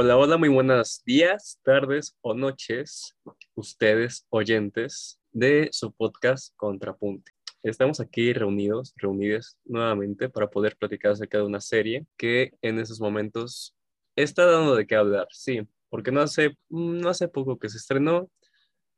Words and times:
Hola, 0.00 0.16
hola, 0.16 0.36
muy 0.36 0.48
buenos 0.48 1.02
días, 1.04 1.58
tardes 1.64 2.16
o 2.20 2.32
noches, 2.32 3.16
ustedes 3.56 4.24
oyentes 4.30 5.18
de 5.32 5.70
su 5.72 5.90
podcast 5.90 6.54
Contrapunte. 6.54 7.32
Estamos 7.64 7.98
aquí 7.98 8.32
reunidos, 8.32 8.94
reunidos 8.94 9.56
nuevamente 9.64 10.28
para 10.28 10.48
poder 10.48 10.76
platicar 10.76 11.10
acerca 11.10 11.38
de 11.38 11.44
una 11.44 11.60
serie 11.60 12.06
que 12.16 12.52
en 12.62 12.78
esos 12.78 13.00
momentos 13.00 13.74
está 14.14 14.46
dando 14.46 14.76
de 14.76 14.86
qué 14.86 14.94
hablar, 14.94 15.26
sí, 15.32 15.62
porque 15.88 16.12
no 16.12 16.20
hace, 16.20 16.56
no 16.68 17.08
hace 17.08 17.26
poco 17.26 17.58
que 17.58 17.68
se 17.68 17.78
estrenó, 17.78 18.30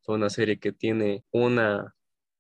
fue 0.03 0.17
una 0.17 0.29
serie 0.29 0.59
que 0.59 0.73
tiene 0.73 1.25
una 1.31 1.97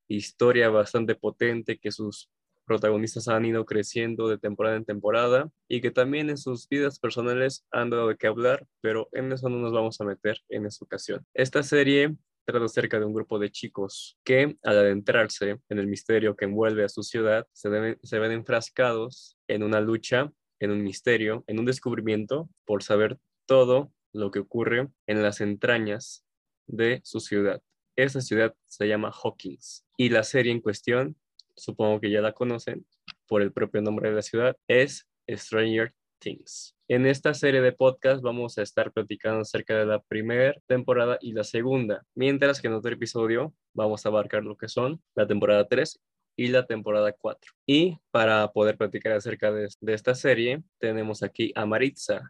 historia 0.07 0.69
bastante 0.69 1.15
potente, 1.15 1.79
que 1.79 1.91
sus 1.91 2.29
protagonistas 2.71 3.27
han 3.27 3.45
ido 3.45 3.67
creciendo 3.67 4.29
de 4.29 4.39
temporada 4.39 4.77
en 4.77 4.85
temporada 4.85 5.51
y 5.67 5.81
que 5.81 5.91
también 5.91 6.31
en 6.31 6.39
sus 6.39 6.69
vidas 6.69 7.01
personales 7.01 7.67
han 7.73 7.91
dado 7.91 8.07
de 8.07 8.17
qué 8.17 8.29
hablar, 8.29 8.65
pero 8.81 9.09
en 9.11 9.33
eso 9.33 9.49
no 9.49 9.57
nos 9.57 9.73
vamos 9.73 10.01
a 10.01 10.05
meter 10.05 10.39
en 10.49 10.67
esta 10.67 10.85
ocasión. 10.85 11.27
Esta 11.35 11.65
serie 11.65 12.15
trata 12.45 12.65
acerca 12.65 13.01
de 13.01 13.07
un 13.07 13.13
grupo 13.13 13.41
de 13.41 13.51
chicos 13.51 14.17
que 14.23 14.57
al 14.63 14.79
adentrarse 14.79 15.59
en 15.69 15.81
el 15.81 15.89
misterio 15.89 16.37
que 16.37 16.45
envuelve 16.45 16.85
a 16.85 16.89
su 16.89 17.03
ciudad 17.03 17.45
se, 17.53 17.99
se 18.05 18.19
ven 18.21 18.31
enfrascados 18.31 19.37
en 19.49 19.65
una 19.65 19.81
lucha, 19.81 20.31
en 20.61 20.71
un 20.71 20.85
misterio, 20.85 21.43
en 21.49 21.59
un 21.59 21.65
descubrimiento 21.65 22.49
por 22.65 22.85
saber 22.85 23.19
todo 23.47 23.93
lo 24.13 24.31
que 24.31 24.39
ocurre 24.39 24.87
en 25.09 25.25
las 25.25 25.41
entrañas 25.41 26.25
de 26.69 27.01
su 27.03 27.19
ciudad. 27.19 27.61
Esa 27.97 28.21
ciudad 28.21 28.55
se 28.69 28.87
llama 28.87 29.11
Hawkins 29.11 29.85
y 29.97 30.11
la 30.11 30.23
serie 30.23 30.53
en 30.53 30.61
cuestión 30.61 31.17
supongo 31.61 32.01
que 32.01 32.11
ya 32.11 32.21
la 32.21 32.33
conocen 32.33 32.87
por 33.27 33.43
el 33.43 33.53
propio 33.53 33.83
nombre 33.83 34.11
de 34.11 34.17
la 34.17 34.23
ciudad, 34.23 34.57
es 34.67 35.07
Stranger 35.29 35.95
Things. 36.19 36.77
En 36.89 37.07
esta 37.07 37.35
serie 37.35 37.61
de 37.61 37.73
podcast 37.73 38.23
vamos 38.23 38.59
a 38.59 38.63
estar 38.63 38.93
platicando 38.93 39.41
acerca 39.41 39.79
de 39.79 39.87
la 39.87 40.03
primera 40.03 40.55
temporada 40.67 41.19
y 41.21 41.33
la 41.33 41.45
segunda, 41.45 42.05
mientras 42.15 42.61
que 42.61 42.67
en 42.69 42.75
otro 42.75 42.93
episodio 42.93 43.55
vamos 43.75 44.05
a 44.05 44.09
abarcar 44.09 44.43
lo 44.43 44.57
que 44.57 44.69
son 44.69 45.01
la 45.15 45.27
temporada 45.27 45.69
3 45.69 46.01
y 46.37 46.49
la 46.49 46.67
temporada 46.67 47.13
4. 47.13 47.53
Y 47.67 47.99
para 48.11 48.51
poder 48.53 48.77
platicar 48.77 49.13
acerca 49.13 49.53
de, 49.53 49.69
esta 49.87 50.15
serie, 50.15 50.63
tenemos 50.79 51.23
aquí 51.23 51.53
a 51.55 51.67
Maritza. 51.67 52.23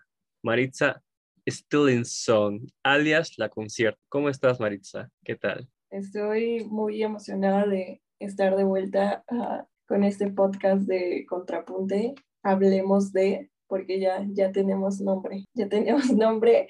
Maritza 0.42 1.02
Stillinson, 1.48 2.66
alias 2.82 3.38
La 3.38 3.48
Concierto. 3.48 4.00
¿Cómo 4.08 4.28
estás, 4.28 4.60
Maritza? 4.60 5.10
¿Qué 5.24 5.36
tal? 5.36 5.68
Estoy 5.90 6.64
muy 6.64 7.02
emocionada 7.02 7.66
de 7.66 8.02
estar 8.20 8.56
de 8.56 8.64
vuelta 8.64 9.24
ah, 9.28 9.66
con 9.88 10.04
este 10.04 10.30
podcast 10.30 10.82
de 10.82 11.26
Contrapunte. 11.28 12.14
Hablemos 12.42 13.12
de, 13.12 13.50
porque 13.66 13.98
ya, 13.98 14.24
ya 14.28 14.52
tenemos 14.52 15.00
nombre, 15.00 15.44
ya 15.54 15.68
tenemos 15.68 16.10
nombre 16.12 16.68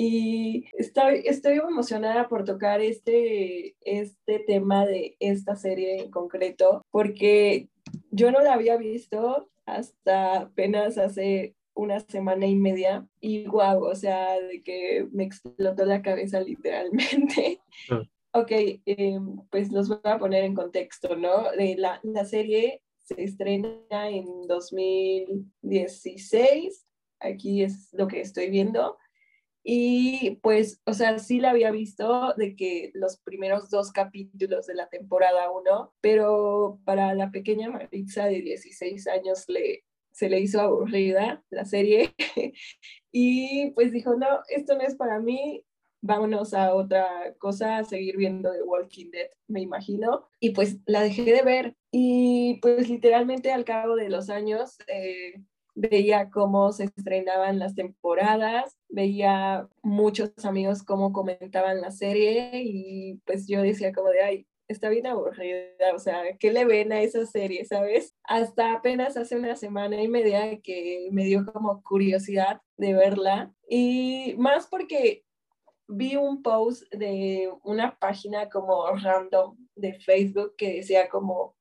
y 0.00 0.66
estoy, 0.74 1.22
estoy 1.24 1.58
emocionada 1.58 2.28
por 2.28 2.44
tocar 2.44 2.80
este, 2.80 3.74
este 3.80 4.38
tema 4.38 4.86
de 4.86 5.16
esta 5.18 5.56
serie 5.56 6.02
en 6.02 6.10
concreto, 6.12 6.82
porque 6.92 7.68
yo 8.12 8.30
no 8.30 8.40
la 8.40 8.54
había 8.54 8.76
visto 8.76 9.48
hasta 9.66 10.42
apenas 10.42 10.98
hace 10.98 11.56
una 11.74 11.98
semana 11.98 12.46
y 12.46 12.54
media 12.54 13.08
y 13.20 13.46
guau, 13.46 13.84
o 13.84 13.94
sea, 13.96 14.40
de 14.40 14.62
que 14.62 15.08
me 15.10 15.24
explotó 15.24 15.84
la 15.84 16.00
cabeza 16.00 16.40
literalmente. 16.42 17.60
Ah. 17.90 18.02
Ok, 18.40 18.52
eh, 18.52 19.18
pues 19.50 19.72
los 19.72 19.88
voy 19.88 19.98
a 20.04 20.18
poner 20.18 20.44
en 20.44 20.54
contexto, 20.54 21.16
¿no? 21.16 21.50
De 21.52 21.74
la, 21.76 21.98
la 22.04 22.24
serie 22.24 22.82
se 22.98 23.24
estrena 23.24 24.08
en 24.08 24.46
2016, 24.46 26.86
aquí 27.18 27.64
es 27.64 27.88
lo 27.92 28.06
que 28.06 28.20
estoy 28.20 28.48
viendo, 28.48 28.96
y 29.64 30.38
pues, 30.42 30.80
o 30.86 30.94
sea, 30.94 31.18
sí 31.18 31.40
la 31.40 31.50
había 31.50 31.72
visto 31.72 32.32
de 32.36 32.54
que 32.54 32.92
los 32.94 33.18
primeros 33.18 33.70
dos 33.70 33.90
capítulos 33.90 34.66
de 34.66 34.74
la 34.74 34.88
temporada 34.88 35.50
1, 35.50 35.94
pero 36.00 36.78
para 36.84 37.14
la 37.14 37.32
pequeña 37.32 37.70
Maritza 37.70 38.26
de 38.26 38.40
16 38.40 39.08
años 39.08 39.48
le, 39.48 39.82
se 40.12 40.28
le 40.28 40.38
hizo 40.38 40.60
aburrida 40.60 41.42
la 41.50 41.64
serie 41.64 42.14
y 43.12 43.72
pues 43.72 43.90
dijo, 43.90 44.14
no, 44.14 44.42
esto 44.48 44.76
no 44.76 44.82
es 44.82 44.94
para 44.94 45.18
mí, 45.18 45.64
vámonos 46.00 46.54
a 46.54 46.74
otra 46.74 47.34
cosa, 47.38 47.78
a 47.78 47.84
seguir 47.84 48.16
viendo 48.16 48.52
The 48.52 48.62
Walking 48.62 49.10
Dead, 49.10 49.28
me 49.48 49.60
imagino. 49.60 50.28
Y 50.40 50.50
pues 50.50 50.78
la 50.86 51.02
dejé 51.02 51.24
de 51.24 51.42
ver 51.42 51.76
y 51.90 52.58
pues 52.60 52.88
literalmente 52.88 53.52
al 53.52 53.64
cabo 53.64 53.96
de 53.96 54.08
los 54.08 54.30
años 54.30 54.76
eh, 54.88 55.42
veía 55.74 56.30
cómo 56.30 56.72
se 56.72 56.84
estrenaban 56.84 57.58
las 57.58 57.74
temporadas, 57.74 58.76
veía 58.88 59.68
muchos 59.82 60.32
amigos 60.44 60.82
cómo 60.82 61.12
comentaban 61.12 61.80
la 61.80 61.90
serie 61.90 62.50
y 62.54 63.20
pues 63.24 63.46
yo 63.46 63.62
decía 63.62 63.92
como 63.92 64.08
de, 64.10 64.22
ay, 64.22 64.46
está 64.68 64.90
bien 64.90 65.06
aburrida, 65.06 65.94
o 65.94 65.98
sea, 65.98 66.22
¿qué 66.38 66.52
le 66.52 66.64
ven 66.64 66.92
a 66.92 67.00
esa 67.00 67.24
serie, 67.24 67.64
sabes? 67.64 68.14
Hasta 68.24 68.74
apenas 68.74 69.16
hace 69.16 69.36
una 69.36 69.56
semana 69.56 70.02
y 70.02 70.08
media 70.08 70.60
que 70.60 71.08
me 71.10 71.24
dio 71.24 71.46
como 71.46 71.82
curiosidad 71.82 72.60
de 72.76 72.92
verla 72.92 73.54
y 73.68 74.34
más 74.36 74.66
porque 74.66 75.24
vi 75.88 76.16
un 76.16 76.42
post 76.42 76.82
de 76.92 77.50
una 77.64 77.98
página 77.98 78.48
como 78.48 78.86
random 78.90 79.56
de 79.74 79.94
Facebook 79.94 80.54
que 80.56 80.74
decía 80.74 81.08
como 81.08 81.56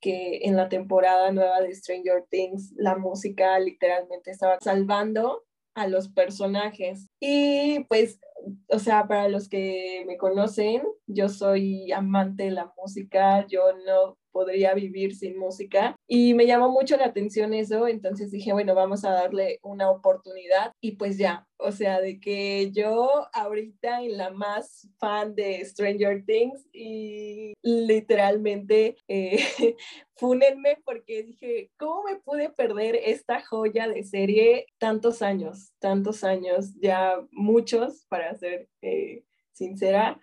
que 0.00 0.40
en 0.42 0.56
la 0.56 0.68
temporada 0.68 1.30
nueva 1.32 1.60
de 1.60 1.74
Stranger 1.74 2.26
Things 2.28 2.72
la 2.76 2.96
música 2.96 3.58
literalmente 3.58 4.30
estaba 4.30 4.58
salvando 4.60 5.44
a 5.74 5.86
los 5.86 6.08
personajes. 6.08 7.08
Y 7.20 7.84
pues, 7.84 8.20
o 8.68 8.78
sea, 8.78 9.06
para 9.06 9.28
los 9.28 9.48
que 9.48 10.04
me 10.06 10.16
conocen, 10.16 10.82
yo 11.06 11.28
soy 11.28 11.92
amante 11.92 12.44
de 12.44 12.50
la 12.50 12.72
música, 12.76 13.46
yo 13.46 13.72
no 13.86 14.18
podría 14.32 14.74
vivir 14.74 15.14
sin 15.14 15.38
música. 15.38 15.94
Y 16.08 16.34
me 16.34 16.46
llamó 16.46 16.70
mucho 16.70 16.96
la 16.96 17.06
atención 17.06 17.54
eso, 17.54 17.86
entonces 17.86 18.30
dije, 18.30 18.52
bueno, 18.52 18.74
vamos 18.74 19.04
a 19.04 19.10
darle 19.10 19.60
una 19.62 19.90
oportunidad 19.90 20.72
y 20.80 20.92
pues 20.92 21.18
ya, 21.18 21.46
o 21.58 21.70
sea, 21.72 22.00
de 22.00 22.18
que 22.20 22.70
yo 22.72 23.28
ahorita 23.32 24.02
en 24.02 24.16
la 24.16 24.30
más 24.30 24.88
fan 24.98 25.34
de 25.34 25.64
Stranger 25.64 26.24
Things 26.24 26.66
y 26.72 27.54
literalmente 27.62 28.96
eh, 29.08 29.36
fúnenme 30.16 30.78
porque 30.84 31.22
dije, 31.22 31.70
¿cómo 31.76 32.04
me 32.04 32.16
pude 32.16 32.50
perder 32.50 32.96
esta 32.96 33.44
joya 33.44 33.88
de 33.88 34.02
serie 34.04 34.66
tantos 34.78 35.22
años, 35.22 35.72
tantos 35.78 36.24
años, 36.24 36.74
ya 36.80 37.16
muchos 37.30 38.06
para 38.08 38.34
ser 38.34 38.68
eh, 38.82 39.24
sincera, 39.52 40.20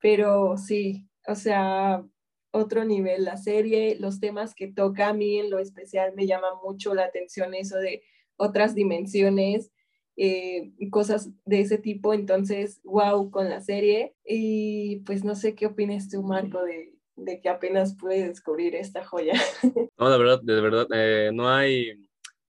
pero 0.00 0.56
sí, 0.56 1.08
o 1.26 1.34
sea, 1.34 2.04
otro 2.54 2.84
nivel 2.84 3.24
la 3.24 3.36
serie, 3.36 3.96
los 3.98 4.20
temas 4.20 4.54
que 4.54 4.68
toca 4.68 5.08
a 5.08 5.12
mí 5.12 5.38
en 5.38 5.50
lo 5.50 5.58
especial 5.58 6.14
me 6.14 6.26
llama 6.26 6.48
mucho 6.62 6.94
la 6.94 7.04
atención 7.04 7.52
eso 7.52 7.76
de 7.76 8.02
otras 8.36 8.74
dimensiones 8.74 9.72
eh, 10.16 10.70
cosas 10.90 11.30
de 11.44 11.60
ese 11.60 11.78
tipo, 11.78 12.14
entonces, 12.14 12.80
wow 12.84 13.30
con 13.32 13.48
la 13.48 13.60
serie 13.60 14.14
y 14.24 15.00
pues 15.00 15.24
no 15.24 15.34
sé 15.34 15.56
qué 15.56 15.66
opinas 15.66 16.08
tú, 16.08 16.22
Marco, 16.22 16.62
de, 16.62 16.94
de 17.16 17.40
que 17.40 17.48
apenas 17.48 17.96
pude 17.96 18.28
descubrir 18.28 18.76
esta 18.76 19.04
joya. 19.04 19.34
No, 19.98 20.10
de 20.10 20.18
verdad, 20.18 20.40
de 20.42 20.60
verdad, 20.60 20.86
eh, 20.94 21.30
no 21.32 21.48
hay 21.48 21.92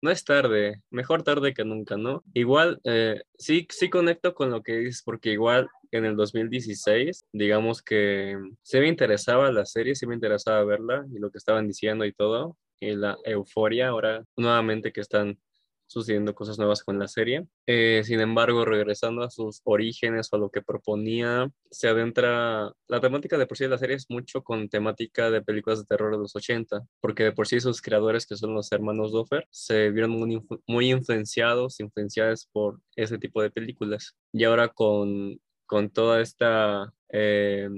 no 0.04 0.10
es 0.10 0.22
tarde, 0.22 0.82
mejor 0.91 1.22
tarde 1.22 1.54
que 1.54 1.65
nunca, 1.65 1.97
¿no? 1.97 2.22
Igual, 2.34 2.78
eh, 2.84 3.22
sí, 3.38 3.66
sí 3.70 3.88
conecto 3.88 4.34
con 4.34 4.50
lo 4.50 4.62
que 4.62 4.76
dices, 4.76 5.03
porque 5.03 5.32
igual 5.32 5.70
en 5.92 6.04
el 6.04 6.15
2016, 6.15 7.25
digamos 7.32 7.81
que 7.81 8.37
se 8.60 8.81
me 8.81 8.88
interesaba 8.88 9.50
la 9.50 9.64
serie, 9.64 9.94
sí 9.94 10.06
me 10.06 10.14
interesaba 10.14 10.62
verla 10.62 11.06
y 11.11 11.19
lo 11.19 11.31
que 11.31 11.38
estaban 11.38 11.67
diciendo 11.67 12.05
y 12.05 12.12
todo, 12.12 12.58
y 12.81 12.94
la 12.94 13.17
euforia 13.25 13.88
ahora 13.88 14.23
nuevamente 14.37 14.93
que 14.93 15.00
están 15.00 15.38
sucediendo 15.86 16.34
cosas 16.34 16.58
nuevas 16.58 16.82
con 16.82 16.98
la 16.98 17.08
serie. 17.08 17.46
Eh, 17.66 18.02
sin 18.04 18.20
embargo, 18.20 18.64
regresando 18.64 19.22
a 19.22 19.31
sus 19.31 19.60
orígenes 19.64 20.28
o 20.31 20.36
a 20.36 20.38
lo 20.38 20.50
que 20.50 20.62
proponía, 20.62 21.50
se 21.70 21.88
adentra, 21.88 22.72
la 22.88 23.00
temática 23.00 23.38
de 23.38 23.46
por 23.46 23.56
sí 23.56 23.64
de 23.64 23.70
la 23.70 23.78
serie 23.78 23.96
es 23.96 24.06
mucho 24.08 24.42
con 24.42 24.69
temática 24.69 25.31
de 25.31 25.42
películas 25.42 25.81
de 25.81 25.86
terror 25.86 26.12
de 26.12 26.19
los 26.19 26.34
80, 26.36 26.82
porque 27.00 27.25
de 27.25 27.32
por 27.32 27.46
sí 27.46 27.60
sus 27.60 27.82
creadores, 27.82 28.26
que 28.26 28.36
son 28.36 28.54
los 28.54 28.70
hermanos 28.72 29.12
Doffer, 29.12 29.46
se 29.50 29.90
vieron 29.90 30.12
muy, 30.12 30.42
muy 30.66 30.90
influenciados, 30.90 31.81
influenciados 31.81 32.48
por 32.52 32.80
ese 32.96 33.19
tipo 33.19 33.42
de 33.42 33.50
películas. 33.50 34.16
Y 34.32 34.44
ahora 34.44 34.69
con, 34.69 35.40
con 35.66 35.90
toda 35.90 36.20
esta 36.20 36.92
eh, 37.16 37.69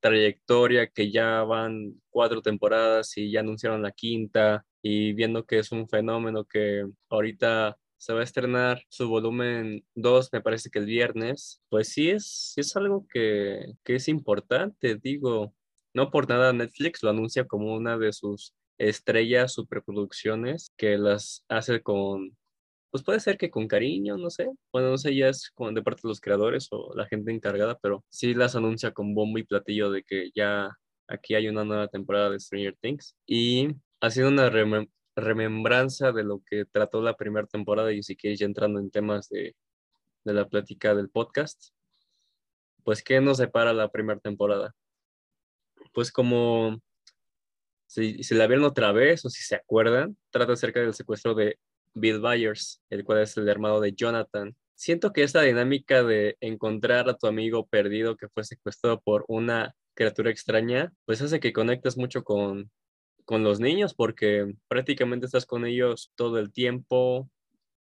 trayectoria 0.00 0.86
que 0.86 1.10
ya 1.10 1.42
van 1.42 2.00
cuatro 2.08 2.40
temporadas 2.40 3.16
y 3.16 3.32
ya 3.32 3.40
anunciaron 3.40 3.82
la 3.82 3.90
quinta, 3.90 4.64
y 4.88 5.12
viendo 5.14 5.44
que 5.44 5.58
es 5.58 5.72
un 5.72 5.88
fenómeno 5.88 6.44
que 6.44 6.86
ahorita 7.10 7.76
se 7.96 8.12
va 8.12 8.20
a 8.20 8.24
estrenar 8.24 8.82
su 8.88 9.08
volumen 9.08 9.84
2, 9.96 10.28
me 10.32 10.40
parece 10.40 10.70
que 10.70 10.78
el 10.78 10.86
viernes, 10.86 11.60
pues 11.68 11.88
sí 11.88 12.10
es, 12.10 12.52
es 12.56 12.76
algo 12.76 13.04
que, 13.12 13.74
que 13.84 13.96
es 13.96 14.06
importante, 14.06 14.94
digo, 14.96 15.52
no 15.92 16.10
por 16.12 16.28
nada 16.28 16.52
Netflix 16.52 17.02
lo 17.02 17.10
anuncia 17.10 17.46
como 17.46 17.74
una 17.74 17.98
de 17.98 18.12
sus 18.12 18.54
estrellas 18.78 19.54
superproducciones 19.54 20.72
que 20.76 20.98
las 20.98 21.44
hace 21.48 21.82
con 21.82 22.36
pues 22.90 23.02
puede 23.04 23.20
ser 23.20 23.36
que 23.38 23.50
con 23.50 23.68
cariño, 23.68 24.16
no 24.16 24.30
sé. 24.30 24.48
Bueno, 24.72 24.90
no 24.90 24.98
sé, 24.98 25.14
ya 25.14 25.28
es 25.28 25.50
como 25.54 25.72
de 25.72 25.82
parte 25.82 26.02
de 26.04 26.08
los 26.10 26.20
creadores 26.20 26.68
o 26.70 26.94
la 26.94 27.06
gente 27.06 27.32
encargada, 27.32 27.78
pero 27.82 28.04
sí 28.08 28.34
las 28.34 28.56
anuncia 28.56 28.92
con 28.92 29.14
bombo 29.14 29.38
y 29.38 29.44
platillo 29.44 29.90
de 29.90 30.02
que 30.04 30.30
ya 30.34 30.70
aquí 31.08 31.34
hay 31.34 31.48
una 31.48 31.64
nueva 31.64 31.88
temporada 31.88 32.30
de 32.30 32.40
Stranger 32.40 32.76
Things. 32.80 33.16
Y 33.26 33.68
haciendo 34.00 34.30
una 34.30 34.50
remembranza 35.14 36.12
de 36.12 36.24
lo 36.24 36.42
que 36.44 36.64
trató 36.64 37.00
la 37.02 37.16
primera 37.16 37.46
temporada 37.46 37.92
y 37.92 38.02
si 38.02 38.16
quieres 38.16 38.38
ya 38.38 38.46
entrando 38.46 38.80
en 38.80 38.90
temas 38.90 39.28
de, 39.28 39.54
la 40.24 40.48
plática 40.48 40.94
del 40.94 41.08
podcast, 41.08 41.70
pues 42.82 43.02
¿qué 43.02 43.20
nos 43.20 43.38
separa 43.38 43.72
la 43.72 43.90
primera 43.90 44.18
temporada? 44.18 44.74
Pues 45.92 46.10
como 46.10 46.80
si, 47.86 48.22
si 48.24 48.34
la 48.34 48.46
vieron 48.48 48.64
otra 48.64 48.90
vez 48.92 49.24
o 49.24 49.30
si 49.30 49.42
se 49.42 49.54
acuerdan, 49.54 50.16
trata 50.30 50.54
acerca 50.54 50.80
del 50.80 50.94
secuestro 50.94 51.34
de 51.34 51.58
Bill 51.94 52.20
Byers, 52.20 52.82
el 52.90 53.04
cual 53.04 53.22
es 53.22 53.36
el 53.36 53.48
hermano 53.48 53.80
de 53.80 53.92
Jonathan. 53.92 54.56
Siento 54.74 55.12
que 55.12 55.22
esta 55.22 55.42
dinámica 55.42 56.02
de 56.02 56.36
encontrar 56.40 57.08
a 57.08 57.16
tu 57.16 57.26
amigo 57.26 57.66
perdido 57.66 58.16
que 58.16 58.28
fue 58.28 58.44
secuestrado 58.44 59.00
por 59.00 59.24
una 59.28 59.74
criatura 59.94 60.30
extraña, 60.30 60.92
pues 61.06 61.22
hace 61.22 61.40
que 61.40 61.54
conectes 61.54 61.96
mucho 61.96 62.22
con, 62.22 62.70
con 63.26 63.44
los 63.44 63.60
niños 63.60 63.92
porque 63.94 64.54
prácticamente 64.68 65.26
estás 65.26 65.44
con 65.44 65.66
ellos 65.66 66.12
todo 66.14 66.38
el 66.38 66.52
tiempo, 66.52 67.28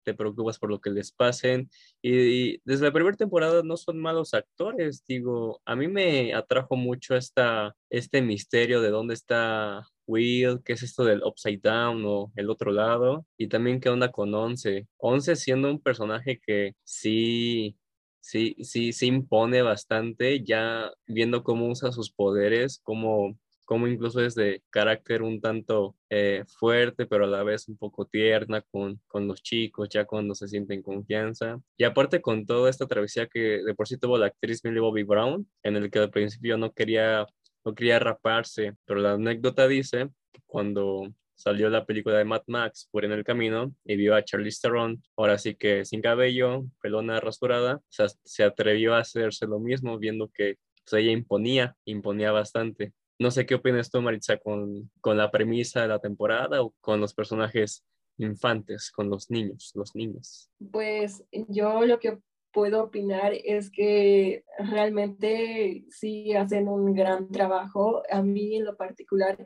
te 0.04 0.14
preocupas 0.14 0.60
por 0.60 0.70
lo 0.70 0.80
que 0.82 0.90
les 0.90 1.12
pasen 1.12 1.70
y, 2.02 2.60
desde 2.64 2.86
la 2.86 2.94
primera 2.94 3.16
temporada 3.18 3.62
no 3.64 3.78
son 3.78 4.00
malos 4.00 4.34
actores, 4.34 5.04
digo, 5.08 5.62
a 5.66 5.76
mí 5.76 5.88
me 5.88 6.34
atrajo 6.34 6.76
mucho 6.76 7.16
esta, 7.16 7.76
este 7.90 8.22
misterio 8.22 8.82
de 8.82 8.90
dónde 8.90 9.14
está 9.14 9.84
Will, 10.08 10.62
qué 10.66 10.74
es 10.74 10.84
esto 10.84 11.06
del 11.06 11.24
Upside 11.24 11.62
Down 11.62 12.04
o 12.06 12.32
el 12.36 12.50
otro 12.50 12.72
lado, 12.72 13.26
y 13.38 13.48
también 13.48 13.80
qué 13.80 13.90
onda 13.90 14.12
con 14.12 14.34
Once. 14.34 14.88
Once 14.98 15.36
siendo 15.36 15.70
un 15.70 15.82
personaje 15.82 16.40
que 16.46 16.74
sí, 16.84 17.78
sí, 18.20 18.56
sí, 18.62 18.94
sí 18.94 19.08
impone 19.08 19.62
bastante, 19.62 20.44
ya 20.44 20.92
viendo 21.08 21.44
cómo 21.44 21.68
usa 21.68 21.92
sus 21.92 22.12
poderes, 22.12 22.82
cómo 22.84 23.38
como 23.66 23.88
incluso 23.88 24.22
es 24.24 24.36
de 24.36 24.64
carácter 24.70 25.22
un 25.22 25.42
tanto 25.42 25.96
eh, 26.10 26.44
fuerte, 26.48 27.06
pero 27.06 27.26
a 27.26 27.28
la 27.28 27.44
vez 27.44 27.68
un 27.68 27.78
poco 27.78 28.06
tierna 28.06 28.62
con, 28.62 29.02
con 29.08 29.28
los 29.28 29.42
chicos, 29.42 29.90
ya 29.90 30.06
cuando 30.06 30.36
se 30.36 30.48
sienten 30.48 30.82
confianza. 30.82 31.60
Y 31.78 31.84
aparte 31.84 32.22
con 32.22 32.46
toda 32.46 32.70
esta 32.70 32.88
travesía 32.88 33.28
que 33.28 33.62
de 33.64 33.76
por 33.76 33.88
sí 33.88 33.98
tuvo 33.98 34.18
la 34.18 34.28
actriz 34.28 34.64
Millie 34.64 34.80
Bobby 34.80 35.04
Brown, 35.04 35.48
en 35.64 35.76
el 35.76 35.90
que 35.90 36.00
al 36.00 36.12
principio 36.12 36.58
no 36.58 36.72
quería, 36.74 37.26
no 37.66 37.76
quería 37.76 38.00
raparse, 38.00 38.74
pero 38.86 39.00
la 39.00 39.14
anécdota 39.14 39.68
dice 39.68 40.10
que 40.32 40.42
cuando 40.46 41.08
salió 41.42 41.70
la 41.70 41.86
película 41.86 42.18
de 42.18 42.26
Mad 42.26 42.44
Max 42.48 42.88
por 42.92 43.04
en 43.04 43.12
el 43.12 43.24
camino 43.24 43.74
y 43.84 43.96
vio 43.96 44.16
a 44.16 44.24
Charlize 44.24 44.60
Theron, 44.62 45.02
ahora 45.18 45.38
sí 45.38 45.56
que 45.56 45.86
sin 45.86 46.02
cabello, 46.02 46.66
pelona 46.82 47.20
rasurada, 47.20 47.82
se 47.90 48.44
atrevió 48.44 48.94
a 48.94 49.00
hacerse 49.00 49.48
lo 49.48 49.60
mismo 49.60 49.98
viendo 49.98 50.30
que 50.34 50.58
pues, 50.86 51.02
ella 51.02 51.12
imponía, 51.12 51.76
imponía 51.86 52.32
bastante. 52.32 52.94
No 53.22 53.30
sé 53.30 53.46
qué 53.46 53.54
opinas 53.54 53.92
tú, 53.92 54.02
Maritza, 54.02 54.38
con, 54.38 54.90
con 55.00 55.16
la 55.16 55.30
premisa 55.30 55.84
de 55.84 55.90
la 55.90 56.00
temporada 56.00 56.64
o 56.64 56.74
con 56.82 57.00
los 57.00 57.14
personajes 57.14 57.86
infantes, 58.18 58.90
con 58.90 59.12
los 59.12 59.30
niños, 59.30 59.74
los 59.76 59.94
niños. 59.96 60.50
Pues 60.72 61.24
yo 61.32 61.86
lo 61.86 62.00
que 62.00 62.18
puedo 62.52 62.86
opinar 62.86 63.34
es 63.46 63.70
que 63.70 64.44
realmente 64.58 65.86
sí 65.92 66.34
hacen 66.34 66.68
un 66.68 66.96
gran 66.96 67.30
trabajo. 67.30 68.02
A 68.10 68.24
mí 68.24 68.58
en 68.58 68.66
lo 68.66 68.76
particular 68.76 69.38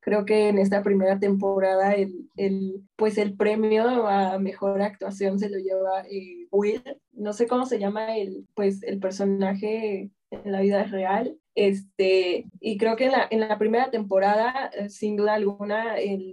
creo 0.00 0.24
que 0.24 0.48
en 0.48 0.56
esta 0.56 0.82
primera 0.82 1.18
temporada 1.18 1.92
el, 1.92 2.30
el 2.38 2.80
pues 2.96 3.18
el 3.18 3.36
premio 3.36 4.06
a 4.06 4.38
mejor 4.38 4.80
actuación 4.80 5.38
se 5.38 5.50
lo 5.50 5.58
lleva 5.58 6.00
eh, 6.10 6.46
Will. 6.50 6.82
No 7.12 7.34
sé 7.34 7.46
cómo 7.46 7.66
se 7.66 7.78
llama 7.78 8.16
el, 8.16 8.46
pues, 8.54 8.82
el 8.84 8.98
personaje 9.00 10.10
en 10.30 10.52
la 10.52 10.62
vida 10.62 10.84
real. 10.84 11.38
Este, 11.58 12.46
y 12.60 12.78
creo 12.78 12.94
que 12.94 13.06
en 13.06 13.10
la, 13.10 13.26
en 13.28 13.40
la 13.40 13.58
primera 13.58 13.90
temporada, 13.90 14.70
eh, 14.72 14.88
sin 14.90 15.16
duda 15.16 15.34
alguna, 15.34 15.98
el, 15.98 16.32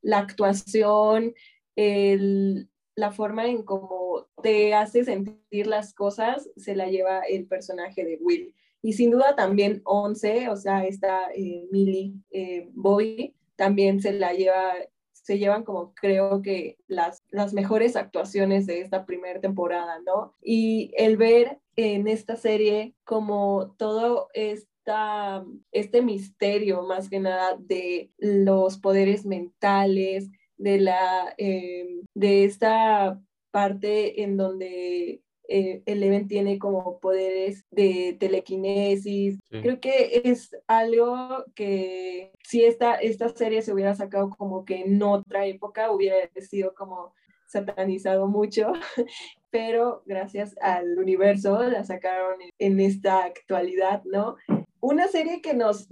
la 0.00 0.16
actuación, 0.16 1.34
el, 1.76 2.70
la 2.94 3.12
forma 3.12 3.44
en 3.44 3.64
cómo 3.64 4.28
te 4.42 4.72
hace 4.72 5.04
sentir 5.04 5.66
las 5.66 5.92
cosas, 5.92 6.48
se 6.56 6.74
la 6.74 6.86
lleva 6.88 7.20
el 7.28 7.46
personaje 7.46 8.02
de 8.02 8.16
Will. 8.18 8.54
Y 8.80 8.94
sin 8.94 9.10
duda 9.10 9.36
también 9.36 9.82
Once, 9.84 10.48
o 10.48 10.56
sea, 10.56 10.86
esta 10.86 11.28
eh, 11.34 11.68
Millie 11.70 12.14
eh, 12.30 12.70
Bobby, 12.72 13.34
también 13.56 14.00
se 14.00 14.14
la 14.14 14.32
lleva 14.32 14.72
se 15.12 15.38
llevan 15.38 15.64
como 15.64 15.92
creo 15.92 16.40
que 16.40 16.78
las, 16.86 17.20
las 17.36 17.52
mejores 17.52 17.96
actuaciones 17.96 18.66
de 18.66 18.80
esta 18.80 19.06
primera 19.06 19.40
temporada, 19.40 20.00
¿no? 20.04 20.34
Y 20.42 20.92
el 20.96 21.16
ver 21.16 21.58
en 21.76 22.08
esta 22.08 22.36
serie 22.36 22.94
como 23.04 23.74
todo 23.78 24.28
esta, 24.34 25.44
este 25.72 26.02
misterio 26.02 26.82
más 26.82 27.08
que 27.08 27.20
nada 27.20 27.56
de 27.58 28.10
los 28.18 28.78
poderes 28.78 29.26
mentales, 29.26 30.30
de, 30.56 30.80
la, 30.80 31.34
eh, 31.36 32.00
de 32.14 32.44
esta 32.44 33.20
parte 33.50 34.22
en 34.22 34.36
donde 34.36 35.22
eh, 35.48 35.82
Eleven 35.86 36.28
tiene 36.28 36.58
como 36.58 36.98
poderes 36.98 37.64
de 37.70 38.16
telequinesis. 38.18 39.38
Creo 39.48 39.80
que 39.80 40.22
es 40.24 40.50
algo 40.66 41.44
que 41.54 42.32
si 42.42 42.64
esta, 42.64 42.94
esta 42.94 43.28
serie 43.28 43.62
se 43.62 43.72
hubiera 43.72 43.94
sacado 43.94 44.30
como 44.30 44.64
que 44.64 44.80
en 44.80 45.02
otra 45.02 45.46
época 45.46 45.90
hubiera 45.90 46.16
sido 46.40 46.74
como 46.74 47.14
satanizado 47.46 48.26
mucho, 48.26 48.72
pero 49.50 50.02
gracias 50.06 50.54
al 50.60 50.98
universo 50.98 51.62
la 51.64 51.84
sacaron 51.84 52.36
en 52.58 52.80
esta 52.80 53.24
actualidad, 53.24 54.02
¿no? 54.04 54.36
Una 54.80 55.08
serie 55.08 55.40
que 55.40 55.54
nos 55.54 55.88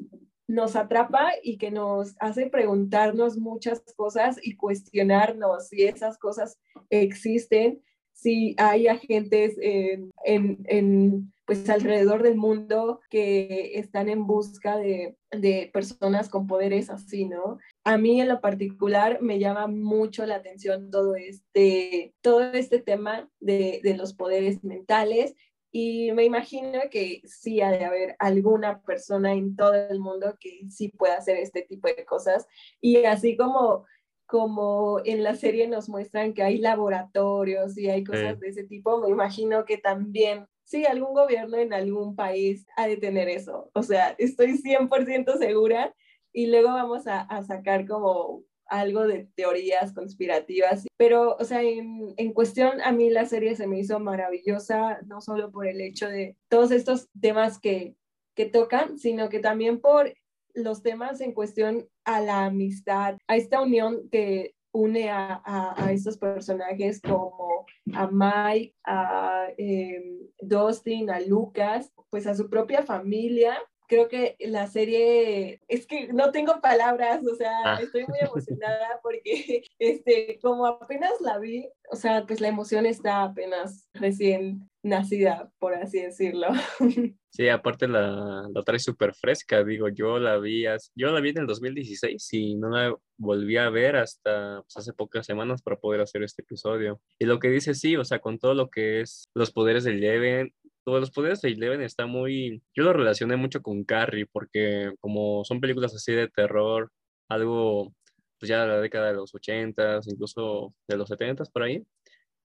nos 0.46 0.76
atrapa 0.76 1.32
y 1.42 1.56
que 1.56 1.70
nos 1.70 2.16
hace 2.20 2.46
preguntarnos 2.50 3.38
muchas 3.38 3.82
cosas 3.96 4.38
y 4.42 4.56
cuestionarnos 4.56 5.68
si 5.68 5.84
esas 5.84 6.18
cosas 6.18 6.58
existen 6.90 7.80
si 8.14 8.54
hay 8.58 8.86
agentes 8.86 9.56
en, 9.60 10.10
en, 10.24 11.32
pues 11.46 11.68
alrededor 11.68 12.22
del 12.22 12.36
mundo 12.36 13.00
que 13.10 13.72
están 13.74 14.08
en 14.08 14.26
busca 14.26 14.78
de, 14.78 15.16
de, 15.30 15.70
personas 15.72 16.28
con 16.28 16.46
poderes 16.46 16.88
así, 16.90 17.26
¿no? 17.26 17.58
A 17.84 17.98
mí 17.98 18.20
en 18.20 18.28
lo 18.28 18.40
particular 18.40 19.20
me 19.20 19.38
llama 19.38 19.66
mucho 19.66 20.24
la 20.26 20.36
atención 20.36 20.90
todo 20.90 21.16
este, 21.16 22.14
todo 22.22 22.42
este 22.52 22.78
tema 22.78 23.30
de, 23.40 23.80
de 23.82 23.94
los 23.94 24.14
poderes 24.14 24.64
mentales 24.64 25.34
y 25.70 26.12
me 26.12 26.24
imagino 26.24 26.80
que 26.90 27.20
sí 27.24 27.60
ha 27.60 27.70
de 27.70 27.84
haber 27.84 28.16
alguna 28.18 28.80
persona 28.82 29.32
en 29.32 29.56
todo 29.56 29.74
el 29.74 30.00
mundo 30.00 30.36
que 30.40 30.60
sí 30.70 30.88
pueda 30.88 31.16
hacer 31.16 31.36
este 31.36 31.62
tipo 31.62 31.88
de 31.88 32.04
cosas. 32.04 32.46
Y 32.80 33.04
así 33.04 33.36
como 33.36 33.84
como 34.26 35.00
en 35.04 35.22
la 35.22 35.34
serie 35.34 35.68
nos 35.68 35.88
muestran 35.88 36.32
que 36.32 36.42
hay 36.42 36.58
laboratorios 36.58 37.76
y 37.76 37.90
hay 37.90 38.04
cosas 38.04 38.40
de 38.40 38.48
ese 38.48 38.64
tipo, 38.64 38.98
me 38.98 39.08
imagino 39.08 39.64
que 39.64 39.78
también, 39.78 40.46
sí, 40.64 40.86
algún 40.86 41.14
gobierno 41.14 41.56
en 41.58 41.72
algún 41.72 42.16
país 42.16 42.66
ha 42.76 42.86
de 42.86 42.96
tener 42.96 43.28
eso. 43.28 43.70
O 43.74 43.82
sea, 43.82 44.14
estoy 44.18 44.58
100% 44.58 45.36
segura 45.38 45.94
y 46.34 46.48
luego 46.48 46.68
vamos 46.68 47.06
a, 47.06 47.42
sacar 47.44 47.86
como 47.86 48.42
algo 48.66 49.06
de 49.06 49.28
teorías 49.36 49.92
conspirativas, 49.92 50.84
pero, 50.96 51.36
o 51.38 51.44
sea, 51.44 51.62
en, 51.62 52.12
en, 52.16 52.32
cuestión, 52.32 52.80
a 52.82 52.92
mí 52.92 53.08
la 53.08 53.24
serie 53.24 53.54
se 53.56 53.66
me 53.66 53.78
hizo 53.78 54.00
maravillosa, 54.00 55.00
no 55.06 55.20
solo 55.20 55.52
por 55.52 55.66
el 55.66 55.80
hecho 55.80 56.08
de 56.08 56.36
todos 56.48 56.70
estos 56.70 57.08
temas 57.20 57.60
que, 57.60 57.94
que 58.34 58.46
tocan, 58.46 58.98
sino 58.98 59.28
que 59.28 59.38
también 59.38 59.80
por 59.80 60.12
los 60.54 60.82
temas 60.82 61.20
en 61.20 61.32
cuestión 61.32 61.88
a 62.04 62.20
la 62.20 62.46
amistad, 62.46 63.16
a 63.28 63.36
esta 63.36 63.60
unión 63.60 64.08
que 64.10 64.54
une 64.72 65.08
a, 65.08 65.40
a, 65.44 65.92
estos 65.92 66.18
personajes 66.18 67.00
como 67.00 67.64
a 67.94 68.08
Mike, 68.10 68.74
a 68.84 69.46
em, 69.56 70.18
Dustin, 70.40 71.10
a 71.10 71.20
Lucas, 71.20 71.92
pues 72.10 72.26
a 72.26 72.34
su 72.34 72.50
propia 72.50 72.82
familia. 72.82 73.56
Creo 73.86 74.08
que 74.08 74.36
la 74.40 74.66
serie, 74.66 75.60
es 75.68 75.86
que 75.86 76.12
no 76.12 76.32
tengo 76.32 76.60
palabras, 76.60 77.26
o 77.26 77.34
sea, 77.36 77.52
ah. 77.64 77.78
estoy 77.82 78.06
muy 78.06 78.18
emocionada 78.20 79.00
porque, 79.02 79.64
este, 79.78 80.38
como 80.40 80.66
apenas 80.66 81.20
la 81.20 81.38
vi, 81.38 81.68
o 81.90 81.96
sea, 81.96 82.24
pues 82.26 82.40
la 82.40 82.48
emoción 82.48 82.86
está 82.86 83.22
apenas 83.22 83.88
recién 83.94 84.68
nacida, 84.82 85.50
por 85.58 85.74
así 85.74 86.00
decirlo. 86.00 86.48
Sí, 87.34 87.48
aparte 87.48 87.88
la, 87.88 88.48
la 88.54 88.62
trae 88.62 88.78
súper 88.78 89.12
fresca, 89.12 89.64
digo, 89.64 89.88
yo 89.88 90.20
la 90.20 90.38
vi, 90.38 90.66
yo 90.94 91.10
la 91.10 91.20
vi 91.20 91.30
en 91.30 91.38
el 91.38 91.46
2016 91.48 92.32
y 92.32 92.54
no 92.54 92.68
la 92.68 92.96
volví 93.16 93.56
a 93.56 93.70
ver 93.70 93.96
hasta 93.96 94.62
pues, 94.62 94.76
hace 94.76 94.92
pocas 94.92 95.26
semanas 95.26 95.60
para 95.60 95.76
poder 95.76 96.00
hacer 96.00 96.22
este 96.22 96.42
episodio. 96.42 97.00
Y 97.18 97.24
lo 97.24 97.40
que 97.40 97.48
dice, 97.50 97.74
sí, 97.74 97.96
o 97.96 98.04
sea, 98.04 98.20
con 98.20 98.38
todo 98.38 98.54
lo 98.54 98.70
que 98.70 99.00
es 99.00 99.24
los 99.34 99.50
poderes 99.50 99.82
de 99.82 99.90
Eleven, 99.90 100.54
todos 100.84 101.00
los 101.00 101.10
poderes 101.10 101.40
de 101.40 101.50
Eleven 101.50 101.82
está 101.82 102.06
muy, 102.06 102.62
yo 102.74 102.84
lo 102.84 102.92
relacioné 102.92 103.36
mucho 103.36 103.62
con 103.62 103.84
Carrie, 103.84 104.26
porque 104.26 104.92
como 105.00 105.44
son 105.44 105.60
películas 105.60 105.94
así 105.94 106.12
de 106.12 106.28
terror, 106.28 106.92
algo 107.28 107.94
pues 108.38 108.48
ya 108.50 108.62
de 108.62 108.68
la 108.68 108.80
década 108.80 109.08
de 109.08 109.14
los 109.14 109.34
80, 109.34 110.00
incluso 110.06 110.74
de 110.88 110.96
los 110.96 111.08
70 111.08 111.44
por 111.46 111.62
ahí, 111.62 111.84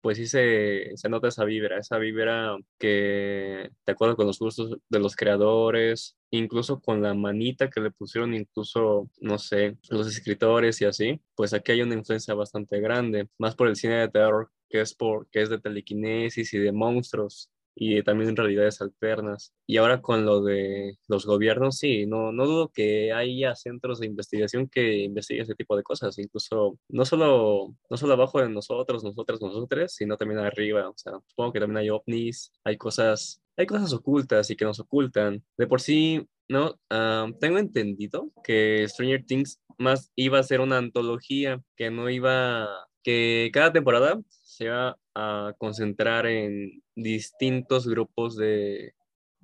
pues 0.01 0.19
sí 0.19 0.27
se, 0.27 0.93
se 0.97 1.09
nota 1.09 1.29
esa 1.29 1.45
vibra, 1.45 1.79
esa 1.79 1.99
vibra 1.99 2.57
que 2.79 3.71
te 3.85 3.93
acuerdas 3.93 4.17
con 4.17 4.27
los 4.27 4.39
gustos 4.39 4.77
de 4.89 4.99
los 5.01 5.17
creadores, 5.17 6.17
incluso 6.31 6.81
con 6.81 7.03
la 7.03 7.15
manita 7.15 7.69
que 7.69 7.81
le 7.81 7.91
pusieron 7.91 8.35
incluso, 8.35 9.11
no 9.21 9.39
sé, 9.39 9.77
los 9.91 10.07
escritores 10.07 10.81
y 10.81 10.85
así, 10.85 11.21
pues 11.35 11.53
aquí 11.53 11.73
hay 11.73 11.83
una 11.83 11.95
influencia 11.95 12.35
bastante 12.35 12.81
grande, 12.81 13.29
más 13.39 13.57
por 13.57 13.69
el 13.69 13.77
cine 13.77 13.97
de 13.97 14.09
terror 14.09 14.51
que 14.69 14.81
es, 14.83 14.95
por, 14.95 15.29
que 15.31 15.43
es 15.43 15.49
de 15.49 15.59
telequinesis 15.59 16.53
y 16.55 16.59
de 16.59 16.73
monstruos 16.73 17.51
y 17.81 18.03
también 18.03 18.35
realidades 18.37 18.81
alternas. 18.81 19.55
Y 19.67 19.77
ahora 19.77 20.03
con 20.03 20.27
lo 20.27 20.43
de 20.43 20.99
los 21.07 21.27
gobiernos, 21.27 21.77
sí, 21.79 22.07
no, 22.07 22.33
no 22.33 22.47
dudo 22.47 22.71
que 22.75 23.13
haya 23.13 23.55
centros 23.55 24.01
de 24.01 24.07
investigación 24.07 24.69
que 24.69 25.05
investiguen 25.05 25.45
ese 25.45 25.55
tipo 25.55 25.77
de 25.77 25.85
cosas, 25.85 26.19
incluso 26.19 26.79
no 26.89 27.05
solo, 27.05 27.75
no 27.89 27.97
solo 27.97 28.15
abajo 28.15 28.41
de 28.41 28.49
nosotros, 28.49 29.05
nosotras, 29.05 29.41
nosotros, 29.41 29.93
sino 29.93 30.17
también 30.17 30.41
arriba. 30.41 30.89
O 30.89 30.95
sea, 30.97 31.13
supongo 31.29 31.53
que 31.53 31.61
también 31.61 31.79
hay 31.79 31.91
ovnis, 31.91 32.53
hay 32.65 32.77
cosas, 32.77 33.41
hay 33.57 33.67
cosas 33.67 33.93
ocultas 33.93 34.51
y 34.51 34.57
que 34.57 34.65
nos 34.65 34.81
ocultan. 34.81 35.45
De 35.57 35.69
por 35.69 35.81
sí, 35.81 36.27
no, 36.49 36.75
ah, 36.91 37.29
tengo 37.41 37.59
entendido 37.59 38.33
que 38.43 38.87
Stranger 38.89 39.25
Things 39.25 39.61
más 39.79 40.11
iba 40.17 40.41
a 40.41 40.43
ser 40.43 40.61
una 40.61 40.79
antología, 40.79 41.63
que 41.77 41.91
no 41.91 42.11
iba, 42.11 42.67
que 43.05 43.51
cada 43.53 43.73
temporada 43.73 44.21
se 44.59 44.65
iba 44.65 44.99
a 45.15 45.55
concentrar 45.57 46.27
en 46.27 46.83
distintos 46.97 47.87
grupos 47.87 48.37
de, 48.37 48.93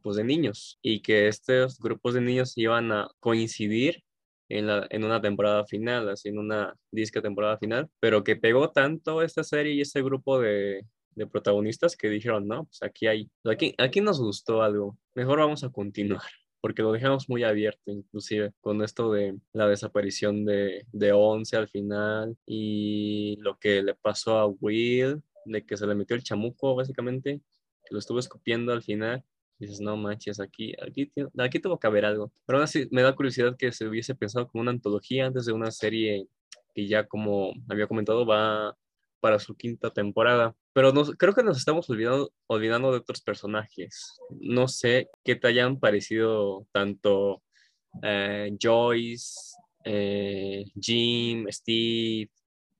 pues, 0.02 0.16
de 0.16 0.25
niños 0.25 0.78
y 0.83 1.02
que 1.02 1.28
estos 1.28 1.78
grupos 1.78 2.14
de 2.14 2.21
niños 2.21 2.59
iban 2.59 2.90
a 2.90 3.09
coincidir 3.21 4.02
en, 4.49 4.66
la, 4.66 4.87
en 4.90 5.04
una 5.04 5.21
temporada 5.21 5.64
final, 5.66 6.09
así 6.09 6.30
en 6.30 6.38
una 6.38 6.75
disca 6.90 7.23
temporada 7.23 7.59
final, 7.59 7.88
pero 8.00 8.25
que 8.25 8.35
pegó 8.35 8.71
tanto 8.73 9.23
esta 9.23 9.44
serie 9.44 9.75
y 9.75 9.80
este 9.83 10.02
grupo 10.02 10.40
de, 10.40 10.85
de 11.11 11.26
protagonistas 11.28 11.97
que 11.97 12.09
dijeron, 12.09 12.49
no, 12.49 12.64
pues 12.64 12.83
aquí 12.83 13.06
hay, 13.06 13.30
aquí, 13.44 13.73
aquí 13.78 14.00
nos 14.00 14.21
gustó 14.21 14.62
algo, 14.62 14.99
mejor 15.14 15.38
vamos 15.38 15.62
a 15.62 15.71
continuar 15.71 16.23
porque 16.64 16.80
lo 16.80 16.92
dejamos 16.92 17.28
muy 17.28 17.44
abierto, 17.44 17.90
inclusive 17.90 18.54
con 18.62 18.83
esto 18.83 19.12
de 19.12 19.38
la 19.52 19.68
desaparición 19.68 20.47
de, 20.47 20.87
de 20.92 21.12
Once 21.12 21.54
al 21.59 21.68
final 21.68 22.38
y 22.47 23.37
lo 23.40 23.59
que 23.59 23.83
le 23.83 23.94
pasó 23.94 24.38
a 24.38 24.47
Will, 24.47 25.23
de 25.44 25.66
que 25.66 25.76
se 25.76 25.87
le 25.87 25.94
metió 25.94 26.16
el 26.16 26.23
chamuco, 26.23 26.75
básicamente, 26.75 27.42
que 27.85 27.92
lo 27.92 27.99
estuvo 27.99 28.18
escupiendo 28.18 28.73
al 28.73 28.83
final. 28.83 29.23
dices, 29.59 29.83
no 29.83 29.99
manches, 29.99 30.40
aquí, 30.40 30.73
aquí, 30.80 31.12
aquí 31.37 31.59
tuvo 31.61 31.78
que 31.78 31.87
haber 31.87 32.06
algo. 32.06 32.33
Pero 32.47 32.56
aún 32.56 32.64
así 32.64 32.88
me 32.90 33.02
da 33.02 33.14
curiosidad 33.14 33.59
que 33.59 33.71
se 33.71 33.87
hubiese 33.87 34.14
pensado 34.14 34.49
como 34.49 34.62
una 34.62 34.71
antología 34.71 35.26
antes 35.26 35.44
de 35.44 35.52
una 35.52 35.71
serie 35.71 36.28
que 36.75 36.87
ya, 36.87 37.06
como 37.06 37.52
había 37.68 37.87
comentado, 37.87 38.25
va 38.25 38.75
para 39.25 39.38
su 39.38 39.57
quinta 39.57 39.88
temporada. 39.88 40.54
Pero 40.75 40.93
creo 41.16 41.33
que 41.33 41.43
nos 41.43 41.57
estamos 41.57 41.88
olvidando, 41.88 42.31
de 42.93 42.99
otros 42.99 43.23
personajes. 43.23 44.21
No 44.38 44.69
sé 44.69 45.09
qué 45.25 45.35
te 45.35 45.49
hayan 45.49 45.81
parecido 45.81 46.66
tanto 46.73 47.43
eh, 48.02 48.54
Joyce, 48.61 49.57
eh, 49.83 50.66
Jim, 50.78 51.47
Steve, 51.50 52.31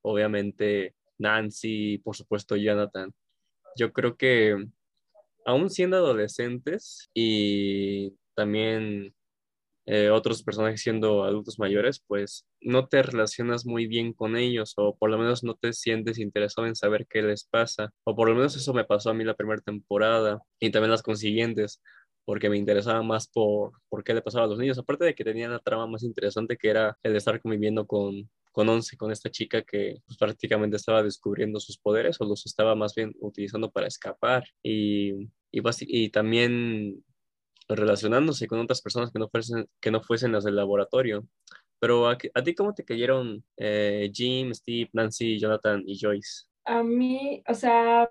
obviamente 0.03 0.95
Nancy, 1.17 1.97
por 2.05 2.15
supuesto 2.15 2.57
Jonathan. 2.57 3.11
Yo 3.75 3.95
creo 3.95 4.19
que 4.19 4.55
aún 5.47 5.71
siendo 5.71 5.97
adolescentes 5.97 7.09
y 7.15 8.13
también 8.35 9.15
eh, 9.87 10.09
otros 10.11 10.43
personajes 10.43 10.81
siendo 10.81 11.25
adultos 11.25 11.59
mayores, 11.59 12.03
pues 12.07 12.47
no 12.61 12.89
te 12.89 13.03
relacionas 13.03 13.67
muy 13.67 13.87
bien 13.87 14.13
con 14.15 14.37
ellos 14.37 14.75
o 14.77 14.97
por 14.97 15.11
lo 15.11 15.19
menos 15.19 15.45
no 15.45 15.55
te 15.55 15.73
sientes 15.75 16.19
interesado 16.19 16.67
en 16.67 16.75
saber 16.75 17.07
qué 17.09 17.23
les 17.23 17.45
pasa. 17.45 17.93
O 18.05 18.17
por 18.17 18.29
lo 18.29 18.35
menos 18.35 18.57
eso 18.57 18.73
me 18.73 18.85
pasó 18.85 19.11
a 19.11 19.15
mí 19.15 19.25
la 19.25 19.35
primera 19.35 19.61
temporada 19.61 20.41
y 20.59 20.71
también 20.71 20.91
las 20.91 21.03
consiguientes, 21.03 21.83
porque 22.25 22.49
me 22.49 22.57
interesaba 22.57 23.03
más 23.03 23.29
por, 23.29 23.73
por 23.89 24.03
qué 24.05 24.15
le 24.15 24.23
pasaba 24.23 24.47
a 24.47 24.49
los 24.49 24.59
niños, 24.59 24.79
aparte 24.79 25.05
de 25.05 25.15
que 25.15 25.25
tenían 25.25 25.53
la 25.53 25.59
trama 25.59 25.87
más 25.87 26.03
interesante 26.03 26.57
que 26.57 26.71
era 26.71 26.97
el 27.03 27.17
estar 27.17 27.41
conviviendo 27.43 27.87
con, 27.87 28.31
con 28.53 28.69
Once, 28.69 28.97
con 28.97 29.13
esta 29.13 29.31
chica 29.31 29.63
que 29.63 29.99
pues, 30.07 30.17
prácticamente 30.17 30.77
estaba 30.77 31.03
descubriendo 31.03 31.61
sus 31.61 31.77
poderes 31.77 32.21
o 32.21 32.25
los 32.25 32.47
estaba 32.47 32.75
más 32.75 32.95
bien 32.95 33.13
utilizando 33.21 33.71
para 33.71 33.89
escapar 33.89 34.45
y, 34.63 35.13
y, 35.51 35.61
y 35.81 36.09
también 36.11 37.05
relacionándose 37.69 38.47
con 38.47 38.61
otras 38.61 38.83
personas 38.83 39.11
que 39.11 39.19
no 39.19 39.29
fuesen, 39.29 39.69
que 39.81 39.91
no 39.91 40.03
fuesen 40.03 40.33
las 40.33 40.45
del 40.45 40.57
laboratorio. 40.57 41.27
Pero 41.81 42.09
a, 42.09 42.17
ti, 42.17 42.55
¿cómo 42.55 42.73
te 42.73 42.85
cayeron 42.85 43.45
eh, 43.57 44.11
Jim, 44.13 44.55
Steve, 44.55 44.89
Nancy, 44.93 45.39
Jonathan 45.39 45.83
y 45.87 45.99
Joyce? 46.01 46.45
A 46.65 46.83
mí, 46.83 47.43
o 47.47 47.55
sea, 47.55 48.11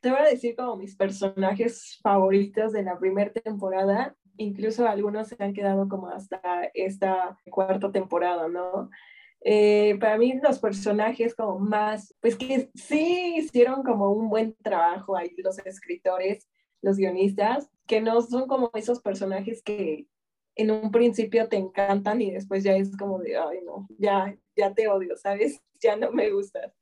te 0.00 0.10
voy 0.10 0.20
a 0.20 0.30
decir 0.30 0.56
como 0.56 0.76
mis 0.76 0.96
personajes 0.96 1.98
favoritos 2.02 2.72
de 2.72 2.82
la 2.82 2.98
primera 2.98 3.32
temporada. 3.32 4.16
Incluso 4.38 4.86
algunos 4.86 5.28
se 5.28 5.36
han 5.38 5.52
quedado 5.52 5.88
como 5.88 6.08
hasta 6.08 6.40
esta 6.74 7.38
cuarta 7.50 7.90
temporada, 7.90 8.48
¿no? 8.48 8.90
Eh, 9.48 9.96
para 10.00 10.18
mí 10.18 10.40
los 10.42 10.58
personajes 10.58 11.34
como 11.34 11.58
más, 11.58 12.14
pues 12.20 12.36
que 12.36 12.70
sí 12.74 13.34
hicieron 13.36 13.82
como 13.82 14.10
un 14.10 14.28
buen 14.28 14.54
trabajo 14.62 15.16
ahí 15.16 15.34
los 15.36 15.58
escritores, 15.58 16.48
los 16.82 16.96
guionistas, 16.96 17.68
que 17.86 18.00
no 18.00 18.20
son 18.22 18.46
como 18.46 18.70
esos 18.74 19.00
personajes 19.00 19.62
que 19.62 20.06
en 20.56 20.70
un 20.70 20.90
principio 20.90 21.48
te 21.48 21.56
encantan 21.56 22.20
y 22.22 22.30
después 22.30 22.64
ya 22.64 22.76
es 22.76 22.96
como 22.96 23.18
de, 23.18 23.36
ay 23.36 23.58
no, 23.64 23.86
ya, 23.98 24.36
ya 24.56 24.74
te 24.74 24.88
odio, 24.88 25.16
¿sabes? 25.16 25.60
Ya 25.78 25.94
no 25.94 26.10
me 26.10 26.30
gustas. 26.30 26.72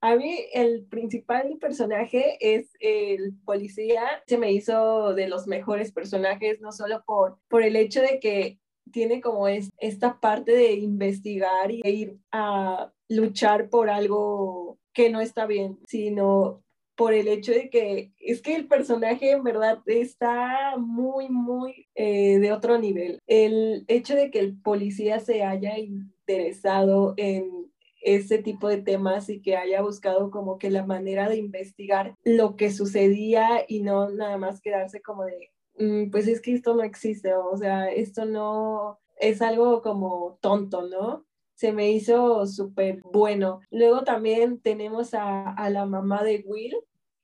A 0.00 0.16
mí 0.16 0.46
el 0.54 0.86
principal 0.86 1.58
personaje 1.60 2.38
es 2.40 2.70
el 2.80 3.34
policía. 3.44 4.22
Se 4.26 4.38
me 4.38 4.50
hizo 4.50 5.12
de 5.12 5.28
los 5.28 5.46
mejores 5.46 5.92
personajes, 5.92 6.58
no 6.62 6.72
solo 6.72 7.04
por, 7.04 7.38
por 7.48 7.62
el 7.62 7.76
hecho 7.76 8.00
de 8.00 8.18
que 8.18 8.58
tiene 8.92 9.20
como 9.20 9.46
es, 9.46 9.70
esta 9.76 10.20
parte 10.20 10.52
de 10.52 10.72
investigar 10.72 11.70
y 11.70 11.82
ir 11.84 12.18
a 12.32 12.90
luchar 13.10 13.68
por 13.68 13.90
algo 13.90 14.78
que 14.94 15.10
no 15.10 15.20
está 15.20 15.44
bien, 15.44 15.78
sino 15.86 16.62
por 17.00 17.14
el 17.14 17.28
hecho 17.28 17.52
de 17.52 17.70
que 17.70 18.12
es 18.18 18.42
que 18.42 18.54
el 18.54 18.68
personaje 18.68 19.30
en 19.30 19.42
verdad 19.42 19.80
está 19.86 20.76
muy, 20.76 21.30
muy 21.30 21.88
eh, 21.94 22.38
de 22.40 22.52
otro 22.52 22.76
nivel. 22.76 23.18
El 23.26 23.86
hecho 23.88 24.14
de 24.14 24.30
que 24.30 24.38
el 24.38 24.60
policía 24.60 25.18
se 25.18 25.42
haya 25.42 25.78
interesado 25.78 27.14
en 27.16 27.72
ese 28.02 28.36
tipo 28.36 28.68
de 28.68 28.82
temas 28.82 29.30
y 29.30 29.40
que 29.40 29.56
haya 29.56 29.80
buscado 29.80 30.30
como 30.30 30.58
que 30.58 30.68
la 30.68 30.84
manera 30.84 31.30
de 31.30 31.38
investigar 31.38 32.16
lo 32.22 32.56
que 32.56 32.70
sucedía 32.70 33.64
y 33.66 33.80
no 33.80 34.10
nada 34.10 34.36
más 34.36 34.60
quedarse 34.60 35.00
como 35.00 35.24
de, 35.24 35.52
mm, 35.78 36.10
pues 36.10 36.28
es 36.28 36.42
que 36.42 36.52
esto 36.52 36.74
no 36.74 36.82
existe, 36.82 37.32
o 37.32 37.56
sea, 37.56 37.90
esto 37.90 38.26
no 38.26 38.98
es 39.16 39.40
algo 39.40 39.80
como 39.80 40.38
tonto, 40.42 40.82
¿no? 40.82 41.24
se 41.60 41.72
me 41.74 41.90
hizo 41.90 42.46
súper 42.46 43.02
bueno. 43.12 43.60
Luego 43.70 44.02
también 44.02 44.62
tenemos 44.62 45.12
a, 45.12 45.50
a, 45.50 45.68
la 45.68 45.84
mamá 45.84 46.24
de 46.24 46.42
Will, 46.46 46.74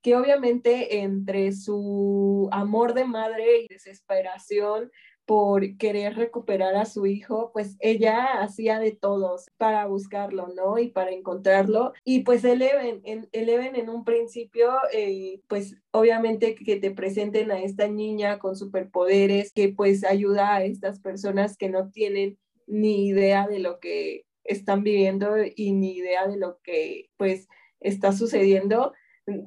que 0.07 0.15
obviamente 0.15 1.01
entre 1.01 1.51
su 1.51 2.49
amor 2.53 2.95
de 2.95 3.07
madre 3.07 3.63
y 3.63 3.67
desesperación 3.67 4.93
por 5.25 5.77
querer 5.79 6.15
recuperar 6.15 6.77
a 6.77 6.85
su 6.85 7.07
hijo, 7.07 7.51
pues 7.53 7.77
ella 7.81 8.41
hacía 8.41 8.79
de 8.79 8.93
todos 8.93 9.47
para 9.57 9.85
buscarlo, 9.87 10.47
¿no? 10.55 10.79
Y 10.79 10.91
para 10.91 11.11
encontrarlo. 11.11 11.93
Y 12.05 12.21
pues 12.21 12.45
Eleven, 12.45 13.01
en, 13.03 13.29
Eleven 13.33 13.75
en 13.75 13.89
un 13.89 14.05
principio, 14.05 14.75
eh, 14.93 15.41
pues 15.49 15.75
obviamente 15.91 16.55
que 16.55 16.77
te 16.77 16.93
presenten 16.93 17.51
a 17.51 17.61
esta 17.61 17.89
niña 17.89 18.39
con 18.39 18.55
superpoderes 18.55 19.51
que 19.53 19.71
pues 19.71 20.05
ayuda 20.05 20.55
a 20.55 20.63
estas 20.63 21.01
personas 21.01 21.57
que 21.57 21.69
no 21.69 21.91
tienen 21.91 22.39
ni 22.69 23.09
idea 23.09 23.49
de 23.49 23.59
lo 23.59 23.81
que 23.81 24.25
están 24.45 24.85
viviendo 24.85 25.35
y 25.57 25.73
ni 25.73 25.97
idea 25.97 26.29
de 26.29 26.37
lo 26.37 26.61
que 26.63 27.11
pues 27.17 27.49
está 27.81 28.13
sucediendo 28.13 28.93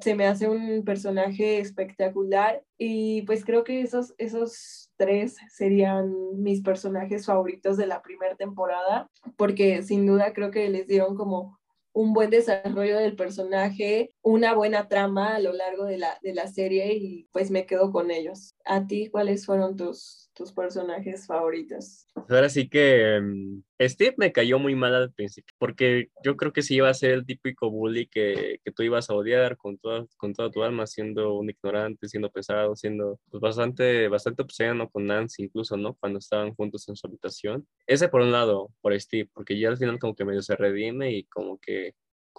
se 0.02 0.16
me 0.16 0.28
hace 0.28 0.50
un 0.50 0.84
personaje 0.84 1.60
espectacular 1.60 2.64
y 2.78 3.22
pues 3.24 3.46
creo 3.46 3.64
que 3.64 3.82
esos, 3.82 4.14
esos 4.18 4.92
tres 4.98 5.38
serían 5.50 6.14
mis 6.42 6.62
personajes 6.62 7.26
favoritos 7.26 7.78
de 7.78 7.88
la 7.88 8.02
primera 8.02 8.36
temporada 8.36 9.10
porque 9.38 9.82
sin 9.84 10.06
duda 10.06 10.34
creo 10.34 10.52
que 10.52 10.70
les 10.70 10.88
dieron 10.88 11.16
como 11.16 11.60
un 11.94 12.14
buen 12.14 12.30
desarrollo 12.30 12.98
del 12.98 13.16
personaje, 13.16 14.12
una 14.22 14.54
buena 14.54 14.88
trama 14.88 15.36
a 15.36 15.40
lo 15.40 15.54
largo 15.54 15.86
de 15.86 15.98
la, 15.98 16.18
de 16.22 16.34
la 16.34 16.48
serie 16.48 16.94
y 16.94 17.28
pues 17.32 17.52
me 17.52 17.66
quedo 17.66 17.92
con 17.92 18.12
ellos. 18.12 18.56
¿A 18.66 18.86
ti 18.86 19.10
cuáles 19.10 19.46
fueron 19.46 19.76
tus, 19.76 20.29
tus 20.40 20.54
personajes 20.54 21.28
favoritos? 21.28 22.08
Ahora 22.30 22.48
sí 22.48 22.70
que 22.70 23.20
um, 23.22 23.62
Steve 23.82 24.16
me 24.18 24.32
cayó 24.32 24.58
muy 24.58 24.74
mal 24.74 24.96
al 24.96 25.12
principio, 25.12 25.54
porque 25.58 26.12
yo 26.24 26.38
creo 26.38 26.54
que 26.54 26.62
sí 26.62 26.76
iba 26.76 26.88
a 26.88 26.94
ser 26.94 27.12
el 27.12 27.26
típico 27.26 27.70
bully 27.70 28.08
que, 28.08 28.62
que 28.64 28.72
tú 28.72 28.84
ibas 28.84 29.10
a 29.10 29.16
odiar 29.16 29.58
con 29.58 29.78
toda, 29.78 30.06
con 30.16 30.34
toda 30.34 30.50
tu 30.50 30.64
alma, 30.64 30.88
siendo 30.88 31.34
un 31.34 31.50
ignorante, 31.50 32.08
siendo 32.08 32.32
pesado, 32.32 32.74
siendo 32.78 33.20
pues, 33.30 33.42
bastante, 33.42 34.08
bastante 34.08 34.42
obsceno 34.42 34.90
con 34.90 35.08
Nancy 35.08 35.44
incluso, 35.44 35.76
¿no? 35.76 35.96
Cuando 35.96 36.20
estaban 36.20 36.56
juntos 36.56 36.88
en 36.88 36.96
su 36.96 37.06
habitación. 37.06 37.68
Ese 37.86 38.08
por 38.08 38.22
un 38.22 38.32
lado, 38.32 38.72
por 38.80 38.98
Steve, 38.98 39.30
porque 39.34 39.60
ya 39.60 39.68
al 39.68 39.78
final 39.78 40.00
como 40.00 40.16
que 40.16 40.24
medio 40.24 40.42
se 40.42 40.56
redime 40.56 41.12
y 41.12 41.26
como 41.26 41.60
que 41.60 41.96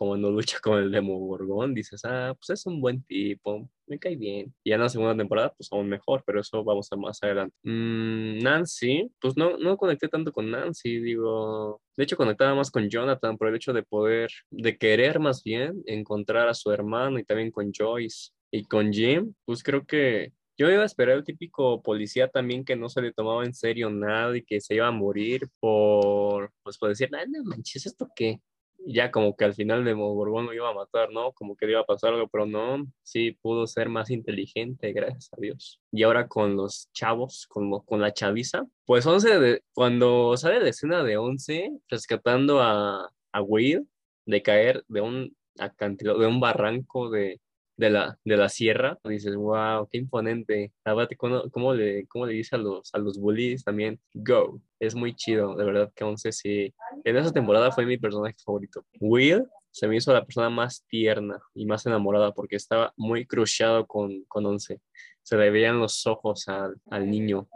cuando 0.07 0.31
lucha 0.31 0.59
con 0.63 0.79
el 0.79 0.91
Demogorgón, 0.91 1.75
dices, 1.75 2.01
ah, 2.05 2.35
pues 2.35 2.51
es 2.59 2.67
un 2.67 2.81
buen 2.81 3.03
tipo, 3.05 3.69
me 3.87 3.99
cae 3.99 4.17
bien. 4.17 4.55
Y 4.65 4.73
en 4.73 4.81
la 4.81 4.89
segunda 4.89 5.17
temporada, 5.17 5.53
pues 5.57 5.69
aún 5.73 5.89
mejor, 5.89 6.23
pero 6.25 6.41
eso 6.41 6.65
vamos 6.65 6.89
a 6.91 6.97
más 6.97 7.23
adelante. 7.23 7.55
Mm, 7.63 8.39
Nancy, 8.39 9.11
pues 9.21 9.37
no, 9.37 9.59
no 9.59 9.77
conecté 9.77 10.09
tanto 10.09 10.33
con 10.33 10.51
Nancy, 10.51 11.01
digo, 11.01 11.83
de 11.97 12.05
hecho 12.05 12.17
conectaba 12.17 12.55
más 12.55 12.71
con 12.71 12.89
Jonathan 12.89 13.37
por 13.37 13.49
el 13.49 13.57
hecho 13.57 13.73
de 13.73 13.83
poder, 13.83 14.31
de 14.51 14.79
querer 14.79 15.21
más 15.21 15.43
bien 15.43 15.83
encontrar 15.87 16.49
a 16.49 16.55
su 16.55 16.73
hermano 16.73 17.19
y 17.19 17.25
también 17.25 17.51
con 17.51 17.71
Joyce. 17.73 18.31
Y 18.53 18.65
con 18.65 18.93
Jim, 18.93 19.35
pues 19.45 19.63
creo 19.63 19.85
que 19.87 20.33
yo 20.59 20.71
iba 20.71 20.83
a 20.83 20.87
esperar 20.87 21.17
el 21.17 21.25
típico 21.25 21.83
policía 21.83 22.29
también 22.29 22.65
que 22.65 22.77
no 22.77 22.89
se 22.89 23.01
le 23.03 23.13
tomaba 23.13 23.45
en 23.45 23.55
serio 23.55 23.91
nada 23.91 24.37
y 24.37 24.43
que 24.43 24.61
se 24.61 24.75
iba 24.75 24.87
a 24.87 24.91
morir 24.91 25.49
por, 25.61 26.53
pues 26.63 26.77
por 26.79 26.89
decir, 26.89 27.11
no 27.11 27.45
manches, 27.45 27.87
¿esto 27.87 28.09
qué? 28.17 28.41
Ya 28.87 29.11
como 29.11 29.37
que 29.37 29.45
al 29.45 29.55
final 29.55 29.85
de 29.85 29.95
Mogorgón 29.95 30.47
lo 30.47 30.55
iba 30.55 30.69
a 30.71 30.75
matar, 30.75 31.11
¿no? 31.11 31.33
Como 31.33 31.57
que 31.57 31.67
le 31.67 31.73
iba 31.73 31.81
a 31.81 31.87
pasar 31.87 32.15
algo, 32.15 32.29
pero 32.29 32.47
no, 32.47 32.87
sí 33.03 33.33
pudo 33.43 33.67
ser 33.67 33.89
más 33.89 34.11
inteligente, 34.11 34.93
gracias 34.93 35.31
a 35.33 35.41
Dios. 35.41 35.81
Y 35.93 36.03
ahora 36.03 36.29
con 36.29 36.57
los 36.57 36.91
chavos, 36.93 37.47
con, 37.49 37.71
con 37.81 38.01
la 38.01 38.13
chaviza, 38.13 38.67
pues 38.85 39.07
11, 39.07 39.39
de, 39.39 39.63
cuando 39.73 40.37
sale 40.37 40.61
la 40.61 40.69
escena 40.69 41.03
de 41.03 41.17
11, 41.17 41.71
rescatando 41.89 42.61
a, 42.61 43.11
a 43.33 43.43
Will 43.43 43.89
de 44.27 44.43
caer 44.43 44.85
de 44.89 45.01
un 45.01 45.37
acantilado, 45.59 46.19
de 46.19 46.27
un 46.27 46.41
barranco 46.41 47.11
de, 47.11 47.41
de 47.81 47.89
la, 47.89 48.19
de 48.25 48.37
la 48.37 48.51
sierra, 48.51 48.99
dices, 49.05 49.35
wow, 49.35 49.89
qué 49.91 49.97
imponente. 49.97 50.71
¿cómo, 51.17 51.51
cómo, 51.51 51.73
le, 51.73 52.07
¿cómo 52.09 52.27
le 52.27 52.35
dice 52.35 52.55
a 52.57 52.59
los, 52.59 52.91
a 52.93 52.99
los 52.99 53.19
bullies 53.19 53.65
también? 53.65 53.99
Go. 54.13 54.61
Es 54.79 54.95
muy 54.95 55.15
chido, 55.15 55.57
de 55.57 55.65
verdad 55.65 55.91
que 55.95 56.05
11 56.05 56.31
sí. 56.31 56.75
En 57.05 57.17
esa 57.17 57.33
temporada 57.33 57.73
fue 57.73 57.87
mi 57.87 57.97
personaje 57.97 58.37
favorito. 58.45 58.85
Will 59.01 59.47
se 59.71 59.89
me 59.89 59.97
hizo 59.97 60.13
la 60.13 60.27
persona 60.27 60.51
más 60.51 60.85
tierna 60.89 61.41
y 61.55 61.65
más 61.65 61.87
enamorada 61.87 62.33
porque 62.33 62.57
estaba 62.57 62.93
muy 62.97 63.25
cruciado 63.25 63.87
con, 63.87 64.25
con 64.25 64.45
Once. 64.45 64.81
Se 65.23 65.37
le 65.37 65.51
veían 65.51 65.79
los 65.79 66.07
ojos 66.07 66.49
al, 66.49 66.77
al 66.91 67.09
niño. 67.09 67.49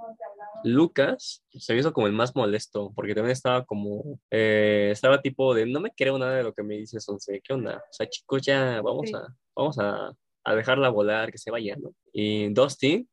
Lucas 0.65 1.45
se 1.51 1.77
hizo 1.77 1.93
como 1.93 2.07
el 2.07 2.13
más 2.13 2.35
molesto, 2.35 2.93
porque 2.95 3.15
también 3.15 3.33
estaba 3.33 3.65
como, 3.65 4.19
eh, 4.31 4.89
estaba 4.93 5.21
tipo 5.21 5.55
de, 5.55 5.67
no 5.67 5.81
me 5.81 5.91
creo 5.91 6.19
nada 6.19 6.37
de 6.37 6.43
lo 6.43 6.55
que 6.55 6.63
me 6.63 6.77
dices, 6.77 7.09
Once, 7.09 7.41
¿qué 7.43 7.53
onda? 7.53 7.79
O 7.79 7.93
sea, 7.93 8.09
chicos, 8.09 8.43
ya 8.43 8.81
vamos 8.81 9.13
a, 9.15 9.37
vamos 9.55 9.79
a, 9.79 10.13
a, 10.45 10.55
dejarla 10.55 10.89
volar, 10.89 11.31
que 11.31 11.39
se 11.39 11.51
vaya, 11.51 11.77
¿no? 11.77 11.95
Y 12.13 12.53
Dustin, 12.53 13.09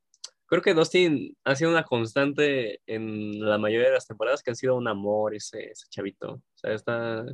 creo 0.46 0.62
que 0.62 0.74
Dustin 0.74 1.36
ha 1.44 1.56
sido 1.56 1.72
una 1.72 1.84
constante 1.84 2.82
en 2.86 3.40
la 3.40 3.58
mayoría 3.58 3.88
de 3.88 3.94
las 3.96 4.08
temporadas 4.08 4.42
que 4.42 4.52
han 4.52 4.56
sido 4.56 4.76
un 4.76 4.88
amor 4.88 5.36
ese, 5.36 5.72
ese 5.72 5.88
chavito. 5.90 6.34
O 6.34 6.42
sea, 6.56 6.74
está, 6.74 7.26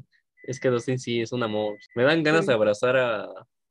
es 0.43 0.59
que 0.59 0.69
Dustin 0.69 0.99
sí 0.99 1.21
es 1.21 1.31
un 1.31 1.43
amor. 1.43 1.77
Me 1.95 2.03
dan 2.03 2.23
ganas 2.23 2.45
de 2.45 2.53
abrazar 2.53 2.97
a, 2.97 3.27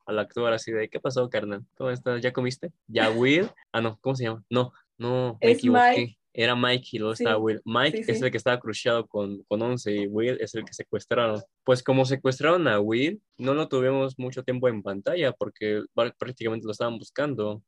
al 0.07 0.19
actor 0.19 0.53
así 0.53 0.73
de, 0.73 0.89
¿qué 0.89 1.01
pasó, 1.01 1.29
carnal? 1.29 1.65
¿Cómo 1.77 1.91
estás? 1.91 2.21
¿Ya 2.23 2.33
comiste? 2.33 2.73
¿Ya 2.87 3.11
Will? 3.11 3.51
Ah, 3.73 3.81
no, 3.81 3.99
¿cómo 4.01 4.15
se 4.15 4.25
llama? 4.25 4.45
No, 4.49 4.73
no, 4.99 5.39
me 5.43 5.51
equivoqué 5.51 6.17
era 6.39 6.55
Mike 6.55 6.89
y 6.93 6.99
luego 6.99 7.15
estaba 7.15 7.39
Will. 7.39 7.63
Mike 7.65 8.05
es 8.07 8.21
el 8.21 8.31
que 8.31 8.37
estaba 8.37 8.61
cruciado 8.61 9.07
con, 9.07 9.43
con 9.45 9.63
Once 9.63 9.91
y 9.91 10.07
Will 10.07 10.37
es 10.39 10.55
el 10.55 10.67
que 10.67 10.75
secuestraron. 10.75 11.41
Pues 11.65 11.83
como 11.83 12.05
secuestraron 12.05 12.69
a 12.69 12.79
Will, 12.79 13.23
no 13.39 13.55
lo 13.55 13.69
tuvimos 13.69 14.19
mucho 14.19 14.43
tiempo 14.45 14.69
en 14.69 14.83
pantalla 14.83 15.33
porque 15.33 15.83
prácticamente 16.19 16.67
lo 16.67 16.73
estaban 16.73 16.99
buscando. 16.99 17.63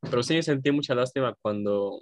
Pero 0.00 0.22
sí 0.22 0.40
sentí 0.44 0.70
mucha 0.70 0.94
lástima 0.94 1.34
cuando 1.42 2.00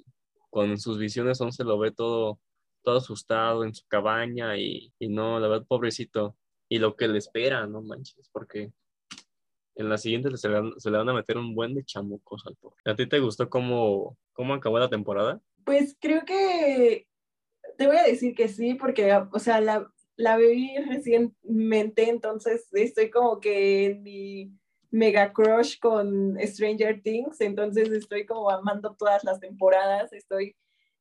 con 0.50 0.78
sus 0.78 0.98
visiones 0.98 1.40
Once 1.40 1.64
lo 1.64 1.78
ve 1.78 1.90
todo, 1.90 2.38
todo 2.82 2.98
asustado 2.98 3.64
en 3.64 3.74
su 3.74 3.86
cabaña 3.88 4.58
y, 4.58 4.92
y 4.98 5.08
no, 5.08 5.40
la 5.40 5.48
verdad, 5.48 5.66
pobrecito. 5.66 6.36
Y 6.68 6.80
lo 6.80 6.96
que 6.96 7.08
le 7.08 7.16
espera, 7.16 7.66
no 7.66 7.80
manches, 7.80 8.28
porque 8.30 8.70
en 9.76 9.88
la 9.88 9.96
siguiente 9.96 10.36
se 10.36 10.50
le, 10.50 10.60
se 10.76 10.90
le 10.90 10.98
van 10.98 11.08
a 11.08 11.14
meter 11.14 11.38
un 11.38 11.54
buen 11.54 11.74
de 11.74 11.82
chamucos 11.82 12.46
al 12.46 12.56
pobre. 12.56 12.76
¿A 12.84 12.94
ti 12.94 13.06
te 13.06 13.20
gustó 13.20 13.48
cómo, 13.48 14.18
cómo 14.34 14.52
acabó 14.52 14.78
la 14.78 14.90
temporada? 14.90 15.40
Pues 15.64 15.96
creo 16.00 16.24
que 16.24 17.06
te 17.76 17.86
voy 17.86 17.96
a 17.96 18.04
decir 18.04 18.34
que 18.34 18.48
sí, 18.48 18.74
porque, 18.74 19.12
o 19.32 19.38
sea, 19.38 19.60
la, 19.60 19.90
la 20.16 20.36
vi 20.36 20.76
recientemente, 20.78 22.08
entonces 22.08 22.68
estoy 22.72 23.10
como 23.10 23.40
que 23.40 23.86
en 23.86 24.02
mi 24.02 24.52
mega 24.90 25.32
crush 25.32 25.78
con 25.80 26.38
Stranger 26.40 27.02
Things, 27.02 27.40
entonces 27.40 27.90
estoy 27.90 28.26
como 28.26 28.50
amando 28.50 28.94
todas 28.94 29.24
las 29.24 29.40
temporadas, 29.40 30.12
estoy 30.12 30.56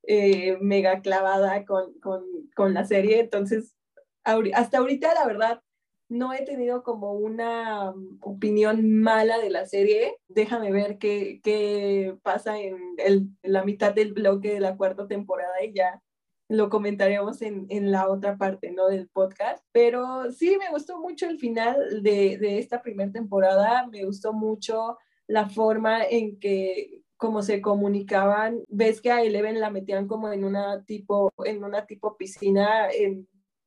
eh, 0.08 0.58
mega 0.62 1.02
clavada 1.02 1.64
con, 1.66 1.94
con, 2.00 2.24
con, 2.56 2.74
la 2.74 2.86
serie, 2.86 3.20
entonces 3.20 3.76
hasta 4.24 4.80
ahorita 4.80 5.14
la 5.14 5.28
verdad 5.28 5.62
no 6.10 6.34
he 6.34 6.44
tenido 6.44 6.84
como 6.84 7.14
una 7.14 7.92
mm, 7.92 8.20
opinión 8.22 9.00
mala 9.00 9.40
de 9.40 9.50
la 9.50 9.66
serie. 9.66 10.18
Déjame 10.28 10.72
ver 10.72 10.98
qué, 10.98 11.40
qué 11.44 12.16
pasa 12.24 12.60
en, 12.60 12.78
el, 12.98 13.30
la 13.42 13.64
mitad 13.64 13.94
del 13.94 14.14
bloque 14.14 14.54
de 14.54 14.60
la 14.60 14.78
cuarta 14.78 15.08
temporada 15.08 15.64
y 15.64 15.74
ya 15.74 16.02
lo 16.50 16.70
comentaremos 16.70 17.42
en, 17.42 17.66
en, 17.70 17.92
la 17.92 18.10
otra 18.10 18.38
parte, 18.38 18.72
¿no? 18.72 18.88
Del 18.88 19.08
podcast. 19.10 19.64
Pero 19.72 20.32
sí, 20.32 20.58
me 20.60 20.70
gustó 20.70 21.00
mucho 21.00 21.28
el 21.28 21.40
final 21.40 22.04
de, 22.04 22.38
de 22.38 22.60
esta 22.60 22.82
primera 22.82 23.12
temporada. 23.12 23.88
Me 23.88 24.06
gustó 24.06 24.34
mucho 24.34 24.98
la 25.28 25.50
forma 25.50 26.04
en 26.04 26.40
que 26.40 27.02
como 27.18 27.42
se 27.42 27.62
comunicaban, 27.62 28.64
ves 28.68 29.00
que 29.00 29.10
a 29.10 29.24
Eleven 29.24 29.62
la 29.62 29.70
metían 29.70 30.08
como 30.08 30.32
en 30.34 30.44
una 30.44 30.84
tipo, 30.84 31.32
en 31.46 31.64
una 31.64 31.86
tipo 31.86 32.18
piscina 32.18 32.90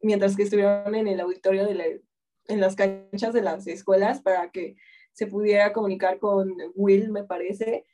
mientras 0.02 0.36
que 0.36 0.42
estuvieron 0.42 0.94
en 0.94 1.08
el 1.08 1.20
auditorio 1.20 1.64
de 1.66 1.74
la, 1.74 1.84
en 2.48 2.60
las 2.60 2.76
canchas 2.76 3.32
de 3.32 3.42
las 3.42 3.66
escuelas 3.66 4.20
para 4.22 4.50
que 4.50 4.76
se 5.12 5.26
pudiera 5.26 5.72
comunicar 5.72 6.18
con 6.18 6.54
Will, 6.74 7.10
me 7.10 7.24
parece. 7.24 7.84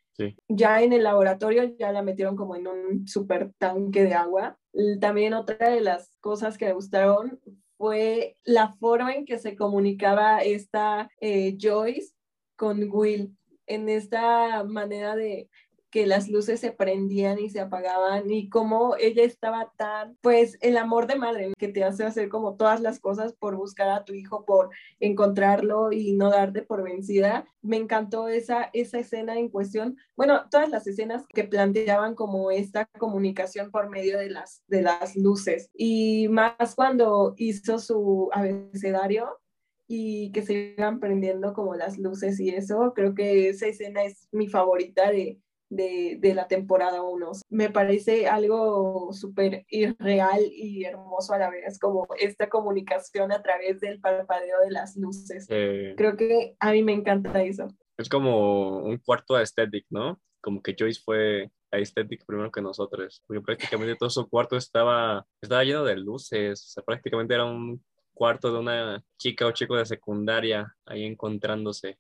Ya 0.49 0.83
en 0.83 0.93
el 0.93 1.05
laboratorio 1.05 1.65
ya 1.79 1.91
la 1.91 2.03
metieron 2.03 2.37
como 2.37 2.55
en 2.55 2.67
un 2.67 3.09
super 3.09 3.53
tanque 3.59 4.05
de 4.05 4.15
agua. 4.15 4.59
También 5.01 5.35
otra 5.35 5.71
de 5.71 5.81
las 5.81 6.17
cosas 6.21 6.59
que 6.59 6.67
me 6.67 6.75
gustaron 6.75 7.41
fue 7.79 8.37
la 8.45 8.73
forma 8.75 9.15
en 9.15 9.25
que 9.25 9.39
se 9.39 9.57
comunicaba 9.57 10.41
esta 10.43 11.09
eh, 11.21 11.57
Joyce 11.61 12.13
con 12.57 12.89
Will, 12.93 13.37
en 13.67 13.89
esta 13.89 14.63
manera 14.65 15.17
de 15.17 15.49
que 15.93 16.07
las 16.07 16.29
luces 16.29 16.59
se 16.59 16.73
prendían 16.73 17.39
y 17.39 17.51
se 17.51 17.61
apagaban 17.61 18.31
y 18.31 18.49
como 18.49 18.97
ella 18.97 19.23
estaba 19.25 19.73
tan, 19.77 20.17
pues 20.23 20.57
el 20.63 20.79
amor 20.79 21.07
de 21.07 21.17
madre 21.17 21.53
que 21.59 21.69
te 21.69 21.85
hace 21.85 22.05
hacer 22.05 22.31
como 22.31 22.57
todas 22.57 22.81
las 22.81 22.99
cosas 22.99 23.35
por 23.35 23.57
buscar 23.57 23.91
a 23.91 24.05
tu 24.05 24.15
hijo, 24.15 24.47
por 24.47 24.71
encontrarlo 25.01 25.93
y 25.93 26.15
no 26.15 26.31
darte 26.31 26.63
por 26.63 26.83
vencida. 26.83 27.45
Me 27.61 27.77
encantó 27.77 28.29
esa, 28.29 28.71
esa 28.73 28.99
escena 28.99 29.39
en 29.39 29.51
cuestión. 29.51 29.99
Bueno, 30.17 30.49
todas 30.51 30.71
las 30.71 30.87
escenas 30.87 31.27
que 31.29 31.45
planteaban 31.45 32.15
como 32.15 32.51
esta 32.51 32.87
comunicación 32.99 33.71
por 33.71 33.91
medio 33.91 34.19
de 34.19 34.31
las, 34.31 34.65
de 34.69 34.81
las 34.81 35.15
luces 35.15 35.69
y 35.75 36.27
más 36.29 36.75
cuando 36.75 37.35
hizo 37.37 37.79
su 37.79 38.31
abecedario 38.33 39.39
y 39.87 40.33
que 40.33 40.41
se 40.41 40.75
iban 40.79 41.01
prendiendo 41.01 41.53
como 41.53 41.75
las 41.75 41.99
luces 41.99 42.41
y 42.41 42.49
eso, 42.49 42.95
creo 42.95 43.15
que 43.15 43.51
esa 43.51 43.67
escena 43.67 44.05
es 44.05 44.27
mi 44.33 44.49
favorita 44.49 45.11
de, 45.11 45.39
de, 45.73 46.35
la 46.35 46.47
temporada 46.49 47.03
1. 47.03 47.33
Me 47.51 47.71
parece 47.71 48.27
algo 48.27 49.13
súper 49.13 49.65
irreal 49.69 50.41
y 50.51 50.85
hermoso 50.85 51.35
a 51.35 51.39
la 51.39 51.51
vez, 51.51 51.79
como 51.79 52.07
esta 52.19 52.49
comunicación 52.49 53.33
a 53.33 53.43
través 53.43 53.81
del 53.81 54.01
parpadeo 54.01 54.61
de 54.65 54.71
las 54.71 54.97
luces. 54.97 55.47
Creo 55.49 56.17
que 56.17 56.57
a 56.61 56.73
mí 56.73 56.83
me 56.83 56.93
encanta 56.93 57.43
eso. 57.43 57.69
Es 57.97 58.09
como 58.09 58.79
un 58.79 58.99
cuarto 58.99 59.37
aesthetic, 59.37 59.87
¿no? 59.91 60.21
Como 60.41 60.63
que 60.63 60.75
Joyce 60.79 61.01
fue 61.03 61.51
aesthetic 61.71 62.25
primero 62.27 62.51
que 62.51 62.61
nosotros, 62.61 63.23
porque 63.27 63.41
prácticamente 63.41 63.97
todo 63.97 64.11
su 64.11 64.29
cuarto 64.29 64.57
estaba, 64.57 65.27
estaba 65.41 65.65
lleno 65.65 65.85
de 65.85 65.97
luces, 65.97 66.63
o 66.67 66.69
sea, 66.69 66.83
prácticamente 66.83 67.33
era 67.33 67.45
un 67.45 67.83
cuarto 68.13 68.53
de 68.53 68.59
una 68.59 69.03
chica 69.19 69.47
o 69.47 69.53
chico 69.53 69.77
de 69.77 69.87
secundaria 69.87 70.75
ahí 70.85 71.05
encontrándose, 71.05 71.99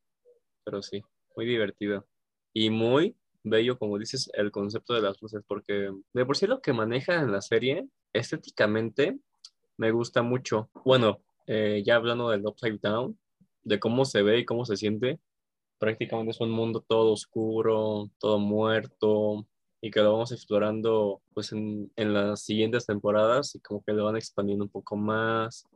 pero 0.63 0.83
sí, 0.83 1.03
muy 1.35 1.47
divertido 1.47 2.07
y 2.53 2.69
muy 2.69 3.17
bello, 3.45 3.79
como 3.79 3.99
dices, 3.99 4.31
el 4.35 4.51
concepto 4.51 4.95
de 4.95 5.03
las 5.03 5.21
luces, 5.21 5.43
porque 5.47 5.91
de 6.13 6.27
por 6.27 6.37
sí 6.37 6.47
lo 6.47 6.61
que 6.61 6.73
maneja 6.73 7.21
en 7.21 7.33
la 7.33 7.41
serie, 7.41 7.89
estéticamente, 8.13 9.19
me 9.77 9.91
gusta 9.91 10.23
mucho. 10.23 10.71
Bueno, 10.85 11.23
eh, 11.47 11.83
ya 11.85 11.97
hablando 11.97 12.31
del 12.31 12.47
Upside 12.47 12.79
Down, 12.83 13.19
de 13.65 13.81
cómo 13.81 14.05
se 14.05 14.23
ve 14.23 14.41
y 14.41 14.45
cómo 14.45 14.65
se 14.65 14.77
siente, 14.77 15.21
prácticamente 15.79 16.31
es 16.33 16.41
un 16.41 16.51
mundo 16.51 16.85
todo 16.87 17.13
oscuro, 17.13 18.11
todo 18.19 18.39
muerto, 18.39 19.47
y 19.81 19.91
que 19.91 20.01
lo 20.01 20.13
vamos 20.13 20.31
explorando 20.31 21.21
pues 21.35 21.53
en, 21.53 21.91
en 21.97 22.15
las 22.15 22.43
siguientes 22.45 22.87
temporadas 22.87 23.55
y 23.57 23.61
como 23.61 23.83
que 23.83 23.93
lo 23.93 24.05
van 24.05 24.17
expandiendo 24.17 24.65
un 24.65 24.71
poco 24.71 24.97
más. 24.97 25.67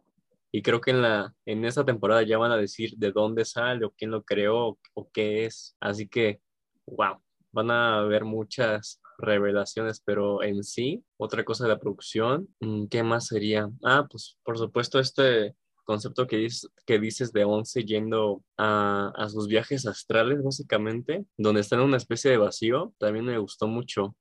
Y 0.52 0.62
creo 0.62 0.80
que 0.80 0.92
en, 0.92 1.02
la, 1.02 1.34
en 1.44 1.64
esta 1.64 1.84
temporada 1.84 2.22
ya 2.22 2.38
van 2.38 2.52
a 2.52 2.56
decir 2.56 2.94
de 2.96 3.10
dónde 3.10 3.44
sale 3.44 3.84
o 3.84 3.90
quién 3.90 4.12
lo 4.12 4.22
creó 4.22 4.78
o 4.94 5.10
qué 5.12 5.44
es. 5.44 5.76
Así 5.80 6.08
que, 6.08 6.40
wow, 6.86 7.16
van 7.52 7.70
a 7.70 7.98
haber 7.98 8.24
muchas 8.24 9.00
revelaciones, 9.18 10.00
pero 10.04 10.42
en 10.42 10.62
sí, 10.62 11.04
otra 11.16 11.44
cosa 11.44 11.64
de 11.64 11.70
la 11.70 11.80
producción, 11.80 12.48
mm, 12.60 12.86
¿qué 12.86 13.02
más 13.02 13.26
sería? 13.26 13.70
Ah, 13.84 14.06
pues 14.10 14.38
por 14.44 14.58
supuesto 14.58 14.98
este 14.98 15.54
concepto 15.84 16.26
que, 16.26 16.36
dices, 16.36 16.68
que 16.84 16.98
dices 16.98 17.32
de 17.32 17.44
Once 17.44 17.84
yendo 17.84 18.42
a, 18.58 19.12
a 19.16 19.28
sus 19.28 19.46
viajes 19.46 19.86
astrales, 19.86 20.42
básicamente, 20.42 21.24
donde 21.38 21.60
está 21.60 21.76
en 21.76 21.82
una 21.82 21.96
especie 21.96 22.30
de 22.30 22.38
vacío, 22.38 22.92
también 22.98 23.24
me 23.24 23.38
gustó 23.38 23.68
mucho, 23.68 24.16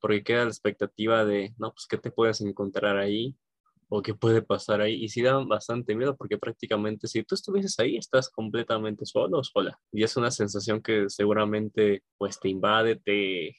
porque 0.00 0.22
queda 0.22 0.44
la 0.44 0.50
expectativa 0.50 1.24
de, 1.24 1.54
no, 1.58 1.72
pues, 1.72 1.86
¿qué 1.88 1.98
te 1.98 2.10
puedes 2.10 2.40
encontrar 2.40 2.96
ahí? 2.96 3.36
O 3.94 4.00
qué 4.00 4.14
puede 4.14 4.40
pasar 4.40 4.80
ahí. 4.80 5.04
Y 5.04 5.08
sí 5.10 5.20
da 5.20 5.36
bastante 5.44 5.94
miedo 5.94 6.16
porque 6.16 6.38
prácticamente 6.38 7.06
si 7.06 7.22
tú 7.24 7.34
estuvieses 7.34 7.78
ahí, 7.78 7.98
estás 7.98 8.30
completamente 8.30 9.04
solo 9.04 9.40
o 9.40 9.44
sola. 9.44 9.78
Y 9.92 10.02
es 10.02 10.16
una 10.16 10.30
sensación 10.30 10.80
que 10.80 11.10
seguramente 11.10 12.02
pues 12.16 12.40
te 12.40 12.48
invade, 12.48 12.96
te, 12.96 13.54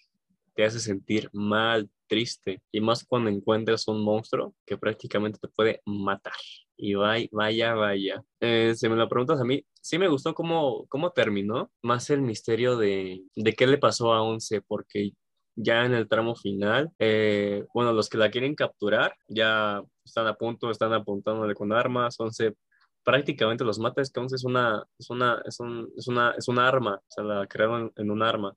te 0.55 0.65
hace 0.65 0.79
sentir 0.79 1.29
mal, 1.33 1.87
triste. 2.07 2.63
Y 2.71 2.81
más 2.81 3.05
cuando 3.05 3.29
encuentras 3.29 3.87
un 3.87 4.03
monstruo 4.03 4.55
que 4.65 4.75
prácticamente 4.75 5.37
te 5.39 5.49
puede 5.49 5.81
matar. 5.85 6.33
Y 6.75 6.95
vaya, 6.95 7.27
vaya, 7.31 7.75
vaya. 7.75 8.23
Eh, 8.39 8.73
si 8.75 8.89
me 8.89 8.95
lo 8.95 9.07
preguntas 9.07 9.39
a 9.39 9.43
mí, 9.43 9.63
sí 9.81 9.99
me 9.99 10.07
gustó 10.07 10.33
cómo, 10.33 10.87
cómo 10.87 11.11
terminó. 11.11 11.71
Más 11.83 12.09
el 12.09 12.23
misterio 12.23 12.75
de, 12.75 13.21
de 13.35 13.53
qué 13.53 13.67
le 13.67 13.77
pasó 13.77 14.13
a 14.13 14.23
Once, 14.23 14.61
porque 14.61 15.11
ya 15.55 15.85
en 15.85 15.93
el 15.93 16.07
tramo 16.07 16.35
final, 16.35 16.91
eh, 16.99 17.65
bueno, 17.73 17.93
los 17.93 18.09
que 18.09 18.17
la 18.17 18.31
quieren 18.31 18.55
capturar 18.55 19.15
ya 19.27 19.83
están 20.03 20.27
a 20.27 20.35
punto, 20.35 20.71
están 20.71 20.93
apuntándole 20.93 21.53
con 21.53 21.71
armas, 21.71 22.19
once 22.19 22.55
prácticamente 23.03 23.63
los 23.63 23.79
mata, 23.79 24.01
es 24.01 24.11
que 24.11 24.19
once 24.19 24.35
es 24.35 24.43
una, 24.43 24.83
es 24.97 25.09
una, 25.09 25.41
es, 25.45 25.59
un, 25.59 25.91
es 25.97 26.07
una, 26.07 26.31
es 26.37 26.47
una 26.47 26.67
arma, 26.67 26.95
o 26.95 27.11
sea, 27.11 27.23
la 27.23 27.47
crearon 27.47 27.91
en, 27.95 28.11
un 28.11 28.23
arma. 28.23 28.55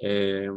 Eh, 0.00 0.48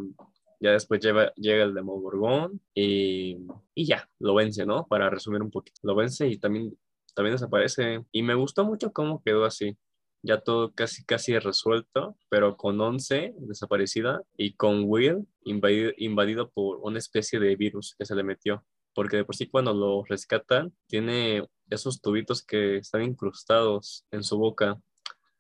ya 0.59 0.71
después 0.71 1.01
llega, 1.01 1.33
llega 1.35 1.65
el 1.65 1.73
Demogorgón 1.73 2.61
y, 2.73 3.37
y 3.75 3.85
ya, 3.85 4.09
lo 4.19 4.33
vence, 4.33 4.65
¿no? 4.65 4.87
Para 4.87 5.09
resumir 5.09 5.41
un 5.41 5.51
poquito, 5.51 5.79
lo 5.83 5.95
vence 5.95 6.27
y 6.27 6.37
también, 6.37 6.77
también 7.13 7.35
desaparece. 7.35 8.05
Y 8.11 8.23
me 8.23 8.33
gustó 8.33 8.63
mucho 8.63 8.91
cómo 8.91 9.21
quedó 9.21 9.45
así 9.45 9.77
ya 10.25 10.41
todo 10.41 10.73
casi 10.73 11.05
casi 11.05 11.37
resuelto, 11.37 12.17
pero 12.29 12.57
con 12.57 12.81
11 12.81 13.35
desaparecida 13.37 14.21
y 14.35 14.53
con 14.55 14.83
Will 14.85 15.27
invadido, 15.43 15.91
invadido 15.97 16.49
por 16.49 16.79
una 16.81 16.97
especie 16.97 17.39
de 17.39 17.55
virus 17.55 17.95
que 17.97 18.05
se 18.05 18.15
le 18.15 18.23
metió, 18.23 18.65
porque 18.95 19.17
de 19.17 19.25
por 19.25 19.35
sí 19.35 19.47
cuando 19.47 19.73
lo 19.73 20.03
rescatan 20.03 20.73
tiene 20.87 21.47
esos 21.69 22.01
tubitos 22.01 22.43
que 22.43 22.77
están 22.77 23.03
incrustados 23.03 24.05
en 24.11 24.23
su 24.23 24.37
boca, 24.37 24.79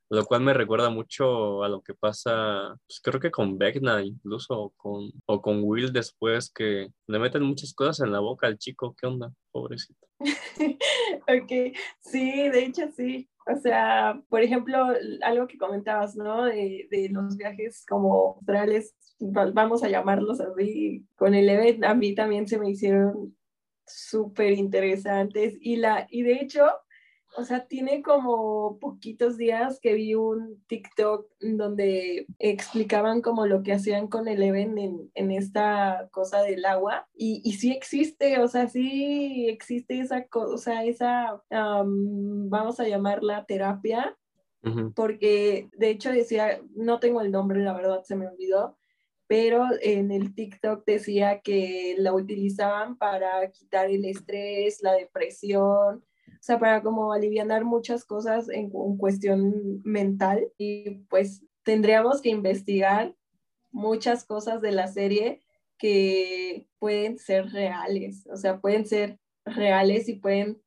lo 0.09 0.25
cual 0.25 0.41
me 0.41 0.53
recuerda 0.53 0.89
mucho 0.89 1.63
a 1.63 1.69
lo 1.69 1.81
que 1.81 1.93
pasa, 1.93 2.75
pues 2.87 2.99
creo 3.01 3.19
que 3.19 3.31
con 3.31 3.57
Vecna 3.57 4.03
incluso, 4.03 4.59
o 4.59 4.69
con, 4.71 5.11
o 5.25 5.41
con 5.41 5.61
Will 5.63 5.91
después, 5.91 6.51
que 6.51 6.89
le 7.07 7.19
meten 7.19 7.43
muchas 7.43 7.73
cosas 7.73 8.01
en 8.01 8.11
la 8.11 8.19
boca 8.19 8.47
al 8.47 8.57
chico, 8.57 8.95
¿qué 8.99 9.07
onda? 9.07 9.31
Pobrecito. 9.51 10.07
ok, 11.27 11.75
sí, 11.99 12.49
de 12.49 12.65
hecho 12.65 12.83
sí. 12.95 13.29
O 13.47 13.59
sea, 13.59 14.19
por 14.29 14.41
ejemplo, 14.41 14.87
algo 15.21 15.45
que 15.45 15.57
comentabas, 15.57 16.15
¿no? 16.15 16.45
De, 16.45 16.87
de 16.89 17.09
los 17.09 17.37
viajes 17.37 17.85
como 17.87 18.35
australes, 18.35 18.95
vamos 19.19 19.83
a 19.83 19.89
llamarlos 19.89 20.41
así, 20.41 21.05
con 21.15 21.35
el 21.35 21.49
event, 21.49 21.83
a 21.83 21.93
mí 21.93 22.15
también 22.15 22.47
se 22.47 22.57
me 22.57 22.71
hicieron 22.71 23.35
súper 23.87 24.53
interesantes 24.53 25.57
y, 25.61 25.79
y 26.09 26.23
de 26.23 26.33
hecho 26.41 26.65
o 27.37 27.43
sea, 27.43 27.65
tiene 27.67 28.01
como 28.01 28.79
poquitos 28.79 29.37
días 29.37 29.79
que 29.81 29.93
vi 29.93 30.15
un 30.15 30.63
TikTok 30.67 31.27
donde 31.39 32.27
explicaban 32.39 33.21
como 33.21 33.45
lo 33.45 33.61
que 33.61 33.73
hacían 33.73 34.07
con 34.07 34.27
el 34.27 34.41
Even 34.41 34.77
en, 34.77 35.11
en 35.13 35.31
esta 35.31 36.07
cosa 36.11 36.41
del 36.41 36.65
agua. 36.65 37.07
Y, 37.13 37.41
y, 37.43 37.53
sí 37.53 37.71
existe, 37.71 38.39
o 38.39 38.47
sea, 38.47 38.67
sí 38.67 39.47
existe 39.49 39.99
esa 39.99 40.25
cosa, 40.27 40.83
esa, 40.85 41.41
vamos 41.49 42.79
a 42.79 42.87
llamarla 42.87 43.45
terapia, 43.45 44.17
porque 44.95 45.69
de 45.77 45.89
hecho 45.91 46.11
decía, 46.11 46.59
no 46.75 46.99
tengo 46.99 47.21
el 47.21 47.31
nombre, 47.31 47.61
la 47.61 47.73
verdad 47.73 48.01
se 48.03 48.15
me 48.15 48.27
olvidó, 48.27 48.75
pero 49.27 49.67
en 49.81 50.11
el 50.11 50.33
TikTok 50.33 50.83
decía 50.85 51.41
que 51.41 51.95
la 51.99 52.13
utilizaban 52.13 52.97
para 52.97 53.51
quitar 53.51 53.91
el 53.91 54.05
estrés, 54.05 54.81
la 54.81 54.93
depresión, 54.93 56.03
sea, 56.45 56.59
para 56.59 56.83
como 56.83 57.11
aliviar 57.11 57.65
muchas 57.65 58.05
cosas 58.05 58.49
en, 58.49 58.69
cuestión 58.69 59.81
mental. 59.83 60.47
Y 60.59 60.91
pues 61.09 61.43
tendríamos 61.63 62.21
que 62.21 62.29
investigar 62.29 63.15
muchas 63.71 64.25
cosas 64.25 64.61
de 64.61 64.71
la 64.71 64.87
serie 64.87 65.41
que 65.79 66.67
pueden 66.77 67.17
ser 67.17 67.47
reales, 67.47 68.27
o 68.31 68.37
sea, 68.37 68.61
pueden 68.61 68.85
ser 68.85 69.19
reales 69.43 70.07
y 70.07 70.13
pueden, 70.13 70.61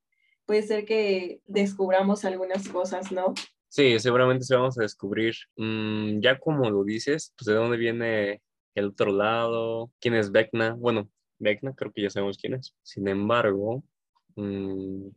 puede 0.47 0.63
ser 0.63 0.85
que 0.85 1.43
descubramos 1.47 2.25
algunas 2.25 2.69
cosas, 2.69 3.11
¿no? 3.13 3.33
Sí, 3.69 3.99
seguramente 4.01 4.45
se 4.45 4.57
vamos 4.57 4.79
a 4.79 4.83
descubrir, 4.83 5.35
mm, 5.57 6.21
ya 6.21 6.39
como 6.39 6.69
lo 6.69 6.85
dices, 6.85 7.33
pues 7.39 7.47
de 7.47 7.55
dónde 7.55 7.77
viene 7.77 8.43
el 8.75 8.87
otro 8.87 9.13
lado, 9.13 9.93
quién 10.01 10.15
es 10.15 10.33
Vecna, 10.33 10.75
bueno, 10.75 11.09
Vecna 11.39 11.73
creo 11.75 11.93
que 11.93 12.03
ya 12.03 12.11
sabemos 12.11 12.37
quién 12.37 12.55
es, 12.55 12.75
sin 12.83 13.09
embargo, 13.09 13.85
mmm, 14.35 15.09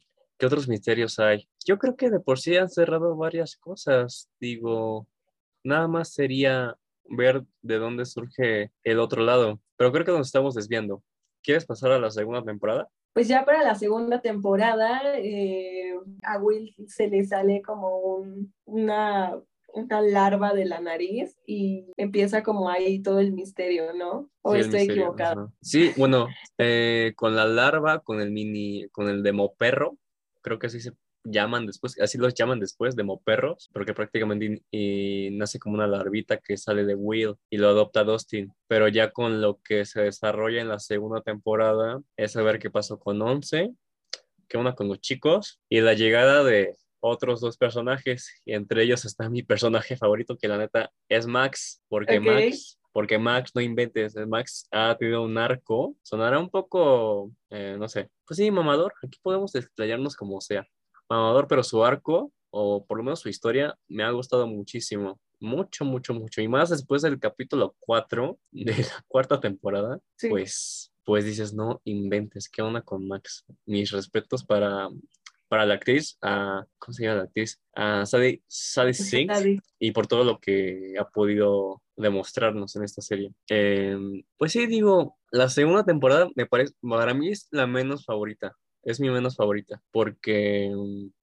¿Qué 0.41 0.47
otros 0.47 0.67
misterios 0.67 1.19
hay? 1.19 1.47
Yo 1.67 1.77
creo 1.77 1.95
que 1.95 2.09
de 2.09 2.19
por 2.19 2.39
sí 2.39 2.57
han 2.57 2.67
cerrado 2.67 3.15
varias 3.15 3.55
cosas. 3.55 4.27
Digo, 4.39 5.05
nada 5.63 5.87
más 5.87 6.13
sería 6.13 6.75
ver 7.03 7.43
de 7.61 7.77
dónde 7.77 8.05
surge 8.05 8.71
el 8.83 8.99
otro 8.99 9.21
lado. 9.21 9.59
Pero 9.77 9.91
creo 9.91 10.03
que 10.03 10.11
nos 10.13 10.25
estamos 10.25 10.55
desviando. 10.55 11.03
¿Quieres 11.43 11.67
pasar 11.67 11.91
a 11.91 11.99
la 11.99 12.09
segunda 12.09 12.43
temporada? 12.43 12.89
Pues 13.13 13.27
ya 13.27 13.45
para 13.45 13.61
la 13.61 13.75
segunda 13.75 14.19
temporada, 14.23 15.15
eh, 15.19 15.93
a 16.23 16.39
Will 16.39 16.73
se 16.87 17.07
le 17.07 17.23
sale 17.23 17.61
como 17.61 18.25
una, 18.65 19.39
una 19.75 20.01
larva 20.01 20.55
de 20.55 20.65
la 20.65 20.81
nariz 20.81 21.37
y 21.45 21.85
empieza 21.97 22.41
como 22.41 22.67
ahí 22.67 23.03
todo 23.03 23.19
el 23.19 23.31
misterio, 23.31 23.93
¿no? 23.93 24.31
¿O 24.41 24.55
estoy 24.55 24.89
equivocado? 24.89 25.53
Sí, 25.61 25.91
bueno, 25.97 26.29
eh, 26.57 27.13
con 27.15 27.35
la 27.35 27.45
larva, 27.45 27.99
con 27.99 28.21
el 28.21 28.31
mini, 28.31 28.89
con 28.89 29.07
el 29.07 29.21
demoperro, 29.21 29.99
creo 30.41 30.59
que 30.59 30.67
así 30.67 30.79
se 30.79 30.93
llaman 31.23 31.65
después, 31.67 31.99
así 31.99 32.17
los 32.17 32.33
llaman 32.33 32.59
después, 32.59 32.95
demoperros, 32.95 33.69
porque 33.73 33.93
prácticamente 33.93 34.63
nace 35.31 35.59
como 35.59 35.75
una 35.75 35.87
larvita 35.87 36.37
que 36.37 36.57
sale 36.57 36.83
de 36.85 36.95
Will 36.95 37.35
y 37.49 37.57
lo 37.57 37.69
adopta 37.69 38.03
Dustin. 38.03 38.51
Pero 38.67 38.87
ya 38.87 39.11
con 39.11 39.41
lo 39.41 39.59
que 39.63 39.85
se 39.85 40.01
desarrolla 40.01 40.61
en 40.61 40.69
la 40.69 40.79
segunda 40.79 41.21
temporada 41.21 42.01
es 42.17 42.31
saber 42.31 42.59
qué 42.59 42.69
pasó 42.69 42.99
con 42.99 43.21
Once, 43.21 43.71
qué 44.47 44.57
onda 44.57 44.73
con 44.73 44.87
los 44.87 44.99
chicos 44.99 45.61
y 45.69 45.81
la 45.81 45.93
llegada 45.93 46.43
de 46.43 46.75
otros 47.03 47.41
dos 47.41 47.57
personajes, 47.57 48.41
y 48.45 48.53
entre 48.53 48.83
ellos 48.83 49.05
está 49.05 49.27
mi 49.27 49.41
personaje 49.41 49.97
favorito, 49.97 50.37
que 50.37 50.47
la 50.47 50.59
neta 50.59 50.91
es 51.09 51.25
Max, 51.25 51.81
porque 51.89 52.19
Max 52.19 52.77
porque 52.91 53.17
Max, 53.17 53.51
no 53.55 53.61
inventes, 53.61 54.15
Max 54.27 54.67
ha 54.71 54.95
tenido 54.97 55.23
un 55.23 55.37
arco, 55.37 55.95
sonará 56.01 56.39
un 56.39 56.49
poco, 56.49 57.31
eh, 57.49 57.75
no 57.79 57.87
sé, 57.87 58.09
pues 58.25 58.37
sí, 58.37 58.51
mamador, 58.51 58.93
aquí 59.03 59.19
podemos 59.21 59.55
explayarnos 59.55 60.15
como 60.15 60.41
sea, 60.41 60.67
mamador, 61.09 61.47
pero 61.47 61.63
su 61.63 61.83
arco, 61.83 62.31
o 62.49 62.85
por 62.85 62.97
lo 62.97 63.03
menos 63.03 63.19
su 63.21 63.29
historia, 63.29 63.77
me 63.87 64.03
ha 64.03 64.11
gustado 64.11 64.47
muchísimo, 64.47 65.19
mucho, 65.39 65.85
mucho, 65.85 66.13
mucho, 66.13 66.41
y 66.41 66.47
más 66.47 66.69
después 66.69 67.01
del 67.01 67.19
capítulo 67.19 67.75
4 67.79 68.37
de 68.51 68.77
la 68.77 69.05
cuarta 69.07 69.39
temporada, 69.39 69.99
pues, 70.29 70.91
pues 71.03 71.25
dices, 71.25 71.53
no 71.53 71.81
inventes, 71.85 72.49
¿qué 72.49 72.61
onda 72.61 72.81
con 72.81 73.07
Max? 73.07 73.45
Mis 73.65 73.91
respetos 73.91 74.43
para 74.43 74.89
para 75.51 75.65
la 75.65 75.73
actriz, 75.73 76.17
a, 76.21 76.65
¿cómo 76.77 76.93
se 76.93 77.03
llama 77.03 77.17
la 77.17 77.23
actriz? 77.23 77.59
A 77.75 78.05
Sadie, 78.05 78.41
Sadie 78.47 78.93
Sink, 78.93 79.29
y 79.79 79.91
por 79.91 80.07
todo 80.07 80.23
lo 80.23 80.39
que 80.39 80.93
ha 80.97 81.03
podido 81.09 81.81
demostrarnos 82.01 82.75
en 82.75 82.83
esta 82.83 83.01
serie. 83.01 83.33
Em, 83.47 84.23
pues 84.37 84.51
sí, 84.51 84.67
digo, 84.67 85.17
la 85.31 85.49
segunda 85.49 85.85
temporada 85.85 86.29
me 86.35 86.45
parece, 86.45 86.73
para 86.81 87.13
mí 87.13 87.29
es 87.29 87.47
la 87.51 87.67
menos 87.67 88.05
favorita, 88.05 88.55
es 88.83 88.99
mi 88.99 89.09
menos 89.09 89.35
favorita, 89.35 89.81
porque 89.91 90.69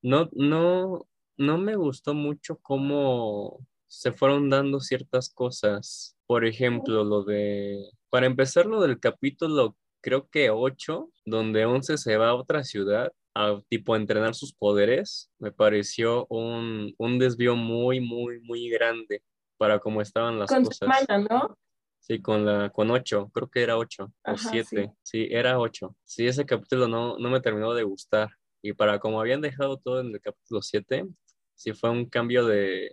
no, 0.02 0.28
no, 0.32 1.06
no 1.36 1.58
me 1.58 1.76
gustó 1.76 2.14
mucho 2.14 2.58
cómo 2.62 3.58
se 3.86 4.12
fueron 4.12 4.50
dando 4.50 4.80
ciertas 4.80 5.30
cosas. 5.30 6.16
Por 6.26 6.44
ejemplo, 6.46 7.04
lo 7.04 7.24
de, 7.24 7.78
para 8.10 8.26
empezar, 8.26 8.66
lo 8.66 8.80
del 8.80 9.00
capítulo 9.00 9.76
creo 10.00 10.28
que 10.28 10.50
8, 10.50 11.10
donde 11.26 11.66
11 11.66 11.98
se 11.98 12.16
va 12.16 12.30
a 12.30 12.34
otra 12.34 12.64
ciudad 12.64 13.12
a 13.34 13.60
tipo 13.68 13.96
entrenar 13.96 14.34
sus 14.34 14.52
poderes, 14.52 15.30
me 15.38 15.52
pareció 15.52 16.26
un, 16.28 16.94
un 16.98 17.18
desvío 17.18 17.56
muy, 17.56 18.00
muy, 18.00 18.40
muy 18.40 18.68
grande 18.68 19.22
para 19.58 19.78
cómo 19.78 20.00
estaban 20.00 20.38
las 20.38 20.50
cosas. 20.50 20.76
Semana, 20.76 21.26
¿no? 21.28 21.58
Sí, 22.00 22.22
con 22.22 22.46
la 22.46 22.70
con 22.70 22.90
ocho, 22.90 23.28
creo 23.34 23.50
que 23.50 23.62
era 23.62 23.76
ocho 23.76 24.12
o 24.24 24.36
siete. 24.38 24.92
Sí. 25.02 25.28
era 25.30 25.58
ocho. 25.58 25.94
Sí, 26.04 26.26
ese 26.26 26.46
capítulo 26.46 26.88
no, 26.88 27.18
no 27.18 27.28
me 27.28 27.40
terminó 27.40 27.74
de 27.74 27.82
gustar. 27.82 28.30
Y 28.62 28.72
para 28.72 28.98
como 28.98 29.20
habían 29.20 29.40
dejado 29.40 29.76
todo 29.76 30.00
en 30.00 30.14
el 30.14 30.20
capítulo 30.20 30.62
siete, 30.62 31.06
sí 31.54 31.72
fue 31.72 31.90
un 31.90 32.06
cambio 32.08 32.46
de, 32.46 32.92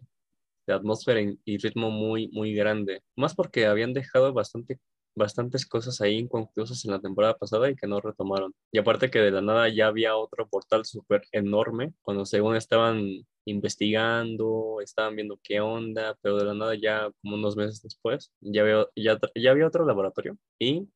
de 0.67 0.73
atmósfera 0.73 1.21
y 1.21 1.57
ritmo 1.57 1.91
muy, 1.91 2.27
muy 2.29 2.53
grande. 2.53 3.03
Más 3.15 3.35
porque 3.35 3.67
habían 3.67 3.93
dejado 3.93 4.33
bastante 4.33 4.79
bastantes 5.15 5.65
cosas 5.65 6.01
ahí 6.01 6.17
inconclusas 6.17 6.83
en 6.85 6.91
la 6.91 7.01
temporada 7.01 7.35
pasada 7.37 7.69
y 7.69 7.75
que 7.75 7.87
no 7.87 8.01
retomaron. 8.01 8.53
Y 8.71 8.79
aparte 8.79 9.09
que 9.09 9.19
de 9.19 9.31
la 9.31 9.41
nada 9.41 9.69
ya 9.69 9.87
había 9.87 10.15
otro 10.17 10.47
portal 10.47 10.85
súper 10.85 11.23
enorme, 11.31 11.93
cuando 12.01 12.25
según 12.25 12.55
estaban 12.55 13.25
investigando, 13.45 14.79
estaban 14.81 15.15
viendo 15.15 15.39
qué 15.43 15.59
onda, 15.61 16.17
pero 16.21 16.37
de 16.37 16.45
la 16.45 16.53
nada 16.53 16.75
ya 16.75 17.09
como 17.21 17.35
unos 17.35 17.55
meses 17.55 17.81
después 17.81 18.31
ya, 18.41 18.63
veo, 18.63 18.89
ya, 18.95 19.19
ya 19.35 19.51
había 19.51 19.67
otro 19.67 19.85
laboratorio 19.85 20.37
y 20.59 20.87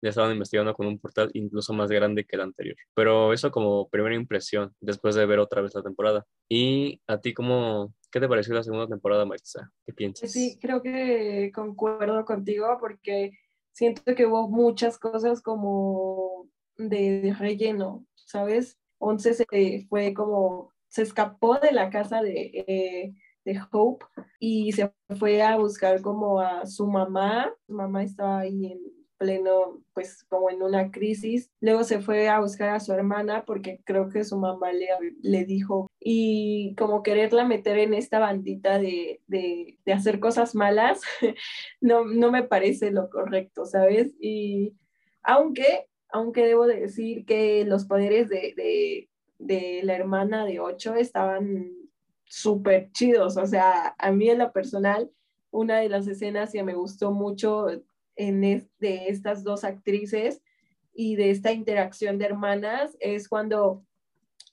ya 0.00 0.10
estaban 0.10 0.32
investigando 0.32 0.74
con 0.74 0.86
un 0.86 0.98
portal 0.98 1.30
incluso 1.34 1.72
más 1.72 1.90
grande 1.90 2.24
que 2.24 2.36
el 2.36 2.42
anterior. 2.42 2.76
Pero 2.94 3.32
eso 3.32 3.50
como 3.50 3.88
primera 3.88 4.14
impresión 4.14 4.72
después 4.80 5.14
de 5.14 5.26
ver 5.26 5.38
otra 5.38 5.62
vez 5.62 5.74
la 5.74 5.82
temporada. 5.82 6.26
¿Y 6.48 7.00
a 7.06 7.20
ti 7.20 7.34
cómo, 7.34 7.94
qué 8.10 8.20
te 8.20 8.28
pareció 8.28 8.54
la 8.54 8.62
segunda 8.62 8.86
temporada, 8.86 9.24
Maritza? 9.24 9.70
¿Qué 9.86 9.92
piensas? 9.92 10.30
Sí, 10.30 10.58
creo 10.60 10.82
que 10.82 11.50
concuerdo 11.54 12.24
contigo 12.24 12.66
porque 12.80 13.32
siento 13.72 14.14
que 14.14 14.26
hubo 14.26 14.48
muchas 14.48 14.98
cosas 14.98 15.42
como 15.42 16.48
de, 16.76 17.34
relleno, 17.38 18.06
¿sabes? 18.14 18.78
Once 18.98 19.34
se 19.34 19.86
fue 19.88 20.14
como, 20.14 20.72
se 20.88 21.02
escapó 21.02 21.58
de 21.58 21.72
la 21.72 21.90
casa 21.90 22.22
de... 22.22 22.64
Eh, 22.66 23.14
de 23.44 23.58
Hope 23.70 24.04
y 24.38 24.72
se 24.72 24.92
fue 25.18 25.40
a 25.42 25.56
buscar 25.56 26.02
como 26.02 26.38
a 26.40 26.66
su 26.66 26.86
mamá. 26.86 27.50
Su 27.66 27.72
mamá 27.72 28.02
estaba 28.02 28.40
ahí 28.40 28.66
en, 28.66 28.97
pleno, 29.18 29.82
pues 29.92 30.24
como 30.24 30.50
en 30.50 30.62
una 30.62 30.90
crisis. 30.90 31.50
Luego 31.60 31.84
se 31.84 32.00
fue 32.00 32.28
a 32.28 32.40
buscar 32.40 32.70
a 32.70 32.80
su 32.80 32.92
hermana 32.92 33.44
porque 33.44 33.80
creo 33.84 34.08
que 34.08 34.24
su 34.24 34.38
mamá 34.38 34.72
le, 34.72 34.88
le 35.20 35.44
dijo 35.44 35.90
y 36.00 36.74
como 36.78 37.02
quererla 37.02 37.44
meter 37.44 37.78
en 37.78 37.92
esta 37.92 38.18
bandita 38.18 38.78
de, 38.78 39.20
de, 39.26 39.78
de 39.84 39.92
hacer 39.92 40.20
cosas 40.20 40.54
malas, 40.54 41.02
no, 41.80 42.04
no 42.04 42.30
me 42.30 42.44
parece 42.44 42.90
lo 42.90 43.10
correcto, 43.10 43.66
¿sabes? 43.66 44.14
Y 44.20 44.74
aunque, 45.22 45.88
aunque 46.08 46.46
debo 46.46 46.66
decir 46.66 47.26
que 47.26 47.64
los 47.64 47.84
poderes 47.84 48.28
de, 48.28 48.54
de, 48.56 49.08
de 49.38 49.80
la 49.82 49.96
hermana 49.96 50.46
de 50.46 50.60
ocho 50.60 50.94
estaban 50.94 51.72
súper 52.24 52.90
chidos, 52.92 53.36
o 53.36 53.46
sea, 53.46 53.94
a 53.98 54.12
mí 54.12 54.30
en 54.30 54.38
lo 54.38 54.52
personal, 54.52 55.10
una 55.50 55.78
de 55.78 55.88
las 55.88 56.06
escenas 56.06 56.52
que 56.52 56.62
me 56.62 56.74
gustó 56.74 57.10
mucho 57.10 57.66
en 58.18 58.40
de 58.40 59.08
estas 59.08 59.44
dos 59.44 59.64
actrices 59.64 60.42
y 60.92 61.16
de 61.16 61.30
esta 61.30 61.52
interacción 61.52 62.18
de 62.18 62.26
hermanas 62.26 62.96
es 63.00 63.28
cuando 63.28 63.84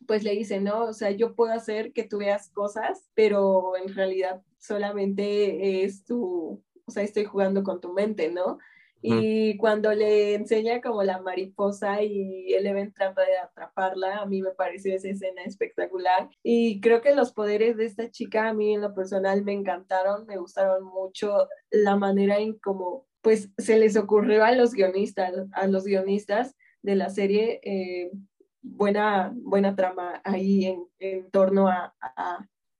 pues 0.07 0.23
le 0.23 0.31
dice, 0.31 0.61
no, 0.61 0.85
o 0.85 0.93
sea, 0.93 1.11
yo 1.11 1.35
puedo 1.35 1.51
hacer 1.51 1.91
que 1.91 2.03
tú 2.03 2.19
veas 2.19 2.49
cosas, 2.49 3.09
pero 3.15 3.75
en 3.75 3.93
realidad 3.93 4.41
solamente 4.59 5.83
es 5.83 6.05
tu, 6.05 6.63
o 6.85 6.91
sea, 6.91 7.03
estoy 7.03 7.25
jugando 7.25 7.63
con 7.63 7.81
tu 7.81 7.91
mente, 7.91 8.31
¿no? 8.31 8.59
Y 9.07 9.57
cuando 9.57 9.93
le 9.93 10.33
enseña 10.33 10.81
como 10.81 11.03
la 11.03 11.21
mariposa 11.21 12.01
y 12.01 12.53
Eleven 12.53 12.91
trata 12.91 13.21
de 13.21 13.37
atraparla, 13.37 14.17
a 14.17 14.25
mí 14.25 14.41
me 14.41 14.49
pareció 14.49 14.95
esa 14.95 15.09
escena 15.09 15.43
espectacular. 15.43 16.27
Y 16.41 16.81
creo 16.81 17.01
que 17.01 17.13
los 17.13 17.31
poderes 17.31 17.77
de 17.77 17.85
esta 17.85 18.09
chica 18.09 18.47
a 18.47 18.53
mí 18.53 18.73
en 18.73 18.81
lo 18.81 18.95
personal 18.95 19.43
me 19.43 19.53
encantaron, 19.53 20.25
me 20.25 20.37
gustaron 20.37 20.83
mucho 20.83 21.47
la 21.69 21.95
manera 21.95 22.39
en 22.39 22.57
cómo 22.57 23.05
pues 23.25 23.49
se 23.57 23.79
les 23.79 23.97
ocurrió 23.97 24.45
a 24.45 24.51
los 24.51 24.75
guionistas, 24.75 25.33
a 25.53 25.65
los 25.65 25.83
guionistas 25.83 26.55
de 26.83 26.95
la 26.95 27.09
serie, 27.09 27.59
eh, 27.63 28.11
buena, 28.61 29.33
buena 29.35 29.75
trama 29.75 30.21
ahí 30.23 30.65
en, 30.65 30.85
en 30.99 31.31
torno 31.31 31.67
a, 31.67 31.91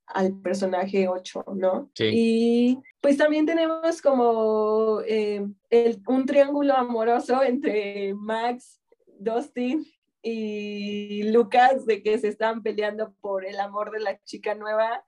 al 0.05 0.39
personaje 0.41 1.08
8, 1.08 1.45
¿no? 1.55 1.89
Sí. 1.95 2.12
Y 2.13 2.79
pues 3.01 3.17
también 3.17 3.47
tenemos 3.47 4.03
como 4.03 5.01
eh, 5.08 5.47
el, 5.71 6.03
un 6.05 6.27
triángulo 6.27 6.75
amoroso 6.75 7.41
entre 7.41 8.13
Max, 8.13 8.79
Dustin 9.17 9.84
y 10.21 11.23
Lucas, 11.31 11.88
de 11.88 12.03
que 12.03 12.19
se 12.19 12.27
están 12.27 12.62
peleando 12.62 13.15
por 13.19 13.47
el 13.47 13.60
amor 13.60 13.89
de 13.89 13.99
la 13.99 14.21
chica 14.23 14.53
nueva. 14.53 15.03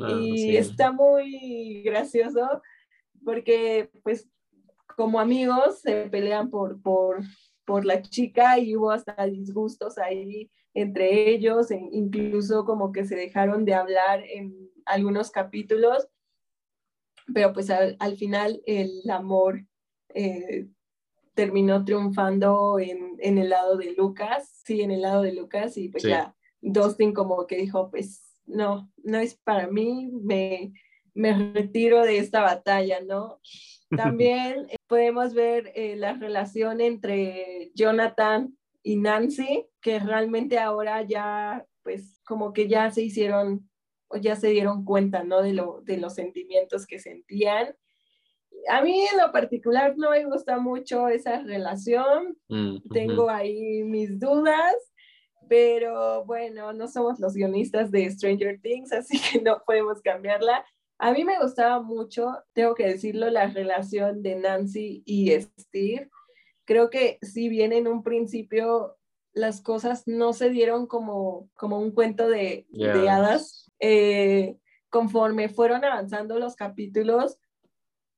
Ah, 0.00 0.18
y 0.20 0.56
está 0.56 0.90
muy 0.90 1.84
gracioso 1.84 2.60
porque 3.22 3.88
pues 4.02 4.28
como 4.96 5.20
amigos 5.20 5.80
se 5.80 6.08
pelean 6.10 6.50
por, 6.50 6.80
por, 6.82 7.22
por 7.64 7.84
la 7.84 8.02
chica 8.02 8.58
y 8.58 8.76
hubo 8.76 8.90
hasta 8.90 9.26
disgustos 9.26 9.98
ahí 9.98 10.50
entre 10.74 11.30
ellos, 11.30 11.70
e 11.70 11.80
incluso 11.92 12.64
como 12.64 12.92
que 12.92 13.04
se 13.04 13.16
dejaron 13.16 13.64
de 13.64 13.74
hablar 13.74 14.22
en 14.24 14.70
algunos 14.86 15.30
capítulos, 15.30 16.08
pero 17.32 17.52
pues 17.52 17.70
al, 17.70 18.16
final 18.16 18.62
el 18.66 19.02
amor 19.10 19.64
eh, 20.14 20.68
terminó 21.34 21.84
triunfando 21.84 22.78
en, 22.78 23.16
en, 23.18 23.38
el 23.38 23.50
lado 23.50 23.76
de 23.76 23.94
Lucas, 23.94 24.62
sí, 24.64 24.80
en 24.80 24.90
el 24.90 25.02
lado 25.02 25.22
de 25.22 25.32
Lucas 25.32 25.76
y 25.76 25.88
pues 25.88 26.02
ya 26.04 26.34
Dustin 26.60 27.12
como 27.12 27.46
que 27.46 27.56
dijo, 27.56 27.90
pues 27.90 28.40
no, 28.46 28.90
no 29.02 29.18
es 29.18 29.36
para 29.36 29.68
mí, 29.68 30.10
me, 30.12 30.72
me 31.14 31.52
retiro 31.52 32.02
de 32.02 32.18
esta 32.18 32.42
batalla, 32.42 33.00
¿no? 33.00 33.40
También 33.96 34.66
podemos 34.90 35.34
ver 35.34 35.70
eh, 35.76 35.94
la 35.94 36.14
relación 36.14 36.80
entre 36.80 37.70
Jonathan 37.76 38.58
y 38.82 38.96
Nancy, 38.96 39.68
que 39.80 40.00
realmente 40.00 40.58
ahora 40.58 41.02
ya, 41.02 41.64
pues 41.84 42.20
como 42.26 42.52
que 42.52 42.66
ya 42.66 42.90
se 42.90 43.02
hicieron 43.02 43.70
o 44.08 44.16
ya 44.16 44.34
se 44.34 44.48
dieron 44.48 44.84
cuenta, 44.84 45.22
¿no? 45.22 45.42
De, 45.42 45.52
lo, 45.52 45.80
de 45.82 45.96
los 45.96 46.14
sentimientos 46.14 46.88
que 46.88 46.98
sentían. 46.98 47.72
A 48.68 48.82
mí 48.82 49.06
en 49.06 49.18
lo 49.18 49.30
particular 49.30 49.94
no 49.96 50.10
me 50.10 50.24
gusta 50.24 50.58
mucho 50.58 51.06
esa 51.06 51.40
relación, 51.44 52.36
mm, 52.48 52.88
tengo 52.92 53.30
ahí 53.30 53.84
mis 53.84 54.18
dudas, 54.18 54.74
pero 55.48 56.24
bueno, 56.24 56.72
no 56.72 56.88
somos 56.88 57.20
los 57.20 57.34
guionistas 57.34 57.92
de 57.92 58.10
Stranger 58.10 58.60
Things, 58.60 58.92
así 58.92 59.20
que 59.20 59.40
no 59.40 59.62
podemos 59.64 60.02
cambiarla. 60.02 60.64
A 61.02 61.12
mí 61.12 61.24
me 61.24 61.38
gustaba 61.40 61.80
mucho, 61.80 62.36
tengo 62.52 62.74
que 62.74 62.86
decirlo, 62.86 63.30
la 63.30 63.46
relación 63.46 64.22
de 64.22 64.36
Nancy 64.36 65.02
y 65.06 65.30
Steve. 65.58 66.10
Creo 66.66 66.90
que 66.90 67.18
si 67.22 67.48
bien 67.48 67.72
en 67.72 67.88
un 67.88 68.02
principio 68.02 68.98
las 69.32 69.62
cosas 69.62 70.06
no 70.06 70.34
se 70.34 70.50
dieron 70.50 70.86
como, 70.86 71.48
como 71.54 71.78
un 71.78 71.92
cuento 71.92 72.28
de, 72.28 72.66
hadas, 73.08 73.72
eh, 73.80 74.58
conforme 74.90 75.48
fueron 75.48 75.86
avanzando 75.86 76.38
los 76.38 76.54
capítulos, 76.54 77.38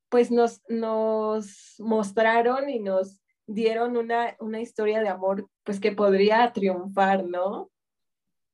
pues 0.09 0.33
nos, 0.33 0.61
nos 0.69 1.77
mostraron 1.79 2.69
y 2.69 2.81
nos 2.81 3.23
dieron 3.47 3.97
una, 3.97 4.37
una 4.41 4.61
historia 4.61 5.01
de 5.01 5.09
amor 5.09 5.49
pues 5.63 5.79
que 5.79 5.93
podría 5.93 6.53
triunfar, 6.53 7.29
¿no? 7.29 7.71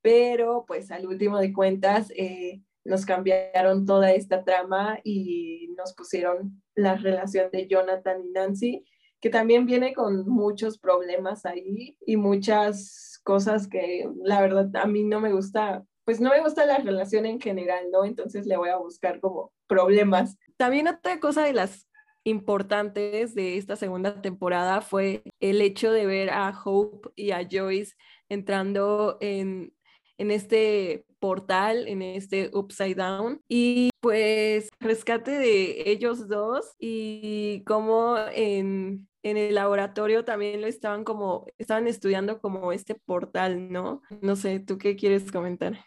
Pero 0.03 0.67
pues 0.67 0.91
al 0.91 1.07
último 1.07 1.38
de 1.38 1.55
cuentas, 1.55 2.12
eh, 2.14 2.61
nos 2.88 3.05
cambiaron 3.05 3.85
toda 3.85 4.12
esta 4.12 4.44
trama 4.44 4.98
y 5.05 5.68
nos 5.77 5.94
pusieron 5.94 6.62
la 6.74 6.96
relación 6.96 7.51
de 7.53 7.68
Jonathan 7.68 8.24
y 8.24 8.31
Nancy, 8.31 8.85
que 9.20 9.31
también 9.31 9.66
viene 9.66 9.92
con 9.92 10.27
muchos 10.29 10.79
problemas 10.79 11.44
ahí 11.44 11.96
y 12.07 12.16
muchas 12.16 13.20
cosas 13.24 13.68
que 13.68 14.09
la 14.22 14.40
verdad 14.40 14.74
a 14.77 14.87
mí 14.87 15.05
no 15.05 15.20
me 15.20 15.33
gusta, 15.33 15.85
pues 16.05 16.20
no 16.20 16.31
me 16.31 16.40
gusta 16.40 16.64
la 16.64 16.79
relación 16.79 17.27
en 17.27 17.40
general, 17.40 17.90
¿no? 17.92 18.05
Entonces 18.05 18.46
le 18.46 18.57
voy 18.57 18.70
a 18.70 18.77
buscar 18.77 19.20
como 19.20 19.53
problemas. 19.66 20.38
También 20.57 20.88
otra 20.88 21.20
cosa 21.20 21.44
de 21.44 21.53
las 21.53 21.87
importantes 22.24 23.35
de 23.35 23.59
esta 23.59 23.77
segunda 23.77 24.22
temporada 24.22 24.81
fue 24.81 25.22
el 25.40 25.61
hecho 25.61 25.92
de 25.92 26.07
ver 26.07 26.31
a 26.31 26.59
Hope 26.64 27.11
y 27.16 27.33
a 27.33 27.46
Joyce 27.51 27.94
entrando 28.29 29.18
en, 29.20 29.72
en 30.18 30.31
este 30.31 31.04
portal 31.18 31.88
en 31.88 32.02
este 32.02 32.50
Upside 32.52 32.94
Down 32.94 33.40
y 33.48 33.90
pues 34.00 34.68
rescate 34.81 35.33
de 35.33 35.90
ellos 35.90 36.28
dos 36.28 36.74
y 36.78 37.62
como 37.64 38.16
en, 38.33 39.09
en 39.22 39.37
el 39.37 39.54
laboratorio 39.54 40.24
también 40.24 40.61
lo 40.61 40.66
estaban 40.66 41.04
como, 41.04 41.46
estaban 41.59 41.87
estudiando 41.88 42.40
como 42.40 42.72
este 42.72 42.94
portal, 42.94 43.72
¿no? 43.72 44.02
No 44.20 44.37
sé, 44.37 44.61
¿tú 44.61 44.78
qué 44.78 44.96
quieres 44.96 45.31
comentar? 45.33 45.78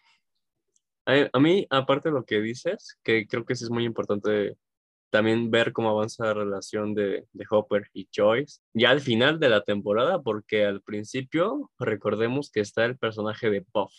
A, 1.06 1.39
mí, 1.39 1.65
aparte 1.70 2.10
de 2.10 2.15
lo 2.15 2.26
que 2.26 2.39
dices, 2.41 2.98
que 3.04 3.28
creo 3.28 3.46
que 3.46 3.56
sí 3.56 3.63
es 3.63 3.70
muy 3.70 3.86
importante 3.86 4.56
también 5.10 5.52
ver 5.52 5.74
cómo 5.74 5.89
avanza 5.89 6.26
la 6.26 6.34
relación 6.34 6.94
de, 6.94 7.26
de, 7.34 7.46
Hopper 7.50 7.89
y 7.91 8.08
Joyce, 8.15 8.62
ya 8.74 8.91
al 8.91 9.02
final 9.02 9.39
de 9.39 9.50
la 9.50 9.62
temporada, 9.63 10.22
porque 10.22 10.63
al 10.63 10.82
principio 10.82 11.70
recordemos 11.80 12.50
que 12.50 12.62
está 12.62 12.86
el 12.86 12.98
personaje 12.98 13.50
de 13.50 13.62
Puff, 13.62 13.91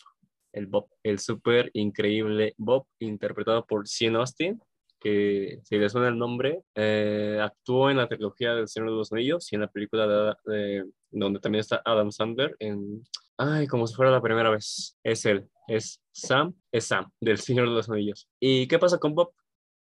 el 0.53 0.67
Bob, 0.67 0.87
el 1.03 1.19
súper 1.19 1.69
increíble 1.73 2.53
Bob, 2.57 2.85
interpretado 2.99 3.65
por 3.65 3.87
Sean 3.87 4.15
Austin, 4.15 4.61
que 5.03 5.59
si 5.63 5.77
le 5.77 5.89
suena 5.89 6.07
el 6.07 6.17
nombre, 6.17 6.61
eh, 6.75 7.37
actuó 7.41 7.89
en 7.89 7.97
la 7.97 8.07
trilogía 8.07 8.55
del 8.55 8.69
Señor 8.69 8.91
de 8.91 8.95
los 8.95 9.11
Anillos 9.11 9.51
y 9.51 9.55
en 9.55 9.61
la 9.61 9.67
película 9.67 10.35
de, 10.45 10.85
donde 11.11 11.39
también 11.39 11.59
está 11.59 11.81
Adam 11.83 12.11
Sandler 12.11 12.55
en... 12.59 13.03
Ay, 13.37 13.67
como 13.67 13.85
si 13.85 13.95
fuera 13.95 14.11
la 14.11 14.21
primera 14.21 14.49
vez. 14.49 14.97
Es 15.03 15.25
él, 15.25 15.49
es 15.67 16.01
Sam, 16.13 16.53
es 16.71 16.85
Sam, 16.85 17.11
del 17.19 17.37
Señor 17.39 17.67
de 17.67 17.75
los 17.75 17.89
Anillos. 17.89 18.29
¿Y 18.39 18.67
qué 18.67 18.79
pasa 18.79 18.97
con 18.97 19.13
Bob? 19.13 19.33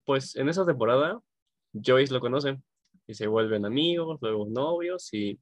Pues 0.04 0.36
en 0.36 0.48
esa 0.48 0.64
temporada, 0.64 1.20
Joyce 1.72 2.12
lo 2.12 2.20
conoce 2.20 2.60
y 3.06 3.14
se 3.14 3.26
vuelven 3.26 3.64
amigos, 3.64 4.18
luego 4.20 4.46
novios 4.48 5.12
y 5.12 5.40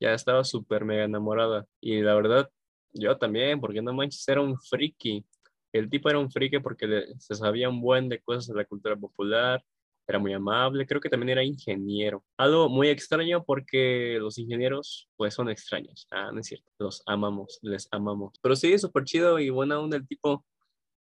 ya 0.00 0.14
estaba 0.14 0.44
súper 0.44 0.86
mega 0.86 1.04
enamorada. 1.04 1.66
Y 1.80 2.00
la 2.00 2.14
verdad, 2.14 2.48
yo 2.92 3.16
también, 3.18 3.60
porque 3.60 3.82
no 3.82 3.92
manches, 3.92 4.26
era 4.28 4.40
un 4.40 4.58
friki. 4.58 5.24
El 5.72 5.88
tipo 5.88 6.08
era 6.10 6.18
un 6.18 6.30
friki 6.30 6.58
porque 6.58 7.06
se 7.18 7.34
sabía 7.34 7.68
un 7.68 7.80
buen 7.80 8.08
de 8.08 8.20
cosas 8.20 8.48
de 8.48 8.54
la 8.54 8.64
cultura 8.64 8.96
popular, 8.96 9.62
era 10.10 10.18
muy 10.18 10.32
amable, 10.32 10.86
creo 10.86 11.00
que 11.00 11.08
también 11.08 11.30
era 11.30 11.44
ingeniero. 11.44 12.24
Algo 12.36 12.68
muy 12.68 12.88
extraño 12.88 13.44
porque 13.44 14.18
los 14.20 14.38
ingenieros 14.38 15.08
pues 15.16 15.34
son 15.34 15.48
extraños. 15.48 16.06
Ah, 16.10 16.30
no 16.32 16.40
es 16.40 16.48
cierto, 16.48 16.68
los 16.78 17.02
amamos, 17.06 17.58
les 17.62 17.88
amamos. 17.92 18.38
Pero 18.42 18.56
sí, 18.56 18.76
súper 18.78 19.04
chido 19.04 19.38
y 19.38 19.50
buena 19.50 19.78
onda 19.78 19.96
el 19.96 20.06
tipo. 20.06 20.44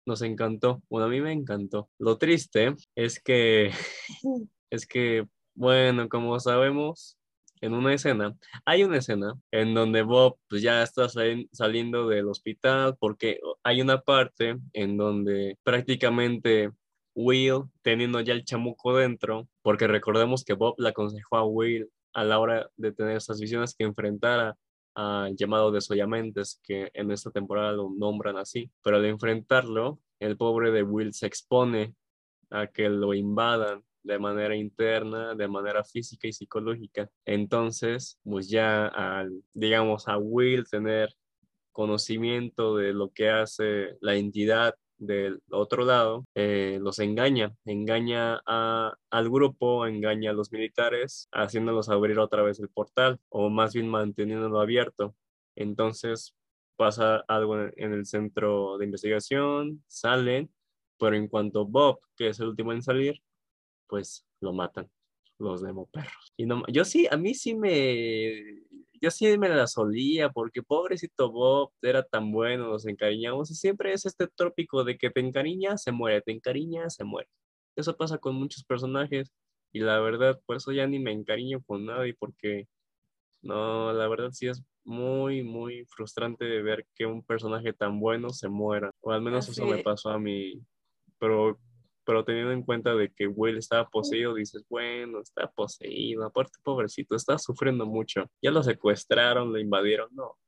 Nos 0.07 0.23
encantó. 0.23 0.83
Bueno, 0.89 1.07
a 1.07 1.09
mí 1.09 1.21
me 1.21 1.33
encantó. 1.33 1.89
Lo 1.99 2.19
triste 2.19 2.75
es 2.95 3.21
que, 3.21 3.71
es 4.71 4.87
que, 4.87 5.27
bueno, 5.55 6.09
como 6.09 6.39
sabemos, 6.41 7.17
en 7.61 7.75
una 7.75 7.95
escena, 7.95 8.35
hay 8.65 8.85
una 8.85 8.99
escena 8.99 9.35
en 9.51 9.75
donde 9.75 10.03
Bob 10.03 10.39
pues, 10.49 10.63
ya 10.63 10.83
está 10.83 11.09
saliendo 11.09 12.09
del 12.09 12.29
hospital 12.29 12.97
porque 12.99 13.41
hay 13.63 13.81
una 13.81 14.01
parte 14.01 14.59
en 14.73 14.97
donde 14.97 15.59
prácticamente 15.63 16.71
Will 17.15 17.63
teniendo 17.83 18.21
ya 18.21 18.35
el 18.35 18.45
chamuco 18.45 18.95
dentro, 18.95 19.49
porque 19.63 19.87
recordemos 19.87 20.45
que 20.45 20.53
Bob 20.53 20.75
le 20.79 20.91
aconsejó 20.91 21.37
a 21.37 21.45
Will 21.45 21.89
a 22.13 22.25
la 22.25 22.39
hora 22.39 22.71
de 22.77 22.93
tener 22.93 23.17
esas 23.17 23.41
visiones 23.41 23.75
que 23.75 23.85
enfrentara 23.85 24.57
al 24.95 25.37
llamado 25.37 25.71
de 25.71 25.81
Soyamentes, 25.81 26.61
que 26.63 26.91
en 26.95 27.11
esta 27.11 27.31
temporada 27.31 27.73
lo 27.73 27.91
nombran 27.91 28.37
así, 28.37 28.71
pero 28.83 28.97
al 28.97 29.05
enfrentarlo, 29.07 30.01
el 30.21 30.37
pobre 30.37 30.71
de 30.71 30.83
Will 30.83 31.13
se 31.13 31.27
expone 31.27 31.95
a 32.51 32.67
que 32.67 32.89
lo 32.89 33.13
invadan 33.15 33.83
de 34.07 34.19
manera 34.19 34.57
interna, 34.57 35.35
de 35.35 35.49
manera 35.49 35.85
física 35.85 36.29
y 36.29 36.33
psicológica. 36.33 37.11
Entonces, 37.25 38.19
pues 38.25 38.49
ya 38.49 38.87
al, 38.87 39.43
digamos, 39.53 40.09
a 40.09 40.19
Will 40.19 40.65
tener 40.69 41.15
conocimiento 41.73 42.77
de 42.77 42.95
lo 42.95 43.11
que 43.13 43.31
hace 43.31 43.97
la 44.01 44.15
entidad 44.15 44.75
del 44.99 45.43
otro 45.51 45.85
lado, 45.85 46.27
eh, 46.35 46.79
los 46.81 46.99
engaña, 47.01 47.55
engaña 47.67 48.41
a, 48.47 48.95
al 49.11 49.31
grupo, 49.31 49.87
engaña 49.87 50.31
a 50.31 50.35
los 50.35 50.53
militares, 50.53 51.29
haciéndolos 51.33 51.89
abrir 51.91 52.19
otra 52.19 52.43
vez 52.43 52.61
el 52.61 52.71
portal, 52.71 53.19
o 53.29 53.51
más 53.51 53.75
bien 53.75 53.89
manteniéndolo 53.89 54.61
abierto. 54.61 55.15
Entonces 55.55 56.35
pasa 56.77 57.25
algo 57.29 57.59
en, 57.61 57.93
el 57.93 58.07
centro 58.07 58.79
de 58.79 58.85
investigación, 58.87 59.83
salen, 59.87 60.51
pero 60.99 61.17
en 61.17 61.29
cuanto 61.29 61.67
Bob, 61.67 62.01
que 62.17 62.29
es 62.29 62.41
el 62.41 62.49
último 62.49 62.73
en 62.73 62.83
salir, 62.83 63.21
pues 63.89 64.27
lo 64.41 64.53
matan 64.53 64.91
los 65.39 65.63
demo 65.63 65.87
perros. 65.87 66.33
Y 66.37 66.47
no, 66.47 66.63
yo 66.69 66.85
sí, 66.85 67.07
a 67.11 67.17
mí 67.17 67.35
sí 67.35 67.55
me, 67.55 68.63
yo 69.01 69.11
sí 69.11 69.37
me 69.39 69.49
la 69.49 69.67
solía 69.67 70.31
porque 70.31 70.63
pobrecito 70.63 71.31
Bob 71.31 71.73
era 71.83 72.03
tan 72.03 72.33
bueno, 72.33 72.69
nos 72.69 72.87
encariñamos 72.87 73.51
y 73.51 73.55
siempre 73.55 73.93
es 73.93 74.07
este 74.07 74.29
trópico 74.29 74.85
de 74.85 74.97
que 74.97 75.11
te 75.11 75.21
encariñas, 75.21 75.83
se 75.83 75.93
muere, 75.93 76.23
te 76.23 76.33
encariñas, 76.33 76.95
se 76.95 77.05
muere. 77.05 77.29
Eso 77.77 77.97
pasa 77.97 78.19
con 78.19 78.37
muchos 78.37 78.65
personajes 78.65 79.33
y 79.73 79.81
la 79.81 80.01
verdad, 80.01 80.41
por 80.47 80.57
eso 80.57 80.73
ya 80.73 80.87
ni 80.87 80.99
me 80.99 81.13
encariño 81.13 81.63
con 81.67 81.85
nadie 81.87 82.15
porque 82.19 82.67
no, 83.43 83.93
la 83.93 84.09
verdad 84.09 84.31
sí 84.33 84.49
es 84.49 84.63
muy, 84.85 85.43
muy 85.43 85.85
frustrante 85.87 86.45
de 86.45 86.63
ver 86.63 86.87
que 86.95 87.07
un 87.07 87.23
personaje 87.23 87.73
tan 87.73 88.01
bueno 88.01 88.31
se 88.31 88.49
muera. 88.49 88.91
O 89.01 89.11
al 89.11 89.21
menos 89.21 89.49
eso 89.49 89.67
me 89.67 89.83
pasó 89.83 90.11
a 90.11 90.19
mí. 90.19 90.63
Pero 91.19 91.59
pero 92.07 92.25
teniendo 92.25 92.53
en 92.53 92.63
cuenta 92.63 92.95
de 92.95 93.13
que 93.13 93.27
Will 93.27 93.59
estaba 93.59 93.89
poseído, 93.89 94.35
dices, 94.35 94.65
bueno, 94.71 95.21
está 95.21 95.51
poseído, 95.51 96.25
aparte 96.25 96.59
pobrecito, 96.63 97.17
está 97.17 97.37
sufriendo 97.37 97.85
mucho, 97.85 98.31
ya 98.41 98.53
lo 98.53 98.63
secuestraron, 98.63 99.53
lo 99.53 99.59
invadieron, 99.59 100.09
no, 100.13 100.39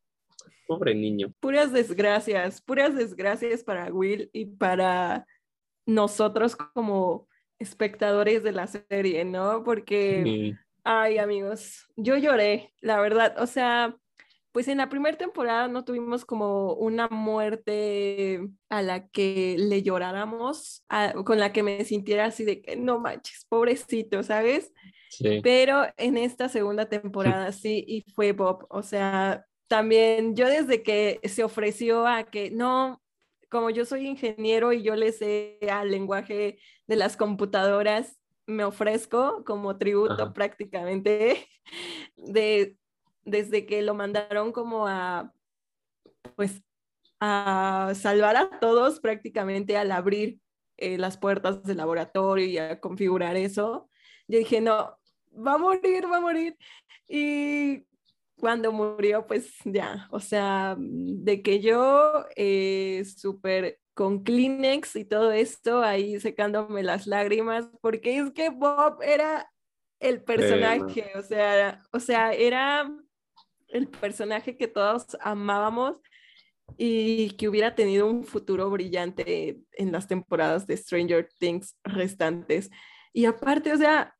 pobre 0.66 0.94
niño. 0.94 1.34
Puras 1.40 1.72
desgracias, 1.72 2.62
puras 2.62 2.94
desgracias 2.94 3.64
para 3.64 3.92
Will 3.92 4.30
y 4.32 4.46
para 4.46 5.26
nosotros 5.84 6.54
como 6.54 7.26
espectadores 7.58 8.44
de 8.44 8.52
la 8.52 8.68
serie, 8.68 9.24
¿no? 9.24 9.64
Porque, 9.64 10.54
ay 10.84 11.18
amigos, 11.18 11.88
yo 11.96 12.16
lloré, 12.16 12.72
la 12.80 13.00
verdad, 13.00 13.34
o 13.42 13.46
sea, 13.46 13.96
pues 14.52 14.68
en 14.68 14.78
la 14.78 14.88
primera 14.88 15.16
temporada 15.16 15.68
no 15.68 15.84
tuvimos 15.84 16.24
como 16.24 16.74
una 16.74 17.08
muerte 17.08 18.40
a 18.68 18.82
la 18.82 19.08
que 19.08 19.56
le 19.58 19.82
lloráramos, 19.82 20.84
con 21.24 21.38
la 21.38 21.52
que 21.52 21.62
me 21.62 21.84
sintiera 21.84 22.26
así 22.26 22.44
de 22.44 22.62
que 22.62 22.76
no 22.76 22.98
manches, 22.98 23.46
pobrecito, 23.48 24.22
¿sabes? 24.22 24.72
Sí. 25.10 25.40
Pero 25.42 25.86
en 25.96 26.16
esta 26.16 26.48
segunda 26.48 26.88
temporada 26.88 27.52
sí, 27.52 27.84
y 27.86 28.04
fue 28.14 28.32
Bob, 28.32 28.66
o 28.70 28.82
sea, 28.82 29.44
también 29.68 30.34
yo 30.34 30.48
desde 30.48 30.82
que 30.82 31.20
se 31.24 31.44
ofreció 31.44 32.06
a 32.06 32.24
que 32.24 32.50
no, 32.50 33.02
como 33.50 33.70
yo 33.70 33.84
soy 33.84 34.06
ingeniero 34.06 34.72
y 34.72 34.82
yo 34.82 34.96
le 34.96 35.12
sé 35.12 35.58
al 35.70 35.90
lenguaje 35.90 36.58
de 36.86 36.96
las 36.96 37.16
computadoras, 37.16 38.18
me 38.46 38.64
ofrezco 38.64 39.44
como 39.44 39.76
tributo 39.76 40.32
prácticamente 40.32 41.46
de 42.16 42.76
desde 43.30 43.66
que 43.66 43.82
lo 43.82 43.94
mandaron 43.94 44.52
como 44.52 44.86
a, 44.86 45.32
pues, 46.36 46.62
a 47.20 47.92
salvar 47.94 48.36
a 48.36 48.58
todos 48.60 49.00
prácticamente 49.00 49.76
al 49.76 49.92
abrir 49.92 50.40
eh, 50.76 50.98
las 50.98 51.18
puertas 51.18 51.62
del 51.64 51.78
laboratorio 51.78 52.46
y 52.46 52.58
a 52.58 52.80
configurar 52.80 53.36
eso, 53.36 53.88
yo 54.28 54.38
dije, 54.38 54.60
no, 54.60 54.96
va 55.34 55.54
a 55.54 55.58
morir, 55.58 56.04
va 56.10 56.18
a 56.18 56.20
morir. 56.20 56.56
Y 57.08 57.84
cuando 58.38 58.72
murió, 58.72 59.26
pues 59.26 59.52
ya, 59.64 60.08
o 60.10 60.20
sea, 60.20 60.76
de 60.78 61.42
que 61.42 61.60
yo 61.60 62.24
eh, 62.36 63.04
súper 63.16 63.80
con 63.94 64.22
Kleenex 64.22 64.94
y 64.94 65.04
todo 65.04 65.32
esto, 65.32 65.82
ahí 65.82 66.20
secándome 66.20 66.84
las 66.84 67.08
lágrimas, 67.08 67.68
porque 67.80 68.18
es 68.18 68.30
que 68.30 68.50
Bob 68.50 69.02
era 69.02 69.50
el 69.98 70.22
personaje, 70.22 71.10
o 71.16 71.22
sea, 71.22 71.82
o 71.92 71.98
sea, 71.98 72.32
era 72.32 72.88
el 73.68 73.88
personaje 73.88 74.56
que 74.56 74.68
todos 74.68 75.16
amábamos 75.20 75.96
y 76.76 77.30
que 77.32 77.48
hubiera 77.48 77.74
tenido 77.74 78.06
un 78.06 78.24
futuro 78.24 78.68
brillante 78.70 79.60
en 79.72 79.92
las 79.92 80.06
temporadas 80.06 80.66
de 80.66 80.76
Stranger 80.76 81.28
Things 81.38 81.76
restantes. 81.84 82.70
Y 83.12 83.24
aparte, 83.24 83.72
o 83.72 83.76
sea, 83.76 84.14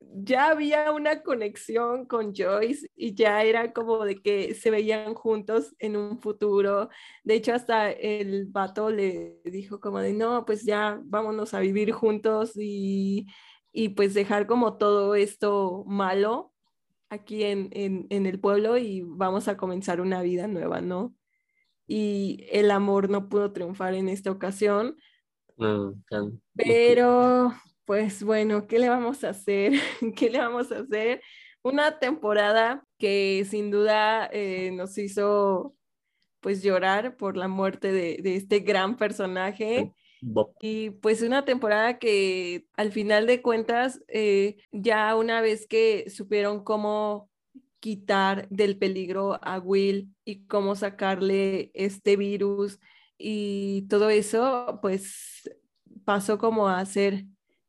ya 0.00 0.50
había 0.50 0.92
una 0.92 1.22
conexión 1.22 2.06
con 2.06 2.32
Joyce 2.34 2.88
y 2.94 3.14
ya 3.14 3.42
era 3.42 3.72
como 3.72 4.04
de 4.04 4.22
que 4.22 4.54
se 4.54 4.70
veían 4.70 5.14
juntos 5.14 5.74
en 5.78 5.96
un 5.96 6.20
futuro. 6.20 6.88
De 7.24 7.34
hecho, 7.34 7.52
hasta 7.52 7.90
el 7.90 8.46
vato 8.46 8.90
le 8.90 9.40
dijo 9.44 9.80
como 9.80 9.98
de, 9.98 10.12
no, 10.12 10.44
pues 10.44 10.64
ya 10.64 11.00
vámonos 11.04 11.52
a 11.54 11.60
vivir 11.60 11.92
juntos 11.92 12.52
y, 12.54 13.26
y 13.72 13.90
pues 13.90 14.14
dejar 14.14 14.46
como 14.46 14.76
todo 14.78 15.14
esto 15.14 15.84
malo 15.86 16.52
aquí 17.10 17.44
en, 17.44 18.06
el 18.10 18.40
pueblo 18.40 18.76
y 18.76 19.02
vamos 19.02 19.48
a 19.48 19.56
comenzar 19.56 20.00
una 20.00 20.22
vida 20.22 20.46
nueva, 20.46 20.80
¿no? 20.80 21.14
Y 21.86 22.46
el 22.50 22.70
amor 22.70 23.08
no 23.08 23.28
pudo 23.28 23.52
triunfar 23.52 23.94
en 23.94 24.08
esta 24.08 24.30
ocasión. 24.30 24.96
pero, 26.54 27.52
pues 27.84 28.22
bueno, 28.22 28.66
¿qué 28.66 28.78
le 28.78 28.88
vamos 28.88 29.24
a 29.24 29.30
hacer? 29.30 29.72
¿Qué 30.16 30.30
le 30.30 30.38
vamos 30.38 30.70
a 30.70 30.80
hacer? 30.80 31.22
Una 31.62 31.98
temporada 31.98 32.84
que 32.98 33.44
sin 33.48 33.70
duda 33.70 34.28
eh, 34.32 34.70
nos 34.72 34.96
hizo 34.98 35.74
pues 36.40 36.62
llorar 36.62 37.16
por 37.16 37.36
la 37.36 37.48
muerte 37.48 37.90
de, 37.90 38.18
de 38.22 38.36
este 38.36 38.60
gran 38.60 38.96
personaje. 38.96 39.92
Y 40.60 40.90
pues 40.90 41.22
una 41.22 41.44
temporada 41.44 41.98
que 41.98 42.66
al 42.76 42.92
final 42.92 43.26
de 43.26 43.42
cuentas, 43.42 44.02
eh, 44.08 44.56
ya 44.72 45.14
una 45.16 45.40
vez 45.40 45.66
que 45.66 46.10
supieron 46.10 46.64
cómo 46.64 47.30
quitar 47.80 48.48
del 48.48 48.76
peligro 48.76 49.38
a 49.42 49.58
Will 49.58 50.14
y 50.24 50.46
cómo 50.46 50.74
sacarle 50.74 51.70
este 51.74 52.16
virus 52.16 52.80
y 53.16 53.82
todo 53.88 54.10
eso, 54.10 54.78
pues 54.82 55.50
pasó 56.04 56.38
como 56.38 56.68
a 56.68 56.80
hacer, 56.80 57.24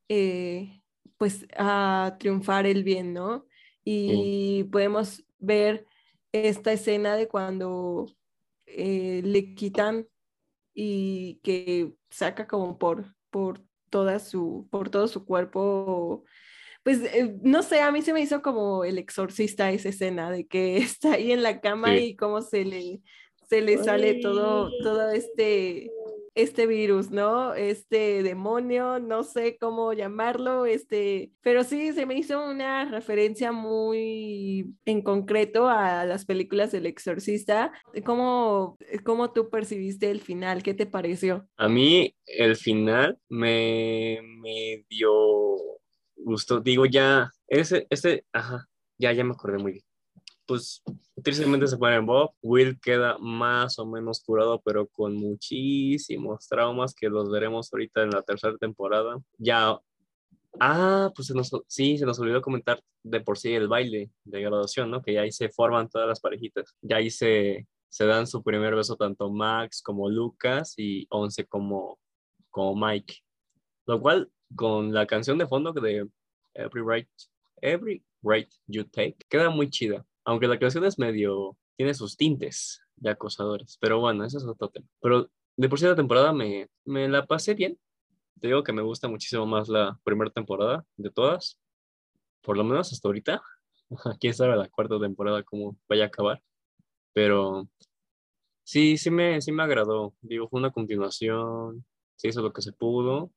eh, 0.08 0.82
pues 1.18 1.46
a 1.58 2.16
triunfar 2.20 2.66
el 2.66 2.84
bien, 2.84 3.14
¿no? 3.14 3.46
Y 3.84 4.66
podemos 4.66 5.26
ver 5.40 5.86
esta 6.32 6.74
escena 6.74 7.16
de 7.16 7.28
cuando 7.28 8.06
eh, 8.68 9.22
le 9.24 9.56
quitan 9.56 10.08
y 10.82 11.42
que 11.44 11.92
saca 12.10 12.48
como 12.48 12.78
por, 12.78 13.14
por, 13.30 13.62
toda 13.90 14.20
su, 14.20 14.66
por 14.72 14.90
todo 14.90 15.10
su 15.10 15.26
cuerpo. 15.26 16.24
Pues 16.84 17.02
eh, 17.04 17.36
no 17.42 17.64
sé, 17.64 17.82
a 17.82 17.92
mí 17.92 18.02
se 18.02 18.14
me 18.14 18.22
hizo 18.22 18.42
como 18.42 18.86
el 18.86 18.98
exorcista 18.98 19.72
esa 19.72 19.90
escena 19.90 20.32
de 20.32 20.48
que 20.48 20.78
está 20.78 21.14
ahí 21.14 21.34
en 21.34 21.44
la 21.44 21.60
cama 21.60 21.98
y 21.98 22.16
cómo 22.16 22.42
se 22.42 22.64
le, 22.64 23.02
se 23.50 23.62
le 23.62 23.78
sale 23.84 24.22
todo, 24.22 24.72
todo 24.82 25.10
este 25.12 25.92
este 26.36 26.68
virus, 26.68 27.12
¿no? 27.12 27.54
Este 27.54 28.24
demonio, 28.24 29.00
no 29.00 29.24
sé 29.24 29.58
cómo 29.58 29.94
llamarlo, 29.94 30.66
este, 30.66 31.32
pero 31.42 31.64
sí 31.64 31.94
se 31.94 32.06
me 32.06 32.16
hizo 32.16 32.44
una 32.44 32.86
referencia 32.86 33.52
muy 33.52 34.74
en 34.86 35.02
concreto 35.02 35.68
a 35.68 36.06
las 36.06 36.26
películas 36.26 36.72
del 36.72 36.86
exorcista. 36.86 37.72
¿Cómo, 38.06 38.78
cómo 39.04 39.32
tú 39.32 39.50
percibiste 39.50 40.12
el 40.12 40.22
final? 40.22 40.64
¿Qué 40.64 40.74
te 40.74 40.86
pareció? 40.86 41.48
A 41.58 41.68
mí 41.68 42.16
el 42.26 42.56
final 42.56 43.18
me, 43.30 44.20
me 44.24 44.86
dio 44.90 45.12
gusto. 46.16 46.60
Digo, 46.60 46.86
ya, 46.86 47.32
ese, 47.48 47.88
ese, 47.90 48.26
ajá, 48.34 48.68
ya, 48.98 49.12
ya 49.14 49.24
me 49.24 49.34
acordé 49.34 49.58
muy 49.58 49.72
bien 49.74 49.89
pues 50.50 50.82
tristemente 51.24 51.68
se 51.68 51.78
pone 51.78 52.00
Bob. 52.00 52.32
Will 52.42 52.80
queda 52.82 53.20
más 53.20 53.78
o 53.78 53.86
menos 53.86 54.20
curado, 54.24 54.60
pero 54.66 54.88
con 54.88 55.16
muchísimos 55.16 56.48
traumas 56.48 56.96
que 56.96 57.08
los 57.08 57.30
veremos 57.30 57.72
ahorita 57.72 58.02
en 58.02 58.10
la 58.10 58.24
tercera 58.24 58.58
temporada. 58.58 59.20
Ya. 59.38 59.80
Ah, 60.60 61.12
pues 61.16 61.28
se 61.28 61.36
nos, 61.36 61.52
sí, 61.68 62.00
se 62.00 62.06
nos 62.08 62.18
olvidó 62.18 62.42
comentar 62.42 62.82
de 63.04 63.22
por 63.22 63.38
sí 63.38 63.54
el 63.54 63.68
baile 63.68 64.10
de 64.24 64.42
graduación, 64.42 64.90
¿no? 64.90 65.04
Que 65.04 65.14
ya 65.14 65.22
ahí 65.22 65.32
se 65.32 65.50
forman 65.50 65.88
todas 65.88 66.08
las 66.08 66.20
parejitas. 66.20 66.76
Ya 66.82 66.96
ahí 66.96 67.12
se, 67.12 67.68
se 67.88 68.06
dan 68.08 68.26
su 68.26 68.42
primer 68.42 68.74
beso 68.74 68.96
tanto 68.96 69.30
Max 69.30 69.84
como 69.84 70.10
Lucas 70.10 70.74
y 70.78 71.06
Once 71.12 71.46
como, 71.46 72.00
como 72.50 72.88
Mike. 72.88 73.18
Lo 73.86 74.02
cual, 74.02 74.32
con 74.56 74.96
la 74.96 75.06
canción 75.06 75.38
de 75.38 75.46
fondo 75.46 75.74
de 75.74 76.10
Every 76.56 76.84
Right, 76.84 77.10
Every 77.62 78.04
Right 78.24 78.50
You 78.66 78.86
Take, 78.86 79.18
queda 79.30 79.52
muy 79.52 79.70
chida. 79.70 80.04
Aunque 80.30 80.48
la 80.48 80.60
canción 80.60 80.86
es 80.86 81.00
medio, 81.00 81.58
tiene 81.76 81.96
sus 81.96 82.16
tintes 82.16 82.84
de 82.98 83.10
acosadores, 83.10 83.80
pero 83.82 84.00
bueno, 84.00 84.24
eso 84.24 84.38
es 84.38 84.46
otro 84.46 84.70
tema. 84.70 84.86
Pero 85.02 85.28
de 85.58 85.68
por 85.68 85.80
sí 85.80 85.88
la 85.88 85.96
temporada 85.96 86.32
me, 86.34 86.70
me 86.86 87.10
la 87.10 87.26
pasé 87.26 87.56
bien. 87.56 87.80
Te 88.40 88.46
digo 88.46 88.64
que 88.64 88.72
me 88.72 88.84
gusta 88.84 89.08
muchísimo 89.08 89.48
más 89.48 89.70
la 89.70 90.00
primera 90.04 90.30
temporada 90.30 90.86
de 90.98 91.10
todas, 91.10 91.58
por 92.44 92.58
lo 92.58 92.64
menos 92.64 92.94
hasta 92.94 93.08
ahorita. 93.08 93.42
Quién 94.20 94.36
sabe 94.36 94.56
la 94.56 94.70
cuarta 94.70 95.00
temporada 95.00 95.42
cómo 95.42 95.76
vaya 95.90 96.04
a 96.04 96.08
acabar, 96.10 96.44
pero 97.12 97.68
sí, 98.64 98.98
sí 98.98 99.10
me, 99.10 99.42
sí 99.42 99.52
me 99.52 99.64
agradó. 99.64 100.14
Digo, 100.22 100.48
fue 100.48 100.60
una 100.60 100.72
continuación, 100.72 101.84
se 102.18 102.28
hizo 102.28 102.44
lo 102.44 102.54
que 102.54 102.62
se 102.62 102.72
pudo. 102.72 103.32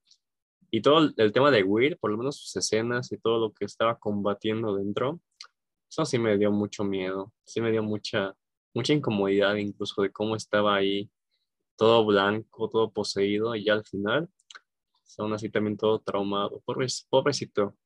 Y 0.70 0.82
todo 0.82 1.10
el, 1.16 1.32
tema 1.32 1.50
de 1.50 1.62
Will, 1.62 1.96
por 1.96 2.10
lo 2.10 2.18
menos 2.18 2.36
sus 2.36 2.54
escenas 2.56 3.12
y 3.12 3.16
todo 3.16 3.38
lo 3.38 3.52
que 3.54 3.64
estaba 3.64 3.98
combatiendo 3.98 4.76
dentro, 4.76 5.20
eso 5.92 6.06
sí 6.06 6.18
me 6.18 6.38
dio 6.38 6.50
mucho 6.50 6.84
miedo, 6.84 7.34
sí 7.44 7.60
me 7.60 7.70
dio 7.70 7.82
mucha, 7.82 8.34
mucha 8.72 8.94
incomodidad 8.94 9.56
incluso 9.56 10.00
de 10.00 10.10
cómo 10.10 10.36
estaba 10.36 10.74
ahí 10.74 11.10
todo 11.76 12.06
blanco, 12.06 12.70
todo 12.70 12.90
poseído 12.90 13.54
y 13.54 13.64
ya 13.64 13.74
al 13.74 13.84
final, 13.84 14.30
aún 15.18 15.34
así 15.34 15.50
también 15.50 15.76
todo 15.76 16.00
traumado. 16.00 16.62
pobrecito. 17.10 17.76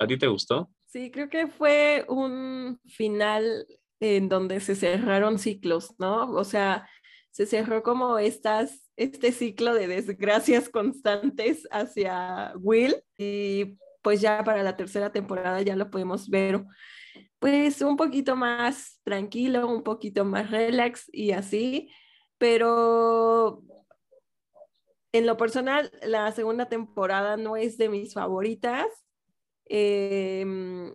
¿A 0.00 0.06
ti 0.08 0.18
te 0.18 0.26
gustó? 0.26 0.68
Sí, 0.86 1.12
creo 1.12 1.28
que 1.28 1.46
fue 1.46 2.04
un 2.08 2.80
final 2.86 3.68
en 4.00 4.28
donde 4.28 4.58
se 4.58 4.74
cerraron 4.74 5.38
ciclos, 5.38 5.94
¿no? 6.00 6.32
O 6.32 6.42
sea, 6.42 6.88
se 7.30 7.46
cerró 7.46 7.84
como 7.84 8.18
estas, 8.18 8.90
este 8.96 9.30
ciclo 9.30 9.74
de 9.74 9.86
desgracias 9.86 10.68
constantes 10.68 11.68
hacia 11.70 12.52
Will 12.56 12.96
y 13.16 13.76
pues 14.02 14.20
ya 14.20 14.42
para 14.42 14.64
la 14.64 14.76
tercera 14.76 15.12
temporada 15.12 15.62
ya 15.62 15.76
lo 15.76 15.88
podemos 15.88 16.28
ver 16.28 16.64
pues 17.38 17.82
un 17.82 17.96
poquito 17.96 18.36
más 18.36 19.00
tranquilo, 19.04 19.68
un 19.68 19.82
poquito 19.82 20.24
más 20.24 20.50
relax 20.50 21.10
y 21.12 21.32
así, 21.32 21.90
pero 22.38 23.62
en 25.12 25.26
lo 25.26 25.36
personal, 25.36 25.92
la 26.02 26.32
segunda 26.32 26.68
temporada 26.68 27.36
no 27.36 27.56
es 27.56 27.78
de 27.78 27.88
mis 27.88 28.14
favoritas, 28.14 28.86
em, 29.66 30.94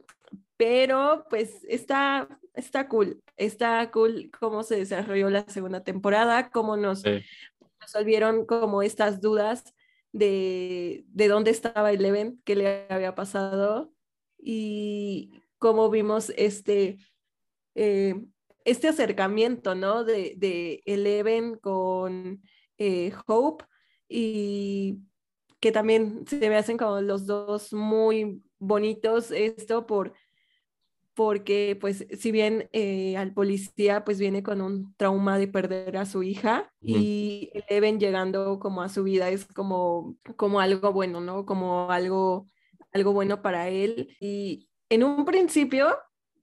pero 0.58 1.26
pues 1.30 1.64
está, 1.70 2.28
está 2.54 2.90
cool, 2.90 3.24
está 3.38 3.90
cool 3.92 4.30
cómo 4.38 4.64
se 4.64 4.76
desarrolló 4.76 5.30
la 5.30 5.48
segunda 5.48 5.84
temporada, 5.84 6.52
cómo 6.52 6.76
nos 6.76 7.04
resolvieron 7.80 8.46
como 8.46 8.82
estas 8.82 9.22
dudas 9.22 9.74
de, 10.12 11.06
de 11.08 11.28
dónde 11.30 11.52
estaba 11.52 11.92
Eleven, 11.92 12.42
qué 12.44 12.56
le 12.56 12.88
había 12.90 13.16
pasado 13.16 13.94
y, 14.38 15.32
cómo 15.60 15.90
vimos 15.90 16.32
este, 16.38 16.98
eh, 17.76 18.16
este 18.66 18.88
acercamiento, 18.88 19.76
¿no? 19.76 20.04
De, 20.04 20.34
de 20.38 20.82
Eleven 20.86 21.58
con 21.58 22.42
eh, 22.78 23.14
Hope 23.28 23.66
y 24.08 25.00
que 25.60 25.72
también 25.72 26.26
se 26.28 26.50
me 26.50 26.56
hacen 26.56 26.78
como 26.78 27.02
los 27.02 27.26
dos 27.26 27.74
muy 27.74 28.42
bonitos 28.58 29.32
esto 29.32 29.86
por 29.86 30.14
porque 31.14 31.78
pues 31.80 32.08
si 32.18 32.32
bien 32.32 32.70
eh, 32.72 33.18
al 33.18 33.34
policía 33.34 34.06
pues 34.06 34.20
viene 34.20 34.42
con 34.42 34.62
un 34.62 34.96
trauma 34.96 35.38
de 35.38 35.50
perder 35.50 35.98
a 35.98 36.06
su 36.06 36.24
hija 36.24 36.72
y 36.82 37.50
Eleven 37.54 38.00
llegando 38.00 38.58
como 38.58 38.82
a 38.82 38.88
su 38.88 39.04
vida 39.04 39.30
es 39.30 39.46
como, 39.46 40.16
como 40.38 40.62
algo 40.62 40.94
bueno, 40.94 41.20
¿no? 41.20 41.46
Como 41.46 41.92
algo, 41.92 42.48
algo 42.94 43.12
bueno 43.12 43.42
para 43.42 43.68
él 43.68 44.16
y, 44.22 44.69
en 44.90 45.04
un 45.04 45.26
principio, 45.26 45.98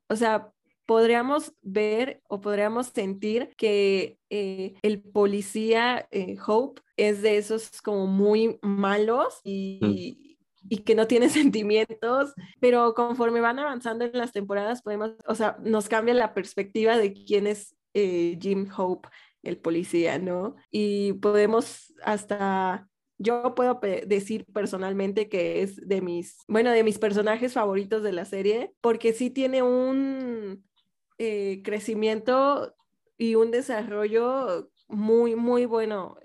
o 0.09 0.17
sea, 0.17 0.53
podríamos 0.87 1.53
ver 1.63 2.23
o 2.29 2.41
podríamos 2.41 2.87
sentir 2.89 3.53
que 3.57 4.19
eh, 4.31 4.75
el 4.83 5.03
policía 5.03 6.09
eh, 6.13 6.37
Hope 6.47 6.81
es 6.97 7.23
de 7.23 7.37
esos 7.37 7.83
como 7.83 8.07
muy 8.07 8.59
malos 8.63 9.41
mm. 9.45 9.49
y, 9.49 10.39
y, 10.69 10.79
que 10.79 10.95
no 10.95 11.07
tiene 11.07 11.29
sentimientos, 11.29 12.33
pero 12.61 12.95
conforme 12.95 13.41
van 13.41 13.59
avanzando 13.59 14.05
en 14.05 14.13
las 14.17 14.33
temporadas 14.33 14.83
podemos, 14.83 15.13
o 15.27 15.35
sea, 15.35 15.57
nos 15.63 15.89
cambia 15.89 16.15
la 16.15 16.35
perspectiva 16.35 16.97
de 16.97 17.13
quién 17.13 17.47
es 17.47 17.77
eh, 17.95 18.39
Jim 18.41 18.69
Hope, 18.77 19.09
el 19.43 19.59
policía, 19.59 20.19
¿no? 20.19 20.57
Y 20.71 21.15
podemos 21.15 21.95
hasta 22.03 22.89
yo 23.19 23.55
puedo 23.55 23.81
decir 24.07 24.45
personalmente 24.53 25.29
que 25.29 25.63
es 25.63 25.77
de 25.87 26.01
mis, 26.01 26.45
bueno, 26.49 26.71
de 26.71 26.85
mis 26.85 26.99
personajes 26.99 27.53
favoritos 27.53 28.03
de 28.03 28.13
la 28.13 28.25
serie, 28.25 28.73
porque 28.81 29.13
sí 29.13 29.31
tiene 29.31 29.63
un 29.63 30.65
eh, 31.19 31.63
crecimiento 31.65 32.75
y 33.17 33.35
un 33.35 33.51
desarrollo 33.51 34.71
muy, 34.89 35.35
muy 35.37 35.67
bueno 35.67 36.17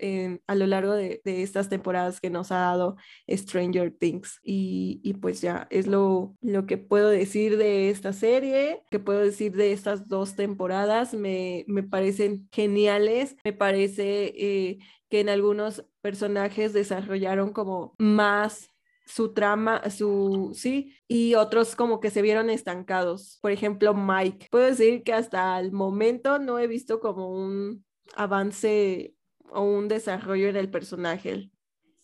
a 0.46 0.54
lo 0.54 0.66
largo 0.66 0.92
de, 0.94 1.20
estas 1.24 1.68
temporadas 1.68 2.20
que 2.20 2.30
nos 2.30 2.52
ha 2.52 2.58
dado 2.58 2.96
Stranger 3.28 3.92
Things. 3.92 4.40
Y, 4.42 5.14
pues 5.20 5.40
ya 5.40 5.66
es 5.70 5.86
lo, 5.86 6.36
lo, 6.40 6.66
que 6.66 6.78
puedo 6.78 7.08
decir 7.08 7.56
de 7.56 7.90
esta 7.90 8.12
serie, 8.12 8.82
que 8.90 8.98
puedo 8.98 9.20
decir 9.20 9.52
de 9.52 9.72
estas 9.72 10.08
dos 10.08 10.36
temporadas. 10.36 11.14
Me, 11.14 11.64
me 11.68 11.82
parecen 11.82 12.48
geniales, 12.52 13.36
me 13.44 13.52
parece 13.52 14.32
eh, 14.36 14.78
que 15.08 15.20
en 15.20 15.28
algunos 15.28 15.84
personajes 16.00 16.72
desarrollaron 16.72 17.52
como 17.52 17.94
más 17.98 18.72
su 19.06 19.34
trama, 19.34 19.90
su, 19.90 20.52
sí, 20.54 20.94
y 21.08 21.34
otros 21.34 21.76
como 21.76 22.00
que 22.00 22.10
se 22.10 22.22
vieron 22.22 22.50
estancados. 22.50 23.38
Por 23.42 23.50
ejemplo, 23.50 23.94
Mike. 23.94 24.48
Puedo 24.50 24.66
decir 24.66 25.02
que 25.02 25.12
hasta 25.12 25.58
el 25.60 25.72
momento 25.72 26.38
no 26.38 26.58
he 26.58 26.66
visto 26.66 27.00
como 27.00 27.28
un 27.28 27.84
avance 28.14 29.14
o 29.50 29.62
un 29.62 29.88
desarrollo 29.88 30.48
en 30.48 30.56
el 30.56 30.70
personaje. 30.70 31.50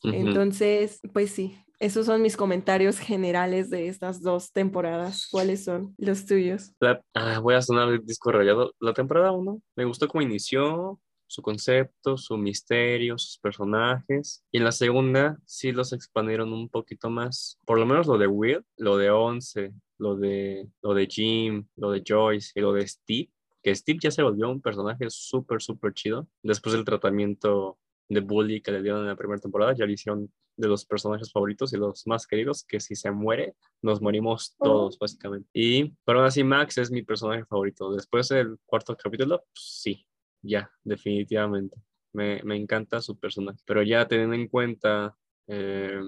Entonces, 0.02 1.00
pues 1.12 1.30
sí, 1.30 1.56
esos 1.80 2.06
son 2.06 2.22
mis 2.22 2.36
comentarios 2.36 2.98
generales 2.98 3.70
de 3.70 3.88
estas 3.88 4.22
dos 4.22 4.52
temporadas. 4.52 5.28
¿Cuáles 5.30 5.64
son 5.64 5.94
los 5.96 6.26
tuyos? 6.26 6.72
Ah, 7.14 7.38
voy 7.40 7.54
a 7.54 7.62
sonar 7.62 7.88
el 7.88 8.04
disco 8.04 8.32
rayado. 8.32 8.74
La 8.80 8.92
temporada 8.92 9.32
1 9.32 9.62
me 9.76 9.84
gustó 9.84 10.08
cómo 10.08 10.22
inició, 10.22 11.00
su 11.28 11.42
concepto, 11.42 12.16
su 12.16 12.36
misterio, 12.36 13.16
sus 13.16 13.38
personajes. 13.38 14.44
Y 14.50 14.58
en 14.58 14.64
la 14.64 14.72
segunda 14.72 15.38
sí 15.44 15.70
los 15.70 15.92
expandieron 15.92 16.52
un 16.52 16.68
poquito 16.68 17.10
más. 17.10 17.58
Por 17.64 17.78
lo 17.78 17.86
menos 17.86 18.06
lo 18.06 18.18
de 18.18 18.26
Will, 18.26 18.64
lo 18.76 18.96
de 18.96 19.10
Once, 19.10 19.72
lo 19.98 20.16
de, 20.16 20.68
lo 20.82 20.94
de 20.94 21.06
Jim, 21.06 21.66
lo 21.76 21.92
de 21.92 22.02
Joyce 22.06 22.52
y 22.54 22.60
lo 22.60 22.72
de 22.72 22.88
Steve. 22.88 23.30
Que 23.62 23.74
Steve 23.74 23.98
ya 24.02 24.10
se 24.10 24.22
volvió 24.22 24.48
un 24.50 24.60
personaje 24.60 25.06
súper, 25.08 25.60
súper 25.60 25.92
chido. 25.94 26.28
Después 26.42 26.74
del 26.74 26.84
tratamiento 26.84 27.78
de 28.08 28.20
bully 28.20 28.60
que 28.60 28.72
le 28.72 28.82
dieron 28.82 29.02
en 29.02 29.08
la 29.08 29.16
primera 29.16 29.40
temporada, 29.40 29.74
ya 29.74 29.86
le 29.86 29.92
hicieron 29.92 30.32
de 30.58 30.68
los 30.68 30.84
personajes 30.84 31.30
favoritos 31.30 31.72
y 31.72 31.76
los 31.76 32.06
más 32.06 32.26
queridos, 32.26 32.64
que 32.64 32.80
si 32.80 32.96
se 32.96 33.10
muere, 33.12 33.54
nos 33.80 34.02
morimos 34.02 34.56
todos, 34.58 34.98
básicamente. 34.98 35.48
Y, 35.52 35.94
pero 36.04 36.18
aún 36.18 36.26
así, 36.26 36.42
Max 36.42 36.78
es 36.78 36.90
mi 36.90 37.02
personaje 37.02 37.44
favorito. 37.44 37.92
Después 37.92 38.28
del 38.28 38.58
cuarto 38.66 38.96
capítulo, 38.96 39.38
pues, 39.38 39.80
sí, 39.82 40.06
ya, 40.42 40.70
definitivamente. 40.82 41.76
Me, 42.12 42.40
encanta 42.56 43.00
su 43.00 43.16
personaje. 43.18 43.60
Pero 43.64 43.82
ya 43.84 44.08
teniendo 44.08 44.34
en 44.34 44.48
cuenta 44.48 45.16
eh, 45.46 46.00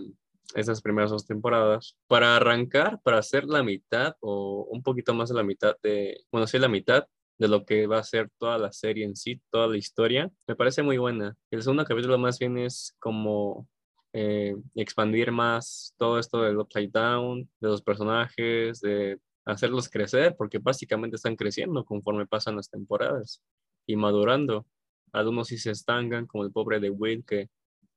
esas 0.57 0.83
primeras 0.83 1.11
dos 1.13 1.27
temporadas, 1.27 1.97
para 2.09 2.35
arrancar, 2.35 3.01
para 3.03 3.19
hacer 3.19 3.45
la 3.45 3.63
mitad 3.63 4.17
o 4.21 4.67
un 4.69 4.83
poquito 4.83 5.15
más 5.15 5.29
de 5.29 5.37
la 5.37 5.45
mitad 5.45 5.77
de, 5.81 6.25
bueno, 6.33 6.49
sí, 6.49 6.59
la 6.59 6.69
mitad 6.69 7.07
de 7.41 7.49
lo 7.49 7.65
que 7.65 7.87
va 7.87 7.99
a 7.99 8.05
ser 8.05 8.31
toda 8.39 8.59
la 8.59 8.71
serie 8.71 9.07
en 9.07 9.17
sí, 9.17 9.41
toda 9.51 9.67
la 9.67 9.79
historia, 9.79 10.31
me 10.47 10.55
parece 10.55 10.83
muy 10.83 10.99
buena. 10.99 11.35
El 11.51 11.63
segundo 11.63 11.87
capítulo 11.87 12.19
más 12.19 12.39
bien 12.39 12.59
es 12.59 12.95
como 13.01 13.67
eh, 14.13 14.55
expandir 14.75 15.33
más 15.33 15.95
todo 15.97 16.19
esto 16.19 16.43
del 16.43 16.59
Upside 16.59 16.91
Down, 16.93 17.49
de 17.61 17.69
los 17.69 17.81
personajes, 17.81 18.81
de 18.81 19.19
hacerlos 19.47 19.89
crecer, 19.89 20.37
porque 20.37 20.59
básicamente 20.59 21.17
están 21.17 21.35
creciendo 21.35 21.83
conforme 21.87 22.27
pasan 22.27 22.57
las 22.57 22.69
temporadas 22.69 23.43
y 23.87 23.97
madurando. 23.97 24.67
Algunos 25.11 25.49
sí 25.49 25.57
se 25.57 25.71
estancan, 25.71 26.27
como 26.27 26.45
el 26.45 26.53
pobre 26.53 26.79
de 26.79 26.91
Will, 26.91 27.25
que 27.25 27.49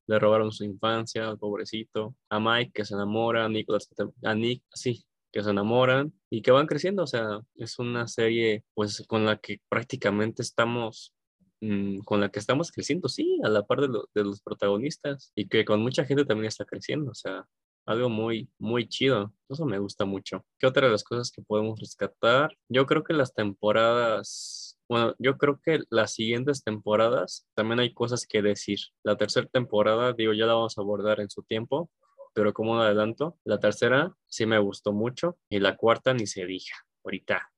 le 0.08 0.20
robaron 0.20 0.54
su 0.54 0.64
infancia, 0.64 1.28
al 1.28 1.38
pobrecito, 1.38 2.16
a 2.30 2.40
Mike, 2.40 2.72
que 2.74 2.86
se 2.86 2.94
enamora, 2.94 3.44
a 3.44 3.50
Nicholas, 3.50 3.90
a 4.24 4.36
Nick, 4.36 4.64
sí, 4.74 5.06
que 5.34 5.44
se 5.44 5.50
enamoran 5.50 6.14
y 6.30 6.42
que 6.42 6.52
van 6.52 6.68
creciendo. 6.68 7.04
O 7.04 7.08
sea, 7.08 7.42
es 7.56 7.80
una 7.80 8.08
serie 8.08 8.64
pues 8.74 9.04
con 9.08 9.26
la 9.26 9.38
que 9.38 9.60
prácticamente 9.70 10.42
estamos, 10.44 11.14
mm, 11.62 12.00
con 12.02 12.22
la 12.22 12.30
que 12.30 12.40
estamos 12.40 12.72
creciendo, 12.72 13.10
sí, 13.10 13.40
a 13.44 13.50
la 13.50 13.66
par 13.66 13.82
de, 13.82 13.90
de, 14.16 14.24
los 14.24 14.42
protagonistas 14.42 15.32
y 15.36 15.48
que 15.50 15.66
con 15.66 15.82
mucha 15.82 16.06
gente 16.06 16.26
también 16.26 16.48
está 16.48 16.66
creciendo. 16.66 17.12
O 17.12 17.16
sea, 17.16 17.46
algo 17.86 18.10
muy, 18.10 18.50
muy 18.60 18.88
chido. 18.88 19.34
Eso 19.50 19.66
me 19.66 19.80
gusta 19.80 20.06
mucho. 20.06 20.46
¿Qué 20.60 20.68
otra 20.68 20.88
de 20.88 20.94
las 20.94 21.04
cosas 21.04 21.32
que 21.32 21.42
podemos 21.42 21.80
rescatar? 21.80 22.56
Yo 22.70 22.86
creo 22.86 23.04
que 23.04 23.14
las 23.14 23.34
temporadas, 23.34 24.78
bueno, 24.88 25.16
yo 25.20 25.38
creo 25.38 25.60
que 25.64 25.82
las 25.90 26.14
siguientes 26.14 26.64
temporadas 26.64 27.48
también 27.56 27.80
hay 27.80 27.94
cosas 27.94 28.26
que 28.28 28.42
decir. 28.42 28.80
La 29.04 29.18
tercera 29.18 29.48
temporada, 29.48 30.14
digo, 30.14 30.34
ya 30.34 30.46
la 30.46 30.54
vamos 30.54 30.78
a 30.78 30.82
abordar 30.82 31.20
en 31.20 31.30
su 31.30 31.44
tiempo, 31.44 31.90
pero 32.34 32.54
como 32.54 32.74
un 32.74 32.80
adelanto, 32.80 33.38
la 33.44 33.60
tercera 33.60 34.16
sí 34.28 34.46
me 34.46 34.60
gustó 34.60 34.92
mucho 34.92 35.38
y 35.50 35.60
la 35.60 35.78
cuarta 35.78 36.14
ni 36.14 36.28
se 36.28 36.46
diga. 36.46 36.76
Ahorita, 37.04 37.52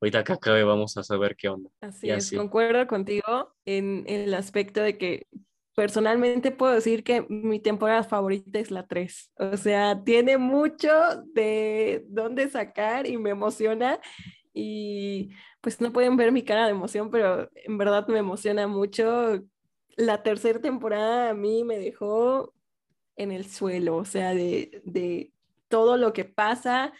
ahorita 0.00 0.24
que 0.24 0.32
acabe 0.32 0.64
vamos 0.64 0.96
a 0.96 1.02
saber 1.02 1.36
qué 1.36 1.48
onda. 1.48 1.70
Así 1.80 2.10
es, 2.10 2.32
concuerdo 2.32 2.86
contigo 2.86 3.54
en, 3.64 4.04
en 4.06 4.22
el 4.22 4.34
aspecto 4.34 4.80
de 4.80 4.98
que 4.98 5.26
personalmente 5.76 6.50
puedo 6.50 6.72
decir 6.72 7.04
que 7.04 7.26
mi 7.28 7.60
temporada 7.60 8.02
favorita 8.02 8.58
es 8.58 8.70
la 8.70 8.86
3. 8.86 9.30
O 9.36 9.56
sea, 9.58 10.02
tiene 10.02 10.38
mucho 10.38 10.90
de 11.34 12.04
dónde 12.08 12.48
sacar 12.48 13.06
y 13.06 13.18
me 13.18 13.30
emociona. 13.30 14.00
Y 14.54 15.30
pues 15.60 15.80
no 15.82 15.92
pueden 15.92 16.16
ver 16.16 16.32
mi 16.32 16.42
cara 16.42 16.64
de 16.64 16.70
emoción, 16.70 17.10
pero 17.10 17.50
en 17.54 17.76
verdad 17.76 18.08
me 18.08 18.18
emociona 18.18 18.66
mucho. 18.66 19.44
La 19.96 20.22
tercera 20.22 20.60
temporada 20.60 21.30
a 21.30 21.34
mí 21.34 21.62
me 21.62 21.78
dejó 21.78 22.54
en 23.16 23.32
el 23.32 23.46
suelo, 23.46 23.96
o 23.96 24.04
sea, 24.04 24.34
de, 24.34 24.82
de 24.84 25.32
todo 25.68 25.96
lo 25.96 26.12
que 26.12 26.24
pasa, 26.24 26.92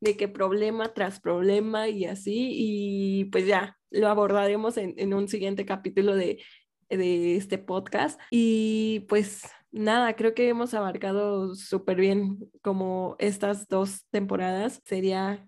de 0.00 0.16
qué 0.16 0.28
problema 0.28 0.94
tras 0.94 1.20
problema 1.20 1.88
y 1.88 2.04
así. 2.04 2.50
Y 2.52 3.24
pues 3.26 3.46
ya, 3.46 3.78
lo 3.90 4.08
abordaremos 4.08 4.76
en, 4.76 4.94
en 4.96 5.14
un 5.14 5.28
siguiente 5.28 5.64
capítulo 5.64 6.16
de 6.16 6.40
de 6.88 7.36
este 7.36 7.58
podcast. 7.58 8.20
Y 8.30 9.06
pues 9.08 9.42
nada, 9.72 10.14
creo 10.16 10.34
que 10.34 10.48
hemos 10.48 10.74
abarcado 10.74 11.54
súper 11.54 11.98
bien 11.98 12.38
como 12.62 13.16
estas 13.18 13.68
dos 13.68 14.04
temporadas. 14.10 14.80
Sería 14.84 15.46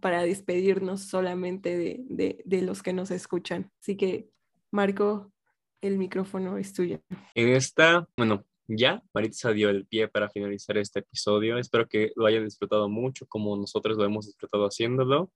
para 0.00 0.22
despedirnos 0.22 1.08
solamente 1.08 1.76
de, 1.76 2.40
de, 2.44 2.62
los 2.62 2.82
que 2.82 2.92
nos 2.92 3.10
escuchan. 3.10 3.70
Así 3.80 3.96
que, 3.96 4.28
Marco, 4.70 5.32
el 5.80 5.98
micrófono 5.98 6.56
es 6.56 6.72
tuyo. 6.72 7.00
En 7.34 7.48
esta, 7.48 8.08
bueno, 8.16 8.44
ya 8.76 9.02
Maritza 9.12 9.52
dio 9.52 9.68
el 9.68 9.86
pie 9.86 10.08
para 10.08 10.30
finalizar 10.30 10.78
este 10.78 11.00
episodio. 11.00 11.58
Espero 11.58 11.88
que 11.88 12.12
lo 12.16 12.26
hayan 12.26 12.44
disfrutado 12.44 12.88
mucho 12.88 13.26
como 13.26 13.56
nosotros 13.56 13.96
lo 13.96 14.04
hemos 14.04 14.26
disfrutado 14.26 14.64
haciéndolo. 14.64 15.30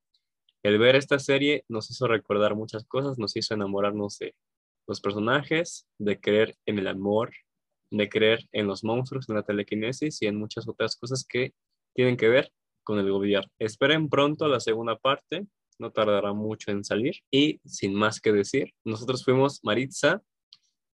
El 0.63 0.79
ver 0.79 0.97
esta 0.97 1.19
serie 1.19 1.65
nos 1.69 1.91
hizo 1.91 2.07
recordar 2.07 2.55
muchas 2.55 2.85
cosas, 2.85 3.19
nos 3.19 3.37
hizo 3.37 3.55
enamorarnos 3.55 4.19
de, 4.19 4.35
los 4.87 5.01
personajes, 5.01 5.87
de 5.99 6.21
creer 6.21 6.57
en 6.67 6.79
el 6.79 6.89
amor, 6.89 7.33
de 7.91 8.09
creer 8.09 8.47
en 8.53 8.67
los 8.67 8.85
monstruos, 8.85 9.29
en 9.29 9.37
la 9.37 9.43
telequinesis 9.43 10.21
y 10.23 10.27
en 10.27 10.37
muchas 10.37 10.69
otras 10.69 10.97
cosas 10.97 11.25
que 11.29 11.55
tienen 11.95 12.17
que 12.17 12.29
ver 12.29 12.53
con 12.83 12.99
el 12.99 13.11
gobierno. 13.11 13.51
Esperen 13.59 14.09
pronto 14.09 14.49
la 14.49 14.61
segunda 14.61 14.97
parte, 14.97 15.47
no 15.79 15.91
tardará 15.91 16.33
mucho 16.33 16.71
en 16.71 16.85
salir. 16.85 17.17
Y 17.31 17.61
sin 17.65 17.95
más 17.95 18.21
que 18.21 18.33
decir, 18.33 18.73
nosotros 18.85 19.25
fuimos 19.25 19.61
Maritza 19.63 20.23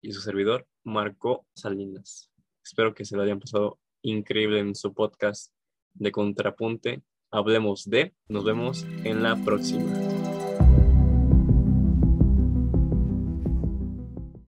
y 0.02 0.12
su 0.12 0.20
servidor 0.20 0.66
Marco 0.84 1.46
Salinas. 1.54 2.29
Espero 2.64 2.94
que 2.94 3.04
se 3.04 3.16
lo 3.16 3.22
hayan 3.22 3.40
pasado 3.40 3.78
increíble 4.02 4.60
en 4.60 4.74
su 4.74 4.94
podcast 4.94 5.52
de 5.94 6.12
Contrapunte. 6.12 7.02
Hablemos 7.30 7.88
de. 7.88 8.14
Nos 8.28 8.44
vemos 8.44 8.84
en 9.04 9.22
la 9.22 9.36
próxima. 9.36 10.19